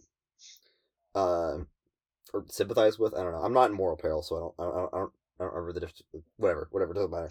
Uh, 1.15 1.59
or 2.33 2.45
sympathize 2.49 2.99
with. 2.99 3.15
I 3.15 3.23
don't 3.23 3.33
know. 3.33 3.43
I'm 3.43 3.53
not 3.53 3.71
in 3.71 3.77
moral 3.77 3.97
peril, 3.97 4.23
so 4.23 4.37
I 4.37 4.41
don't. 4.41 4.55
I 4.59 4.65
don't. 4.65 4.95
I 4.95 4.99
don't, 4.99 5.13
I 5.39 5.45
don't, 5.45 5.55
remember 5.55 5.73
the 5.73 5.81
difference. 5.81 6.03
Whatever. 6.37 6.69
Whatever. 6.71 6.93
It 6.93 6.95
doesn't 6.95 7.11
matter. 7.11 7.29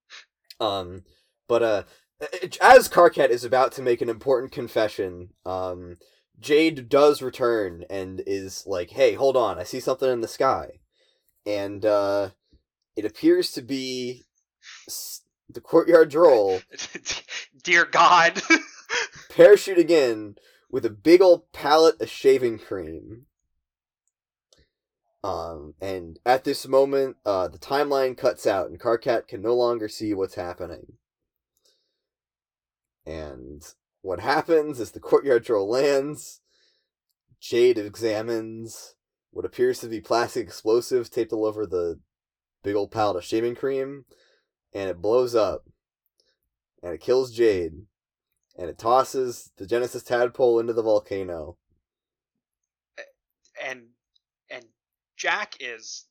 um, 0.60 1.04
but 1.46 1.62
uh, 1.62 1.82
as 2.60 2.88
Karkat 2.88 3.30
is 3.30 3.44
about 3.44 3.72
to 3.72 3.82
make 3.82 4.00
an 4.00 4.08
important 4.08 4.52
confession, 4.52 5.30
um, 5.44 5.98
Jade 6.40 6.88
does 6.88 7.22
return 7.22 7.84
and 7.90 8.22
is 8.26 8.64
like, 8.66 8.90
"Hey, 8.90 9.14
hold 9.14 9.36
on! 9.36 9.58
I 9.58 9.64
see 9.64 9.80
something 9.80 10.10
in 10.10 10.20
the 10.20 10.28
sky," 10.28 10.80
and 11.46 11.84
uh, 11.84 12.30
it 12.96 13.04
appears 13.04 13.50
to 13.52 13.62
be 13.62 14.22
the 15.48 15.60
courtyard 15.60 16.08
droll 16.10 16.60
Dear 17.62 17.84
God. 17.84 18.42
parachute 19.30 19.78
in 19.78 20.36
with 20.74 20.84
a 20.84 20.90
big 20.90 21.22
old 21.22 21.52
pallet 21.52 22.00
of 22.00 22.10
shaving 22.10 22.58
cream. 22.58 23.26
Um, 25.22 25.74
and 25.80 26.18
at 26.26 26.42
this 26.42 26.66
moment, 26.66 27.16
uh, 27.24 27.46
the 27.46 27.60
timeline 27.60 28.18
cuts 28.18 28.44
out, 28.44 28.68
and 28.68 28.80
Karkat 28.80 29.28
can 29.28 29.40
no 29.40 29.54
longer 29.54 29.88
see 29.88 30.14
what's 30.14 30.34
happening. 30.34 30.94
And 33.06 33.62
what 34.02 34.18
happens 34.18 34.80
is 34.80 34.90
the 34.90 34.98
courtyard 34.98 35.44
droll 35.44 35.70
lands. 35.70 36.40
Jade 37.40 37.78
examines 37.78 38.96
what 39.30 39.44
appears 39.44 39.78
to 39.78 39.86
be 39.86 40.00
plastic 40.00 40.44
explosives 40.44 41.08
taped 41.08 41.32
all 41.32 41.46
over 41.46 41.66
the 41.66 42.00
big 42.64 42.74
old 42.74 42.90
pallet 42.90 43.18
of 43.18 43.24
shaving 43.24 43.54
cream, 43.54 44.06
and 44.72 44.90
it 44.90 45.00
blows 45.00 45.36
up. 45.36 45.66
And 46.82 46.94
it 46.94 47.00
kills 47.00 47.30
Jade 47.30 47.86
and 48.56 48.68
it 48.70 48.78
tosses 48.78 49.50
the 49.56 49.66
Genesis 49.66 50.02
tadpole 50.02 50.58
into 50.60 50.72
the 50.72 50.82
volcano. 50.82 51.56
and 53.64 53.86
and 54.50 54.64
Jack 55.16 55.56
is 55.60 56.04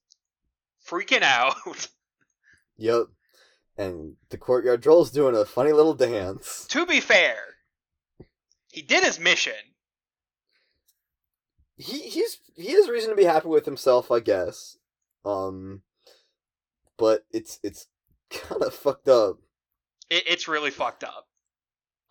freaking 0.85 1.21
out. 1.23 1.55
Yep. 2.75 3.03
And 3.77 4.15
the 4.29 4.37
courtyard 4.37 4.81
droll's 4.81 5.11
doing 5.11 5.35
a 5.35 5.45
funny 5.45 5.71
little 5.71 5.93
dance. 5.93 6.65
to 6.69 6.87
be 6.87 6.99
fair, 6.99 7.35
he 8.71 8.81
did 8.81 9.03
his 9.03 9.19
mission. 9.19 9.53
He 11.77 11.99
he's 12.09 12.39
he 12.55 12.71
has 12.73 12.89
reason 12.89 13.11
to 13.11 13.15
be 13.15 13.23
happy 13.25 13.47
with 13.47 13.65
himself, 13.65 14.09
I 14.11 14.19
guess. 14.21 14.77
Um 15.23 15.83
but 16.97 17.25
it's 17.31 17.59
it's 17.63 17.87
kind 18.31 18.63
of 18.63 18.73
fucked 18.73 19.07
up. 19.07 19.37
It, 20.09 20.23
it's 20.27 20.47
really 20.47 20.71
fucked 20.71 21.03
up. 21.03 21.27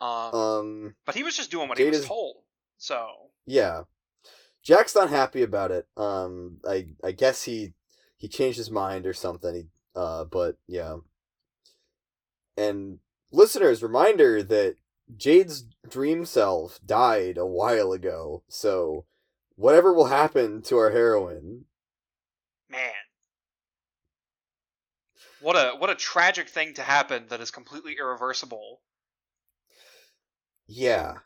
Um, 0.03 0.35
Um 0.35 0.95
but 1.07 1.15
he 1.15 1.23
was 1.23 1.37
just 1.37 1.51
doing 1.51 1.69
what 1.69 1.79
Jade 1.79 1.85
he 1.85 1.91
was 1.91 2.01
is- 2.01 2.07
told. 2.07 2.37
So 2.79 3.07
yeah. 3.47 3.83
Jack's 4.63 4.95
not 4.95 5.11
happy 5.11 5.43
about 5.43 5.71
it. 5.71 5.87
Um 5.97 6.59
I 6.69 6.89
I 7.05 7.13
guess 7.13 7.45
he 7.45 7.75
he 8.17 8.29
changed 8.29 8.59
his 8.59 8.71
mind 8.71 9.07
or 9.07 9.13
something. 9.15 9.55
He, 9.55 9.65
uh 9.95 10.25
but 10.25 10.57
yeah. 10.67 10.97
And 12.57 12.99
listeners, 13.31 13.83
reminder 13.83 14.43
that 14.43 14.77
Jade's 15.17 15.65
dream 15.89 16.25
self 16.25 16.81
died 16.85 17.39
a 17.39 17.47
while 17.47 17.93
ago. 17.93 18.43
So 18.49 19.07
whatever 19.57 19.93
will 19.93 20.07
happen 20.07 20.63
to 20.63 20.79
our 20.79 20.91
heroine, 20.91 21.65
man, 22.71 22.93
What 25.41 25.57
a 25.57 25.77
what 25.77 25.91
a 25.91 25.95
tragic 25.95 26.49
thing 26.49 26.75
to 26.75 26.83
happen 26.83 27.27
that 27.29 27.41
is 27.41 27.51
completely 27.51 27.97
irreversible. 27.99 28.81
Yeah. 30.67 31.19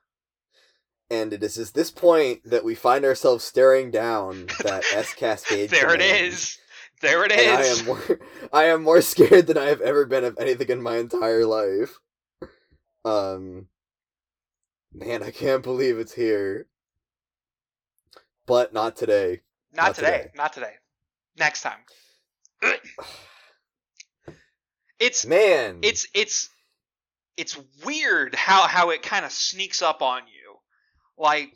And 1.10 1.32
it 1.32 1.42
is 1.42 1.56
at 1.58 1.74
this 1.74 1.90
point 1.90 2.42
that 2.44 2.64
we 2.64 2.74
find 2.74 3.04
ourselves 3.04 3.44
staring 3.44 3.90
down 3.90 4.46
that 4.62 4.84
S 4.92 5.14
Cascade. 5.16 5.70
there 5.70 5.94
it 5.94 6.00
command. 6.00 6.26
is. 6.26 6.58
There 7.02 7.24
it 7.24 7.32
And 7.32 7.58
I 7.58 7.64
am 7.66 7.84
more 7.84 8.20
I 8.52 8.64
am 8.64 8.82
more 8.82 9.02
scared 9.02 9.46
than 9.46 9.58
I 9.58 9.66
have 9.66 9.80
ever 9.82 10.06
been 10.06 10.24
of 10.24 10.38
anything 10.38 10.68
in 10.70 10.82
my 10.82 10.96
entire 10.96 11.44
life. 11.46 11.98
Um 13.04 13.68
Man, 14.92 15.22
I 15.22 15.30
can't 15.30 15.62
believe 15.62 15.98
it's 15.98 16.14
here. 16.14 16.66
But 18.46 18.72
not 18.72 18.96
today. 18.96 19.42
not 19.72 19.88
not 19.88 19.94
today. 19.94 20.06
today. 20.18 20.30
Not 20.34 20.52
today. 20.54 20.72
Next 21.38 21.62
time. 21.62 21.78
it's 24.98 25.26
Man. 25.26 25.80
it's 25.82 26.06
it's 26.14 26.48
it's 27.36 27.58
weird 27.84 28.34
how 28.34 28.66
how 28.66 28.90
it 28.90 29.02
kind 29.02 29.24
of 29.24 29.32
sneaks 29.32 29.82
up 29.82 30.02
on 30.02 30.22
you. 30.26 30.56
Like 31.18 31.52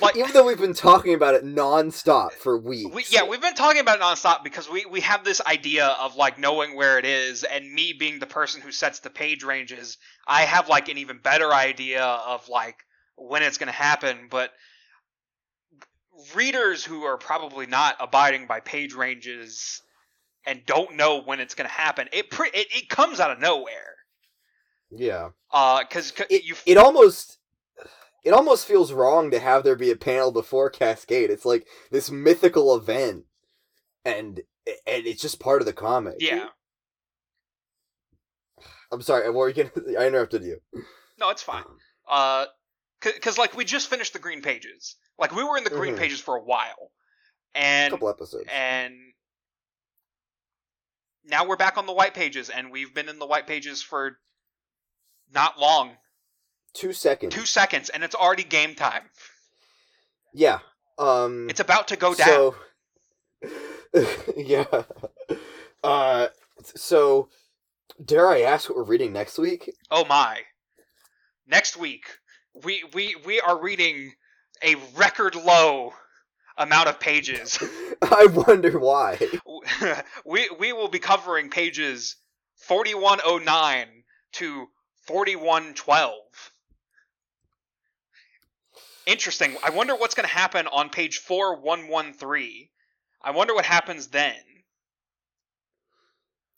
like 0.00 0.16
even 0.16 0.32
though 0.32 0.46
we've 0.46 0.58
been 0.58 0.74
talking 0.74 1.14
about 1.14 1.34
it 1.34 1.44
nonstop 1.44 2.32
for 2.32 2.58
weeks. 2.58 2.94
We, 2.94 3.04
yeah, 3.10 3.24
we've 3.24 3.40
been 3.40 3.54
talking 3.54 3.80
about 3.80 3.98
it 3.98 4.02
nonstop 4.02 4.42
because 4.42 4.70
we, 4.70 4.86
we 4.86 5.00
have 5.00 5.24
this 5.24 5.40
idea 5.42 5.86
of 5.86 6.16
like 6.16 6.38
knowing 6.38 6.76
where 6.76 6.98
it 6.98 7.04
is, 7.04 7.44
and 7.44 7.72
me 7.72 7.92
being 7.92 8.18
the 8.18 8.26
person 8.26 8.60
who 8.60 8.72
sets 8.72 9.00
the 9.00 9.10
page 9.10 9.44
ranges, 9.44 9.98
I 10.26 10.42
have 10.42 10.68
like 10.68 10.88
an 10.88 10.98
even 10.98 11.18
better 11.18 11.52
idea 11.52 12.04
of 12.04 12.48
like 12.48 12.76
when 13.16 13.42
it's 13.42 13.58
going 13.58 13.68
to 13.68 13.72
happen. 13.72 14.28
But 14.30 14.52
readers 16.34 16.84
who 16.84 17.04
are 17.04 17.18
probably 17.18 17.66
not 17.66 17.96
abiding 18.00 18.46
by 18.46 18.60
page 18.60 18.94
ranges 18.94 19.82
and 20.46 20.64
don't 20.64 20.96
know 20.96 21.22
when 21.22 21.40
it's 21.40 21.54
going 21.54 21.68
to 21.68 21.74
happen, 21.74 22.08
it, 22.12 22.30
pre- 22.30 22.50
it 22.54 22.68
it 22.70 22.88
comes 22.88 23.20
out 23.20 23.30
of 23.30 23.40
nowhere. 23.40 23.95
Yeah. 24.90 25.30
Uh, 25.50 25.80
because 25.82 26.12
It, 26.30 26.44
you 26.44 26.54
it 26.66 26.76
almost 26.76 27.38
it 28.24 28.32
almost 28.32 28.66
feels 28.66 28.92
wrong 28.92 29.30
to 29.30 29.38
have 29.38 29.62
there 29.64 29.76
be 29.76 29.90
a 29.90 29.96
panel 29.96 30.32
before 30.32 30.68
Cascade. 30.70 31.30
It's 31.30 31.44
like 31.44 31.66
this 31.90 32.10
mythical 32.10 32.74
event 32.76 33.24
and 34.04 34.40
and 34.86 35.06
it's 35.06 35.22
just 35.22 35.38
part 35.40 35.62
of 35.62 35.66
the 35.66 35.72
comic. 35.72 36.16
yeah 36.20 36.48
I'm 38.92 39.02
sorry, 39.02 39.26
what 39.30 39.34
were 39.34 39.48
you 39.48 39.54
gonna 39.54 39.70
I 39.98 40.06
interrupted 40.06 40.44
you. 40.44 40.60
no 41.18 41.30
it's 41.30 41.42
fine. 41.42 41.64
Uh, 42.08 42.46
because 43.00 43.36
like 43.38 43.56
we 43.56 43.64
just 43.64 43.88
finished 43.88 44.12
the 44.12 44.18
green 44.18 44.42
pages. 44.42 44.96
Like 45.18 45.34
we 45.34 45.42
were 45.44 45.56
in 45.58 45.64
the 45.64 45.70
green 45.70 45.94
Mhm. 45.94 45.98
pages 45.98 46.20
for 46.20 46.36
a 46.36 46.42
while, 46.42 46.90
A 47.54 47.58
and 47.58 47.90
couple 47.90 48.08
episodes. 48.08 48.44
and 48.52 48.94
now 51.24 51.44
we're 51.46 51.56
back 51.56 51.76
on 51.78 51.86
the 51.86 51.92
white 51.92 52.14
pages, 52.14 52.48
and 52.50 52.70
we've 52.70 52.94
been 52.94 53.08
in 53.08 53.18
the 53.18 53.26
white 53.26 53.46
pages 53.46 53.82
for 53.82 54.18
not 55.32 55.58
long, 55.58 55.96
Two 56.74 56.92
seconds. 56.92 57.34
two 57.34 57.46
seconds, 57.46 57.88
and 57.88 58.04
it's 58.04 58.14
already 58.14 58.44
game 58.44 58.74
time. 58.74 59.02
Yeah. 60.34 60.58
Um 60.98 61.48
It's 61.50 61.60
about 61.60 61.88
to 61.88 61.96
go 61.96 62.14
down. 62.14 62.26
So 62.28 62.54
Yeah. 64.36 64.82
Uh 65.82 66.28
so 66.62 67.28
dare 68.04 68.28
I 68.28 68.42
ask 68.42 68.68
what 68.68 68.76
we're 68.76 68.84
reading 68.84 69.12
next 69.12 69.38
week? 69.38 69.70
oh 69.90 70.04
my! 70.04 70.40
Next 71.46 71.76
week, 71.76 72.04
we 72.64 72.82
we 72.92 73.14
we 73.24 73.40
are 73.40 73.58
reading 73.60 74.12
a 74.62 74.74
record 74.96 75.34
low 75.34 75.92
amount 76.58 76.88
of 76.88 76.98
pages. 76.98 77.58
I 78.02 78.26
wonder 78.26 78.78
why. 78.78 79.18
we 80.26 80.50
we 80.58 80.72
will 80.72 80.88
be 80.88 80.98
covering 80.98 81.50
pages 81.50 82.16
4109 82.56 83.86
to 84.32 84.66
4112. 85.06 86.12
Interesting. 89.06 89.56
I 89.64 89.70
wonder 89.70 89.94
what's 89.94 90.14
going 90.14 90.28
to 90.28 90.34
happen 90.34 90.66
on 90.66 90.88
page 90.90 91.18
4113. 91.18 92.68
I 93.22 93.30
wonder 93.30 93.54
what 93.54 93.64
happens 93.64 94.08
then. 94.08 94.34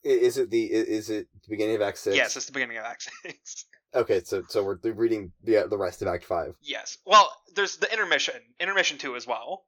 Is 0.05 0.39
it 0.39 0.49
the 0.51 0.65
is 0.65 1.11
it 1.11 1.27
the 1.43 1.51
beginning 1.51 1.75
of 1.77 1.83
Act 1.83 1.99
Six? 1.99 2.17
Yes, 2.17 2.37
it's 2.37 2.47
the 2.47 2.53
beginning 2.53 2.79
of 2.79 2.85
Act 2.85 3.11
6. 3.25 3.65
Okay, 3.95 4.21
so 4.23 4.43
so 4.49 4.63
we're 4.63 4.77
reading 4.93 5.33
the 5.45 5.67
the 5.69 5.79
rest 5.79 6.03
of 6.03 6.09
Act 6.09 6.23
Five. 6.23 6.53
yes. 6.61 6.99
Well, 7.07 7.27
there's 7.55 7.79
the 7.79 7.91
intermission, 7.91 8.35
intermission 8.61 8.99
2 8.99 9.17
as 9.17 9.27
well, 9.27 9.65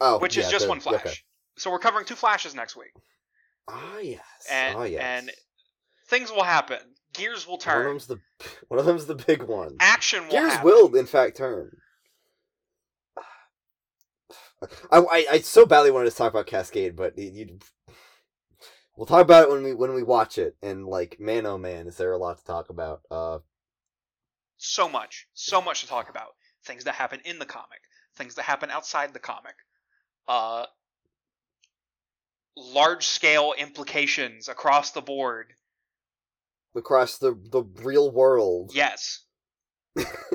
Oh, 0.00 0.20
which 0.20 0.38
is 0.38 0.48
just 0.48 0.68
one 0.68 0.78
flash. 0.78 1.00
okay. 1.04 1.14
So 1.58 1.72
we're 1.72 1.80
covering 1.80 2.06
two 2.06 2.14
flashes 2.14 2.54
next 2.54 2.76
week. 2.76 2.92
Ah 3.68 3.98
yes. 3.98 4.20
And 4.48 4.76
ah 4.76 4.84
yes. 4.84 5.02
and 5.02 5.30
things 6.06 6.30
will 6.30 6.44
happen. 6.44 6.78
Gears 7.12 7.46
will 7.46 7.54
one 7.54 7.58
of 7.58 7.64
turn. 7.64 7.84
them's 7.86 8.06
the 8.06 8.20
one 8.68 8.80
of 8.80 8.86
them's 8.86 9.06
the 9.06 9.14
big 9.14 9.42
one. 9.42 9.76
Action 9.80 10.24
will 10.24 10.30
Gears 10.32 10.52
happen. 10.52 10.66
will 10.70 10.96
in 10.96 11.06
fact 11.06 11.36
turn. 11.36 11.76
I, 14.92 14.98
I 14.98 15.26
I 15.32 15.38
so 15.40 15.66
badly 15.66 15.90
wanted 15.90 16.10
to 16.10 16.16
talk 16.16 16.32
about 16.32 16.46
Cascade, 16.46 16.96
but 16.96 17.16
you, 17.18 17.30
you 17.32 17.58
we'll 18.96 19.06
talk 19.06 19.22
about 19.22 19.44
it 19.44 19.50
when 19.50 19.62
we 19.62 19.74
when 19.74 19.94
we 19.94 20.02
watch 20.02 20.38
it. 20.38 20.56
And 20.62 20.86
like, 20.86 21.18
man, 21.20 21.46
oh 21.46 21.58
man, 21.58 21.86
is 21.86 21.96
there 21.96 22.12
a 22.12 22.18
lot 22.18 22.38
to 22.38 22.44
talk 22.44 22.70
about? 22.70 23.00
Uh, 23.10 23.38
so 24.58 24.88
much, 24.88 25.26
so 25.34 25.60
much 25.62 25.80
to 25.82 25.88
talk 25.88 26.10
about. 26.10 26.34
Things 26.66 26.84
that 26.84 26.94
happen 26.94 27.20
in 27.24 27.38
the 27.38 27.46
comic, 27.46 27.80
things 28.16 28.34
that 28.34 28.42
happen 28.42 28.70
outside 28.70 29.14
the 29.14 29.18
comic, 29.18 29.54
uh, 30.28 30.66
large 32.56 33.06
scale 33.06 33.54
implications 33.56 34.48
across 34.48 34.90
the 34.90 35.00
board. 35.00 35.54
Across 36.74 37.18
the 37.18 37.32
the 37.50 37.62
real 37.82 38.10
world. 38.12 38.70
Yes. 38.74 39.24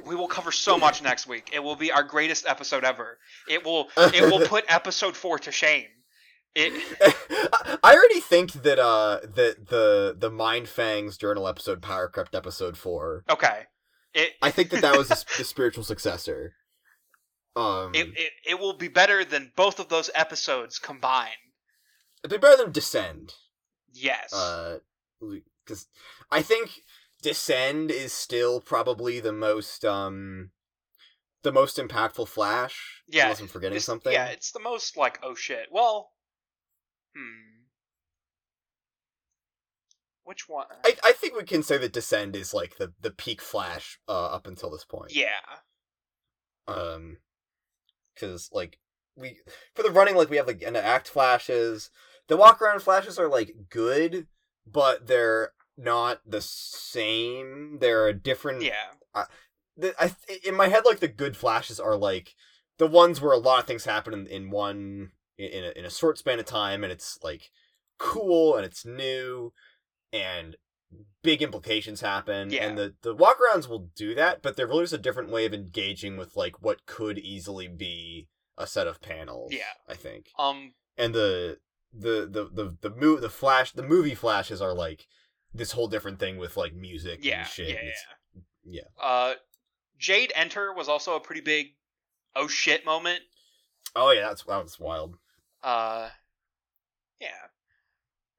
we 0.05 0.15
will 0.15 0.27
cover 0.27 0.51
so 0.51 0.77
much 0.85 1.01
next 1.01 1.27
week. 1.27 1.49
It 1.53 1.63
will 1.63 1.75
be 1.77 1.91
our 1.91 2.03
greatest 2.03 2.45
episode 2.45 2.83
ever. 2.83 3.17
It 3.49 3.63
will 3.63 3.89
it 3.97 4.23
will 4.31 4.45
put 4.47 4.65
episode 4.67 5.15
4 5.15 5.39
to 5.39 5.51
shame. 5.51 5.87
It 6.55 6.71
I 7.83 7.93
already 7.93 8.19
think 8.21 8.53
that 8.53 8.79
uh 8.79 9.19
that 9.23 9.67
the 9.69 10.15
the 10.17 10.29
Mindfang's 10.31 11.17
journal 11.17 11.47
episode 11.47 11.81
Power 11.81 12.07
Crept 12.07 12.33
episode 12.35 12.77
four. 12.77 13.23
okay. 13.29 13.63
It 14.13 14.31
I 14.41 14.51
think 14.51 14.69
that 14.69 14.81
that 14.81 14.97
was 14.97 15.09
the, 15.09 15.25
the 15.37 15.43
spiritual 15.43 15.83
successor. 15.83 16.53
Um, 17.57 17.91
it, 17.93 18.07
it 18.17 18.31
it 18.47 18.59
will 18.59 18.73
be 18.77 18.87
better 18.89 19.23
than 19.25 19.51
both 19.57 19.79
of 19.79 19.87
those 19.89 20.09
episodes 20.15 20.79
combined. 20.79 21.31
it'd 22.23 22.31
be 22.31 22.45
better 22.45 22.61
than 22.63 22.71
Descend. 22.73 23.33
Yes. 23.93 24.33
Uh, 24.33 24.79
because 25.65 25.87
I 26.31 26.41
think 26.41 26.81
Descend 27.21 27.91
is 27.91 28.13
still 28.13 28.61
probably 28.61 29.19
the 29.19 29.33
most 29.33 29.83
um 29.83 30.51
the 31.43 31.51
most 31.51 31.77
impactful 31.77 32.27
Flash. 32.27 33.03
Yeah, 33.07 33.23
unless 33.25 33.41
I'm 33.41 33.47
forgetting 33.47 33.79
something. 33.79 34.13
Yeah, 34.13 34.27
it's 34.27 34.51
the 34.51 34.59
most 34.59 34.97
like 34.97 35.19
oh 35.23 35.35
shit. 35.35 35.67
Well, 35.71 36.11
hmm. 37.15 37.55
Which 40.23 40.49
one? 40.49 40.65
I, 40.83 40.95
I 41.03 41.11
think 41.11 41.35
we 41.35 41.43
can 41.43 41.61
say 41.61 41.77
that 41.77 41.93
Descend 41.93 42.35
is 42.35 42.51
like 42.51 42.77
the, 42.77 42.93
the 42.99 43.11
peak 43.11 43.41
Flash 43.41 43.99
uh, 44.07 44.25
up 44.25 44.47
until 44.47 44.71
this 44.71 44.83
point. 44.83 45.15
yeah. 45.15 45.27
Um, 46.67 47.17
because 48.15 48.49
like 48.51 48.79
we 49.15 49.37
for 49.75 49.83
the 49.83 49.91
running 49.91 50.15
like 50.15 50.29
we 50.29 50.37
have 50.37 50.47
like 50.47 50.63
an 50.63 50.75
act 50.75 51.07
flashes. 51.07 51.91
The 52.27 52.37
walk 52.37 52.59
around 52.59 52.81
flashes 52.81 53.19
are 53.19 53.27
like 53.27 53.53
good, 53.69 54.25
but 54.65 55.07
they're 55.07 55.51
not 55.77 56.21
the 56.25 56.41
same. 56.41 57.77
They're 57.79 58.07
a 58.07 58.13
different. 58.13 58.61
Yeah. 58.63 59.25
The, 59.77 59.93
I 59.99 60.15
in 60.45 60.55
my 60.55 60.69
head 60.69 60.83
like 60.85 60.99
the 60.99 61.07
good 61.09 61.35
flashes 61.35 61.79
are 61.81 61.97
like 61.97 62.33
the 62.77 62.87
ones 62.87 63.19
where 63.19 63.33
a 63.33 63.37
lot 63.37 63.59
of 63.59 63.67
things 63.67 63.83
happen 63.85 64.13
in, 64.13 64.27
in 64.27 64.49
one 64.49 65.11
in 65.37 65.65
a, 65.65 65.77
in 65.77 65.83
a 65.85 65.89
short 65.89 66.17
span 66.17 66.39
of 66.39 66.45
time, 66.45 66.81
and 66.83 66.93
it's 66.93 67.19
like 67.21 67.49
cool 67.97 68.55
and 68.55 68.65
it's 68.65 68.85
new 68.85 69.51
and 70.13 70.55
big 71.23 71.41
implications 71.41 71.99
happen 72.01 72.51
Yeah. 72.51 72.67
and 72.67 72.77
the 72.77 72.95
the 73.01 73.15
walkarounds 73.15 73.67
will 73.67 73.89
do 73.95 74.13
that 74.15 74.41
but 74.41 74.55
they're 74.55 74.67
really 74.67 74.83
just 74.83 74.93
a 74.93 74.97
different 74.97 75.29
way 75.31 75.45
of 75.45 75.53
engaging 75.53 76.15
with 76.15 76.35
like 76.37 76.61
what 76.61 76.85
could 76.85 77.17
easily 77.17 77.67
be 77.67 78.27
a 78.57 78.65
set 78.67 78.87
of 78.87 79.01
panels 79.01 79.51
Yeah. 79.51 79.73
i 79.89 79.93
think 79.95 80.27
Um. 80.37 80.73
and 80.97 81.13
the 81.15 81.57
the 81.97 82.27
the 82.29 82.49
the 82.51 82.77
the, 82.81 82.89
mo- 82.95 83.19
the 83.19 83.29
flash 83.29 83.71
the 83.71 83.83
movie 83.83 84.15
flashes 84.15 84.61
are 84.61 84.73
like 84.73 85.07
this 85.53 85.71
whole 85.71 85.87
different 85.87 86.19
thing 86.19 86.37
with 86.37 86.57
like 86.57 86.73
music 86.73 87.19
Yeah. 87.23 87.39
and 87.39 87.47
shit 87.47 87.69
Yeah. 87.69 87.75
and 87.79 87.91
Yeah. 88.65 88.81
yeah 88.99 89.03
Uh, 89.03 89.33
Jade 89.97 90.33
Enter 90.35 90.73
was 90.73 90.89
also 90.89 91.15
a 91.15 91.19
pretty 91.21 91.41
big 91.41 91.67
oh 92.35 92.47
shit 92.47 92.85
moment. 92.85 93.21
oh 93.95 94.11
yeah 94.11 94.27
that's 94.27 94.43
that 94.43 94.61
was 94.63 94.79
wild 94.79 95.17
Uh, 95.63 96.09
yeah. 97.21 97.29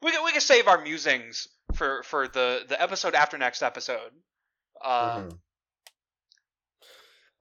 We 0.03 0.11
can 0.13 0.23
we 0.25 0.33
can 0.33 0.41
save 0.43 0.69
our 0.69 0.81
musings 0.83 1.49
for 1.75 2.03
for 2.03 2.29
the 2.29 2.65
the 2.69 2.81
episode 2.81 3.15
after 3.15 3.39
next 3.39 3.63
episode. 3.63 4.13
Uh, 4.85 5.21
Mhm. 5.21 5.39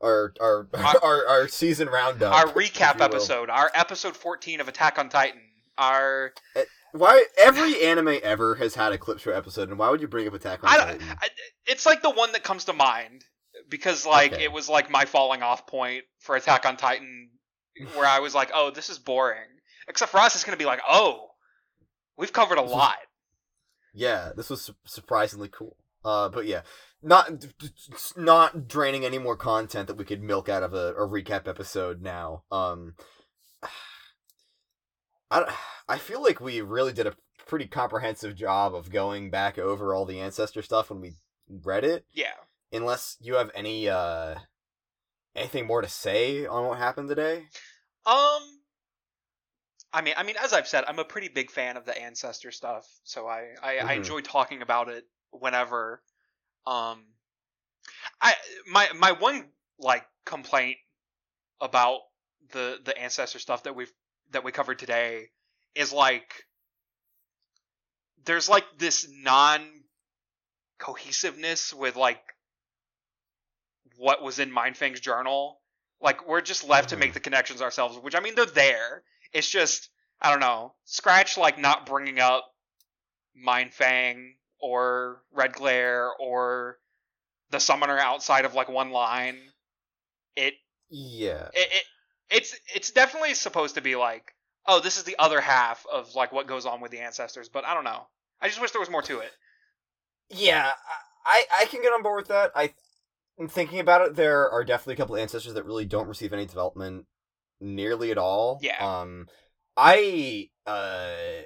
our, 0.02 0.34
our 0.40 0.68
Our- 0.74 1.00
our 1.04 1.28
our 1.28 1.48
season 1.48 1.90
roundup 1.90 2.34
our 2.34 2.48
recap 2.54 3.02
episode, 3.02 3.50
our 3.50 3.70
episode 3.74 4.16
fourteen 4.16 4.62
of 4.62 4.68
Attack 4.68 4.98
on 4.98 5.10
Titan, 5.10 5.42
our 5.78 6.34
why 6.92 7.26
every 7.38 7.84
anime 7.84 8.18
ever 8.24 8.56
has 8.56 8.76
had 8.76 8.92
a 8.94 8.98
clip 8.98 9.20
show 9.20 9.32
episode, 9.32 9.70
and 9.70 9.78
why 9.78 9.90
would 9.90 10.02
you 10.02 10.08
bring 10.08 10.28
up 10.28 10.34
Attack 10.34 10.64
on 10.64 10.70
I, 10.70 10.78
Titan? 10.78 11.02
I, 11.22 11.28
it's 11.66 11.86
like 11.86 12.02
the 12.02 12.10
one 12.12 12.32
that 12.34 12.44
comes 12.44 12.66
to 12.66 12.74
mind 12.74 13.24
because 13.70 14.06
like 14.06 14.34
Okay. 14.34 14.44
it 14.46 14.52
was 14.52 14.70
like 14.70 14.90
my 14.90 15.06
falling 15.06 15.42
off 15.44 15.68
point 15.68 16.04
for 16.20 16.36
Attack 16.36 16.66
on 16.66 16.78
Titan, 16.78 17.30
where 17.96 18.06
I 18.08 18.20
was 18.20 18.34
like, 18.36 18.52
oh, 18.54 18.72
this 18.72 18.90
is 18.90 18.98
boring. 19.00 19.48
Except 19.88 20.12
for 20.12 20.20
us, 20.20 20.36
it's 20.36 20.44
gonna 20.44 20.58
be 20.58 20.66
like, 20.66 20.82
oh, 20.88 21.28
we've 22.18 22.34
covered 22.34 22.58
a 22.58 22.62
This 22.62 22.70
was- 22.70 22.78
lot. 22.78 22.98
Yeah, 23.94 24.32
this 24.36 24.50
was 24.50 24.62
su- 24.62 24.76
surprisingly 24.86 25.48
cool. 25.50 25.78
Uh, 26.04 26.28
but 26.30 26.46
yeah, 26.46 26.62
not 27.02 27.40
d- 27.40 27.48
d- 27.58 27.70
not 28.18 28.68
draining 28.68 29.06
any 29.06 29.18
more 29.18 29.36
content 29.38 29.88
that 29.88 29.96
we 29.98 30.04
could 30.06 30.22
milk 30.22 30.50
out 30.50 30.64
of 30.64 30.74
a, 30.74 30.94
a 30.96 31.08
recap 31.08 31.48
episode 31.48 32.02
now. 32.02 32.44
Um, 32.52 32.96
I 35.32 35.56
I 35.88 35.98
feel 35.98 36.22
like 36.22 36.40
we 36.42 36.62
really 36.62 36.94
did 36.94 37.08
a 37.08 37.16
pretty 37.46 37.68
comprehensive 37.68 38.36
job 38.36 38.74
of 38.74 38.92
going 38.92 39.30
back 39.30 39.58
over 39.60 39.94
all 39.94 40.06
the 40.06 40.20
ancestor 40.20 40.62
stuff 40.62 40.90
when 40.90 41.02
we 41.02 41.14
read 41.48 41.84
it. 41.84 42.06
Yeah. 42.12 42.34
Unless 42.72 43.18
you 43.22 43.36
have 43.36 43.52
any 43.54 43.88
uh 43.88 44.36
anything 45.36 45.68
more 45.68 45.82
to 45.82 45.88
say 45.88 46.46
on 46.46 46.66
what 46.66 46.78
happened 46.78 47.10
today. 47.10 47.46
Um, 48.06 48.62
I 49.94 50.02
mean, 50.02 50.14
I 50.18 50.24
mean, 50.24 50.36
as 50.42 50.54
I've 50.54 50.68
said, 50.68 50.84
I'm 50.88 51.00
a 51.00 51.06
pretty 51.06 51.30
big 51.30 51.50
fan 51.52 51.78
of 51.78 51.86
the 51.86 51.98
ancestor 51.98 52.52
stuff, 52.52 52.88
so 53.04 53.28
I 53.28 53.56
I, 53.62 53.78
I 53.80 53.94
Mhm. 53.94 53.98
enjoy 53.98 54.22
talking 54.22 54.62
about 54.62 54.90
it 54.90 55.06
whenever. 55.32 56.04
Um, 56.66 57.06
I 58.22 58.36
my 58.68 58.92
my 58.94 59.12
one 59.14 59.52
like 59.80 60.06
complaint 60.26 60.78
about 61.62 62.02
the 62.52 62.80
the 62.84 62.98
ancestor 62.98 63.40
stuff 63.40 63.64
that 63.64 63.76
we've 63.76 63.94
that 64.32 64.44
we 64.44 64.52
covered 64.52 64.80
today 64.80 65.30
is 65.76 65.92
like 65.94 66.46
there's 68.26 68.50
like 68.50 68.66
this 68.78 69.08
non 69.10 69.62
cohesiveness 70.80 71.74
with 71.74 71.96
like 71.96 72.22
what 73.98 74.22
was 74.22 74.40
in 74.40 74.52
Mindfang's 74.52 75.00
journal. 75.00 75.62
Like 76.02 76.28
we're 76.28 76.42
just 76.42 76.68
left 76.68 76.90
to 76.90 76.96
Mhm. 76.96 77.00
make 77.00 77.14
the 77.14 77.20
connections 77.20 77.62
ourselves, 77.62 77.98
which 77.98 78.16
I 78.16 78.20
mean 78.20 78.36
they're 78.36 78.46
there. 78.46 79.04
It's 79.34 79.50
just 79.50 79.90
I 80.22 80.30
don't 80.32 80.40
know. 80.40 80.74
Scratch 80.86 81.38
like 81.38 81.58
not 81.60 81.86
bringing 81.86 82.20
up 82.20 82.46
Mindfang 83.38 84.34
or 84.60 85.24
Red 85.32 85.54
Glare 85.54 86.12
or 86.20 86.80
the 87.52 87.60
summoner 87.60 87.98
outside 88.00 88.46
of 88.46 88.54
like 88.54 88.70
one 88.70 88.92
line. 88.92 89.38
It 90.36 90.56
Yeah. 90.90 91.50
it, 91.54 91.70
it 91.72 91.84
it's 92.30 92.56
it's 92.74 92.92
definitely 92.92 93.34
supposed 93.34 93.76
to 93.76 93.82
be 93.82 93.96
like 93.96 94.34
oh 94.68 94.80
this 94.80 94.98
is 94.98 95.04
the 95.04 95.16
other 95.20 95.42
half 95.42 95.86
of 95.92 96.14
like 96.16 96.32
what 96.32 96.48
goes 96.48 96.66
on 96.66 96.82
with 96.82 96.92
the 96.92 97.00
ancestors 97.00 97.50
but 97.50 97.66
i 97.66 97.74
don't 97.74 97.84
know 97.84 98.08
i 98.42 98.48
just 98.48 98.60
wish 98.62 98.72
there 98.72 98.80
was 98.82 98.90
more 98.90 99.02
to 99.02 99.20
it 99.20 99.32
Yeah, 100.30 100.72
I 101.26 101.46
I 101.62 101.66
can 101.66 101.82
get 101.82 101.94
on 101.94 102.02
board 102.04 102.18
with 102.18 102.28
that. 102.30 102.52
I 102.56 102.74
in 103.38 103.48
thinking 103.48 103.80
about 103.80 104.02
it, 104.02 104.16
there 104.16 104.50
are 104.50 104.64
definitely 104.64 104.96
a 104.96 104.98
couple 104.98 105.16
of 105.16 105.22
ancestors 105.22 105.54
that 105.54 105.66
really 105.66 105.86
don't 105.86 106.08
receive 106.08 106.34
any 106.34 106.46
development 106.46 107.06
nearly 107.60 108.12
at 108.12 108.18
all. 108.18 108.60
Yeah. 108.62 108.78
Um, 108.80 109.28
I 109.78 110.50
uh 110.66 111.44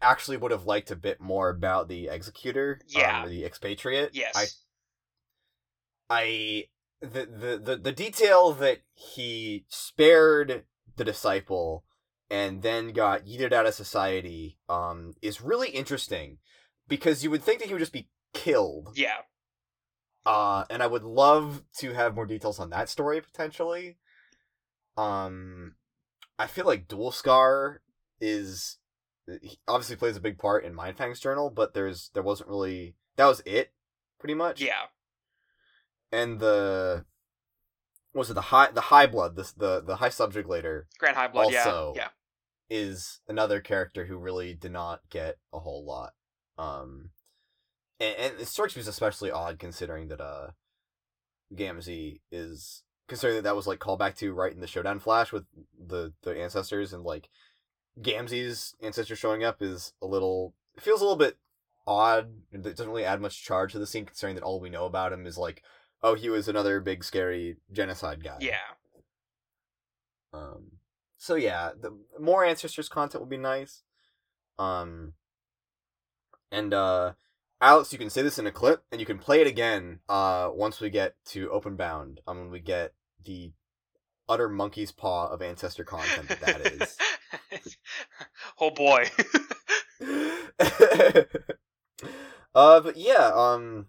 actually 0.00 0.36
would 0.36 0.50
have 0.50 0.66
liked 0.66 0.90
a 0.90 0.96
bit 0.96 1.20
more 1.20 1.48
about 1.48 1.88
the 1.88 2.08
executor. 2.08 2.80
Yeah. 2.88 3.22
Um, 3.22 3.30
the 3.30 3.44
expatriate. 3.44 4.10
yes 4.14 4.32
I 4.34 4.46
I 6.10 6.64
the, 7.02 7.26
the 7.26 7.60
the 7.62 7.76
the 7.76 7.92
detail 7.92 8.52
that 8.52 8.82
he 8.94 9.64
spared 9.68 10.64
the 10.96 11.04
disciple 11.04 11.84
and 12.30 12.62
then 12.62 12.92
got 12.92 13.26
yeeted 13.26 13.52
out 13.52 13.66
of 13.66 13.74
society 13.74 14.58
um 14.68 15.14
is 15.20 15.40
really 15.40 15.70
interesting 15.70 16.38
because 16.88 17.24
you 17.24 17.30
would 17.30 17.42
think 17.42 17.58
that 17.58 17.66
he 17.66 17.74
would 17.74 17.80
just 17.80 17.92
be 17.92 18.08
killed. 18.32 18.90
Yeah. 18.94 19.18
Uh 20.24 20.64
and 20.70 20.82
I 20.82 20.86
would 20.86 21.02
love 21.02 21.64
to 21.78 21.92
have 21.92 22.14
more 22.14 22.26
details 22.26 22.60
on 22.60 22.70
that 22.70 22.88
story 22.88 23.20
potentially. 23.20 23.98
Um 24.96 25.74
I 26.38 26.46
feel 26.46 26.66
like 26.66 26.88
Dualscar 26.88 27.78
is 28.20 28.78
he 29.40 29.58
obviously 29.66 29.96
plays 29.96 30.16
a 30.16 30.20
big 30.20 30.38
part 30.38 30.64
in 30.64 30.74
Mindfang's 30.74 31.20
journal 31.20 31.50
but 31.50 31.74
there's 31.74 32.10
there 32.14 32.22
wasn't 32.22 32.48
really 32.48 32.94
that 33.16 33.26
was 33.26 33.42
it 33.44 33.72
pretty 34.20 34.34
much. 34.34 34.60
Yeah 34.60 34.86
and 36.12 36.38
the 36.38 37.04
was 38.14 38.30
it 38.30 38.34
the 38.34 38.40
high 38.40 38.70
the 38.70 38.80
high 38.82 39.06
blood 39.06 39.36
this 39.36 39.52
the 39.52 39.80
the 39.80 39.96
high 39.96 40.08
subject 40.08 40.48
later 40.48 40.86
grand 40.98 41.16
high 41.16 41.28
blood 41.28 41.50
yeah. 41.50 41.64
Also- 41.64 41.94
yeah 41.96 42.08
is 42.70 43.20
another 43.28 43.60
character 43.60 44.06
who 44.06 44.16
really 44.16 44.54
did 44.54 44.72
not 44.72 45.00
get 45.10 45.36
a 45.52 45.58
whole 45.58 45.84
lot 45.84 46.12
um 46.56 47.10
and, 48.00 48.16
and 48.16 48.40
it 48.40 48.48
strikes 48.48 48.74
me 48.74 48.80
as 48.80 48.88
especially 48.88 49.30
odd 49.30 49.58
considering 49.58 50.08
that 50.08 50.20
uh 50.20 50.48
Gamzee 51.54 52.20
is 52.30 52.82
considering 53.08 53.36
that 53.36 53.44
that 53.44 53.56
was 53.56 53.66
like 53.66 53.78
callback 53.78 54.16
to 54.16 54.32
right 54.32 54.54
in 54.54 54.60
the 54.60 54.66
showdown 54.66 55.00
flash 55.00 55.32
with 55.32 55.44
the 55.78 56.14
the 56.22 56.40
ancestors 56.40 56.94
and 56.94 57.02
like 57.02 57.28
Gamzee's 58.00 58.74
ancestor 58.80 59.16
showing 59.16 59.44
up 59.44 59.60
is 59.60 59.92
a 60.00 60.06
little 60.06 60.54
feels 60.78 61.00
a 61.00 61.04
little 61.04 61.18
bit 61.18 61.36
odd 61.86 62.32
it 62.52 62.62
doesn't 62.62 62.88
really 62.88 63.04
add 63.04 63.20
much 63.20 63.44
charge 63.44 63.72
to 63.72 63.78
the 63.78 63.86
scene 63.86 64.06
considering 64.06 64.36
that 64.36 64.44
all 64.44 64.60
we 64.60 64.70
know 64.70 64.86
about 64.86 65.12
him 65.12 65.26
is 65.26 65.36
like 65.36 65.62
oh 66.02 66.14
he 66.14 66.28
was 66.28 66.48
another 66.48 66.80
big 66.80 67.04
scary 67.04 67.56
genocide 67.72 68.22
guy 68.22 68.36
yeah 68.40 68.56
um, 70.32 70.72
so 71.22 71.34
yeah, 71.34 71.70
the 71.80 71.96
more 72.18 72.44
ancestors 72.44 72.88
content 72.88 73.22
will 73.22 73.28
be 73.28 73.36
nice. 73.36 73.82
Um, 74.58 75.12
and 76.50 76.74
uh, 76.74 77.12
Alex, 77.60 77.92
you 77.92 77.98
can 77.98 78.10
say 78.10 78.22
this 78.22 78.38
in 78.38 78.46
a 78.46 78.52
clip, 78.52 78.82
and 78.90 79.00
you 79.00 79.06
can 79.06 79.18
play 79.18 79.40
it 79.40 79.46
again. 79.46 80.00
Uh, 80.08 80.50
once 80.52 80.80
we 80.80 80.90
get 80.90 81.14
to 81.26 81.48
Openbound, 81.48 82.18
um, 82.26 82.38
when 82.38 82.50
we 82.50 82.60
get 82.60 82.94
the 83.24 83.52
utter 84.28 84.48
monkey's 84.48 84.92
paw 84.92 85.28
of 85.28 85.42
ancestor 85.42 85.84
content 85.84 86.28
that 86.28 86.40
that 86.40 86.66
is. 86.66 86.96
oh 88.60 88.70
boy 88.70 89.08
uh, 92.54 92.80
but 92.80 92.96
yeah, 92.96 93.30
um, 93.34 93.86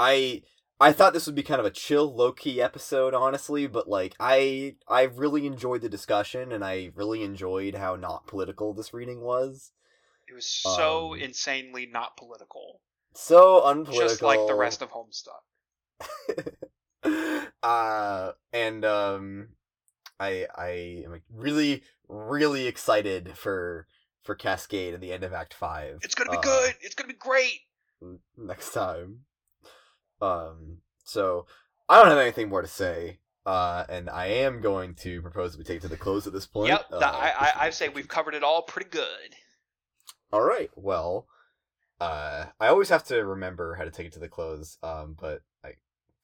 I 0.00 0.42
I 0.80 0.92
thought 0.92 1.12
this 1.12 1.26
would 1.26 1.34
be 1.34 1.42
kind 1.42 1.60
of 1.60 1.66
a 1.66 1.70
chill, 1.70 2.14
low 2.14 2.32
key 2.32 2.60
episode, 2.62 3.12
honestly. 3.12 3.66
But 3.66 3.88
like, 3.88 4.14
I 4.18 4.76
I 4.88 5.02
really 5.02 5.46
enjoyed 5.46 5.82
the 5.82 5.88
discussion, 5.90 6.52
and 6.52 6.64
I 6.64 6.90
really 6.94 7.22
enjoyed 7.22 7.74
how 7.74 7.96
not 7.96 8.26
political 8.26 8.72
this 8.72 8.94
reading 8.94 9.20
was. 9.20 9.72
it 10.28 10.34
was 10.34 10.46
so 10.46 11.12
Um, 11.14 11.20
insanely 11.20 11.86
not 11.86 12.16
political 12.16 12.80
So 13.14 13.62
unpolitical, 13.66 14.08
just 14.08 14.22
like 14.22 14.46
the 14.46 14.54
rest 14.54 14.80
of 14.82 14.90
homestuck 14.90 15.42
uh, 17.62 18.32
and 18.52 18.84
um, 18.84 19.48
I 20.18 20.46
I 20.54 21.02
am 21.04 21.12
like, 21.12 21.22
really 21.34 21.82
really 22.08 22.66
excited 22.66 23.36
for 23.36 23.86
for 24.22 24.34
Cascade 24.34 24.94
and 24.94 25.02
the 25.02 25.12
end 25.12 25.24
of 25.24 25.32
Act 25.32 25.54
Five. 25.54 25.98
it's 26.02 26.14
gonna 26.14 26.30
be 26.30 26.36
uh, 26.38 26.40
good 26.40 26.74
it's 26.80 26.94
gonna 26.94 27.08
be 27.08 27.18
great 27.18 27.60
next 28.36 28.72
time. 28.72 29.24
Um, 30.20 30.78
so 31.04 31.46
I 31.88 31.98
don't 31.98 32.08
have 32.10 32.18
anything 32.18 32.48
more 32.48 32.62
to 32.62 32.68
say. 32.68 33.18
Uh, 33.46 33.84
and 33.88 34.10
I 34.10 34.26
am 34.26 34.60
going 34.60 34.94
to 34.96 35.22
propose 35.22 35.52
that 35.52 35.58
we 35.58 35.64
take 35.64 35.78
it 35.78 35.82
to 35.82 35.88
the 35.88 35.96
close 35.96 36.26
at 36.26 36.32
this 36.32 36.46
point. 36.46 36.68
yep 36.68 36.84
Uh, 36.92 36.98
I, 36.98 37.32
I, 37.38 37.66
I 37.66 37.70
say 37.70 37.88
we've 37.88 38.06
covered 38.06 38.34
it 38.34 38.44
all 38.44 38.62
pretty 38.62 38.90
good 38.90 39.34
All 40.32 40.42
right. 40.42 40.70
Well, 40.76 41.26
uh, 42.00 42.46
I 42.60 42.68
always 42.68 42.90
have 42.90 43.04
to 43.04 43.24
remember 43.24 43.74
how 43.74 43.84
to 43.84 43.90
take 43.90 44.06
it 44.06 44.12
to 44.12 44.20
the 44.20 44.28
close. 44.28 44.76
Um, 44.82 45.16
but 45.18 45.40
I, 45.64 45.70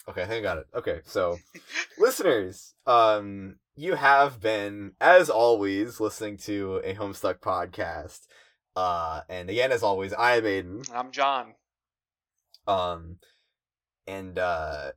okay, 0.08 0.22
I 0.22 0.26
think 0.26 0.40
I 0.40 0.42
got 0.42 0.58
it. 0.58 0.66
Okay, 0.74 1.00
so 1.04 1.38
listeners, 1.98 2.74
um, 2.86 3.56
you 3.74 3.94
have 3.94 4.40
been, 4.40 4.92
as 5.00 5.28
always, 5.28 6.00
listening 6.00 6.36
to 6.38 6.80
a 6.84 6.94
Homestuck 6.94 7.40
podcast. 7.40 8.20
Uh, 8.76 9.22
and 9.28 9.48
again, 9.50 9.72
as 9.72 9.82
always, 9.82 10.12
I 10.12 10.36
am 10.36 10.46
Aidan. 10.46 10.82
i'm 10.94 11.10
john 11.10 11.54
Um, 12.66 13.16
and 14.06 14.38
uh, 14.38 14.92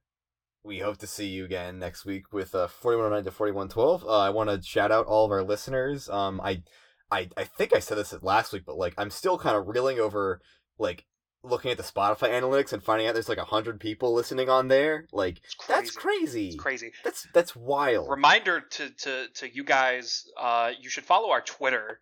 we 0.64 0.80
hope 0.80 0.98
to 0.98 1.08
see 1.08 1.28
you 1.28 1.46
again 1.46 1.80
next 1.80 2.06
week 2.06 2.32
with 2.34 2.54
uh 2.56 2.68
4109 2.68 3.26
to 3.26 3.32
4112. 3.32 4.04
Uh, 4.06 4.18
I 4.20 4.30
want 4.30 4.50
to 4.50 4.62
shout 4.62 4.92
out 4.92 5.06
all 5.06 5.26
of 5.26 5.32
our 5.32 5.44
listeners. 5.44 6.10
Um, 6.10 6.40
I, 6.42 6.64
I, 7.12 7.30
I 7.38 7.44
think 7.46 7.76
I 7.76 7.80
said 7.80 7.98
this 7.98 8.14
last 8.22 8.54
week, 8.54 8.64
but 8.66 8.78
like 8.78 8.94
I'm 8.98 9.10
still 9.10 9.38
kind 9.38 9.56
of 9.56 9.68
reeling 9.68 10.00
over 10.00 10.42
like 10.78 11.06
looking 11.42 11.72
at 11.72 11.78
the 11.78 11.84
Spotify 11.84 12.30
analytics 12.32 12.74
and 12.74 12.84
finding 12.84 13.08
out 13.08 13.14
there's 13.14 13.30
like 13.30 13.38
a 13.38 13.46
hundred 13.46 13.80
people 13.80 14.14
listening 14.14 14.50
on 14.50 14.68
there. 14.68 15.08
Like 15.14 15.42
crazy 15.58 15.74
that's 15.82 15.92
crazy. 15.92 16.48
it's 16.48 16.56
crazy 16.58 16.92
That's 17.04 17.26
that's 17.34 17.56
wild. 17.56 18.10
reminder 18.10 18.60
to 18.62 18.90
to 18.90 19.28
to 19.36 19.50
you 19.54 19.64
guys 19.64 20.26
uh 20.38 20.72
you 20.80 20.90
should 20.90 21.06
follow 21.06 21.30
our 21.32 21.42
twitter 21.42 22.00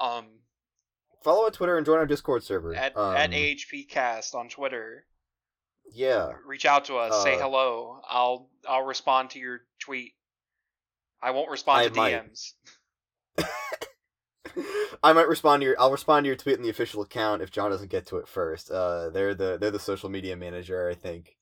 um 0.00 0.26
Follow 1.24 1.42
our 1.46 1.50
Twitter 1.50 1.76
and 1.76 1.84
join 1.84 1.98
our 1.98 2.06
Discord 2.06 2.44
server. 2.44 2.72
at 2.76 2.96
um, 2.96 3.16
at 3.16 3.32
ahpcast 3.32 4.32
on 4.36 4.48
twitter 4.48 5.06
Yeah. 5.92 6.32
reach 6.46 6.64
out 6.66 6.86
to 6.86 6.96
us 6.96 7.22
say 7.22 7.36
Uh, 7.36 7.38
hello 7.40 8.00
i'll 8.08 8.48
i'll 8.68 8.82
respond 8.84 9.30
to 9.30 9.38
your 9.38 9.60
tweet 9.80 10.12
i 11.22 11.30
won't 11.30 11.50
respond 11.50 11.80
I 11.80 11.88
to 11.88 11.94
might. 11.94 12.14
dms 12.14 12.52
I 15.02 15.12
might 15.12 15.28
respond 15.28 15.60
to 15.60 15.66
your. 15.66 15.76
I'll 15.78 15.90
respond 15.92 16.24
to 16.24 16.28
your 16.28 16.36
tweet 16.36 16.56
in 16.56 16.62
the 16.62 16.70
official 16.70 17.02
account 17.02 17.42
if 17.42 17.50
John 17.50 17.70
doesn't 17.70 17.90
get 17.90 18.06
to 18.06 18.16
it 18.16 18.26
first. 18.26 18.70
Uh, 18.70 19.10
they're 19.10 19.34
the 19.34 19.58
they're 19.60 19.70
the 19.70 19.78
social 19.78 20.08
media 20.08 20.34
manager, 20.36 20.88
I 20.88 20.94
think. 20.94 21.36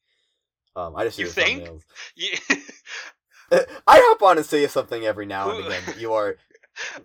Um, 0.74 0.96
I 0.96 1.04
just 1.04 1.18
You 1.18 1.26
think? 1.26 1.68
Yeah. 2.16 2.38
I 3.86 3.98
hop 4.02 4.22
on 4.22 4.38
and 4.38 4.46
say 4.46 4.66
something 4.66 5.04
every 5.04 5.26
now 5.26 5.50
and 5.50 5.64
again. 5.66 5.82
You 5.98 6.14
are. 6.14 6.36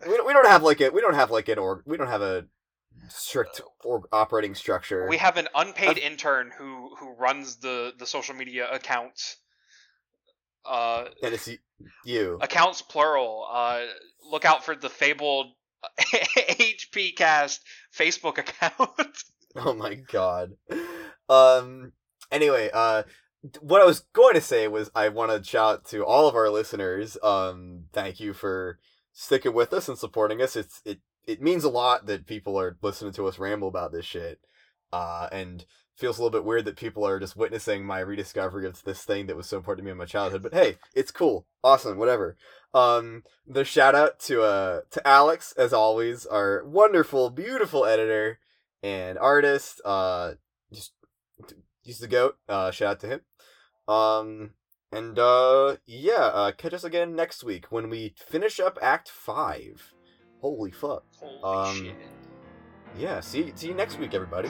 We 0.07 0.17
don't, 0.17 0.25
we 0.25 0.33
don't 0.33 0.47
have 0.47 0.63
like 0.63 0.81
a 0.81 0.89
we 0.89 1.01
don't 1.01 1.13
have 1.13 1.29
like 1.29 1.47
an 1.49 1.59
org 1.59 1.83
we 1.85 1.95
don't 1.97 2.07
have 2.07 2.23
a 2.23 2.45
strict 3.09 3.61
operating 4.11 4.55
structure. 4.55 5.07
we 5.07 5.17
have 5.17 5.37
an 5.37 5.47
unpaid 5.55 5.97
intern 5.97 6.51
who 6.57 6.95
who 6.97 7.13
runs 7.15 7.57
the 7.57 7.93
the 7.97 8.05
social 8.05 8.35
media 8.35 8.69
accounts. 8.71 9.37
Uh, 10.65 11.05
and 11.23 11.33
it's 11.33 11.49
you. 12.05 12.37
accounts 12.41 12.81
plural. 12.81 13.47
Uh, 13.51 13.81
look 14.29 14.45
out 14.45 14.63
for 14.63 14.75
the 14.75 14.89
fabled 14.89 15.47
HP 15.99 17.15
Cast 17.15 17.61
Facebook 17.97 18.37
account. 18.37 18.73
Oh 19.55 19.73
my 19.73 19.95
god. 19.95 20.51
Um. 21.27 21.93
Anyway, 22.31 22.69
uh, 22.71 23.01
what 23.61 23.81
I 23.81 23.85
was 23.85 24.01
going 24.13 24.35
to 24.35 24.41
say 24.41 24.67
was 24.67 24.91
I 24.93 25.09
want 25.09 25.31
to 25.31 25.43
shout 25.49 25.73
out 25.73 25.85
to 25.85 26.05
all 26.05 26.27
of 26.27 26.35
our 26.35 26.51
listeners. 26.51 27.17
Um, 27.23 27.85
thank 27.91 28.19
you 28.19 28.33
for 28.33 28.77
sticking 29.11 29.53
with 29.53 29.73
us 29.73 29.89
and 29.89 29.97
supporting 29.97 30.39
us. 30.39 30.55
It's 30.55 30.81
it 30.85 30.99
it 31.27 31.41
means 31.41 31.63
a 31.63 31.69
lot 31.69 32.05
that 32.07 32.27
people 32.27 32.59
are 32.59 32.77
listening 32.81 33.13
to 33.13 33.27
us 33.27 33.39
ramble 33.39 33.67
about 33.67 33.91
this 33.91 34.05
shit. 34.05 34.39
Uh, 34.91 35.29
and 35.31 35.65
feels 35.99 36.17
a 36.17 36.23
little 36.23 36.31
bit 36.31 36.45
weird 36.45 36.63
that 36.65 36.77
people 36.77 37.05
are 37.05 37.19
just 37.19 37.35
witnessing 37.35 37.85
my 37.85 37.99
rediscovery 37.99 38.65
of 38.65 38.81
this 38.83 39.03
thing 39.03 39.27
that 39.27 39.35
was 39.35 39.47
so 39.47 39.57
important 39.57 39.83
to 39.83 39.85
me 39.85 39.91
in 39.91 39.97
my 39.97 40.05
childhood. 40.05 40.41
But 40.41 40.53
hey, 40.53 40.77
it's 40.95 41.11
cool, 41.11 41.45
awesome, 41.63 41.97
whatever. 41.97 42.37
Um, 42.73 43.23
the 43.45 43.65
shout 43.65 43.95
out 43.95 44.19
to 44.21 44.43
uh 44.43 44.81
to 44.91 45.07
Alex 45.07 45.53
as 45.57 45.73
always, 45.73 46.25
our 46.25 46.63
wonderful, 46.65 47.29
beautiful 47.29 47.85
editor 47.85 48.39
and 48.81 49.17
artist. 49.17 49.81
Uh, 49.83 50.33
just 50.71 50.93
he's 51.83 51.99
the 51.99 52.07
goat. 52.07 52.37
Uh, 52.47 52.71
shout 52.71 52.91
out 52.91 52.99
to 53.01 53.07
him. 53.07 53.21
Um, 53.93 54.51
and 54.91 55.19
uh, 55.19 55.77
yeah, 55.85 56.13
uh, 56.33 56.51
catch 56.53 56.73
us 56.73 56.83
again 56.83 57.15
next 57.15 57.43
week 57.43 57.65
when 57.71 57.89
we 57.89 58.15
finish 58.17 58.59
up 58.59 58.79
Act 58.81 59.09
Five. 59.09 59.93
Holy 60.41 60.71
fuck! 60.71 61.03
Holy 61.19 61.43
Um, 61.43 61.75
shit. 61.75 61.95
Yeah, 62.97 63.19
see 63.19 63.51
see 63.55 63.67
you 63.67 63.73
next 63.73 63.99
week, 63.99 64.13
everybody. 64.13 64.49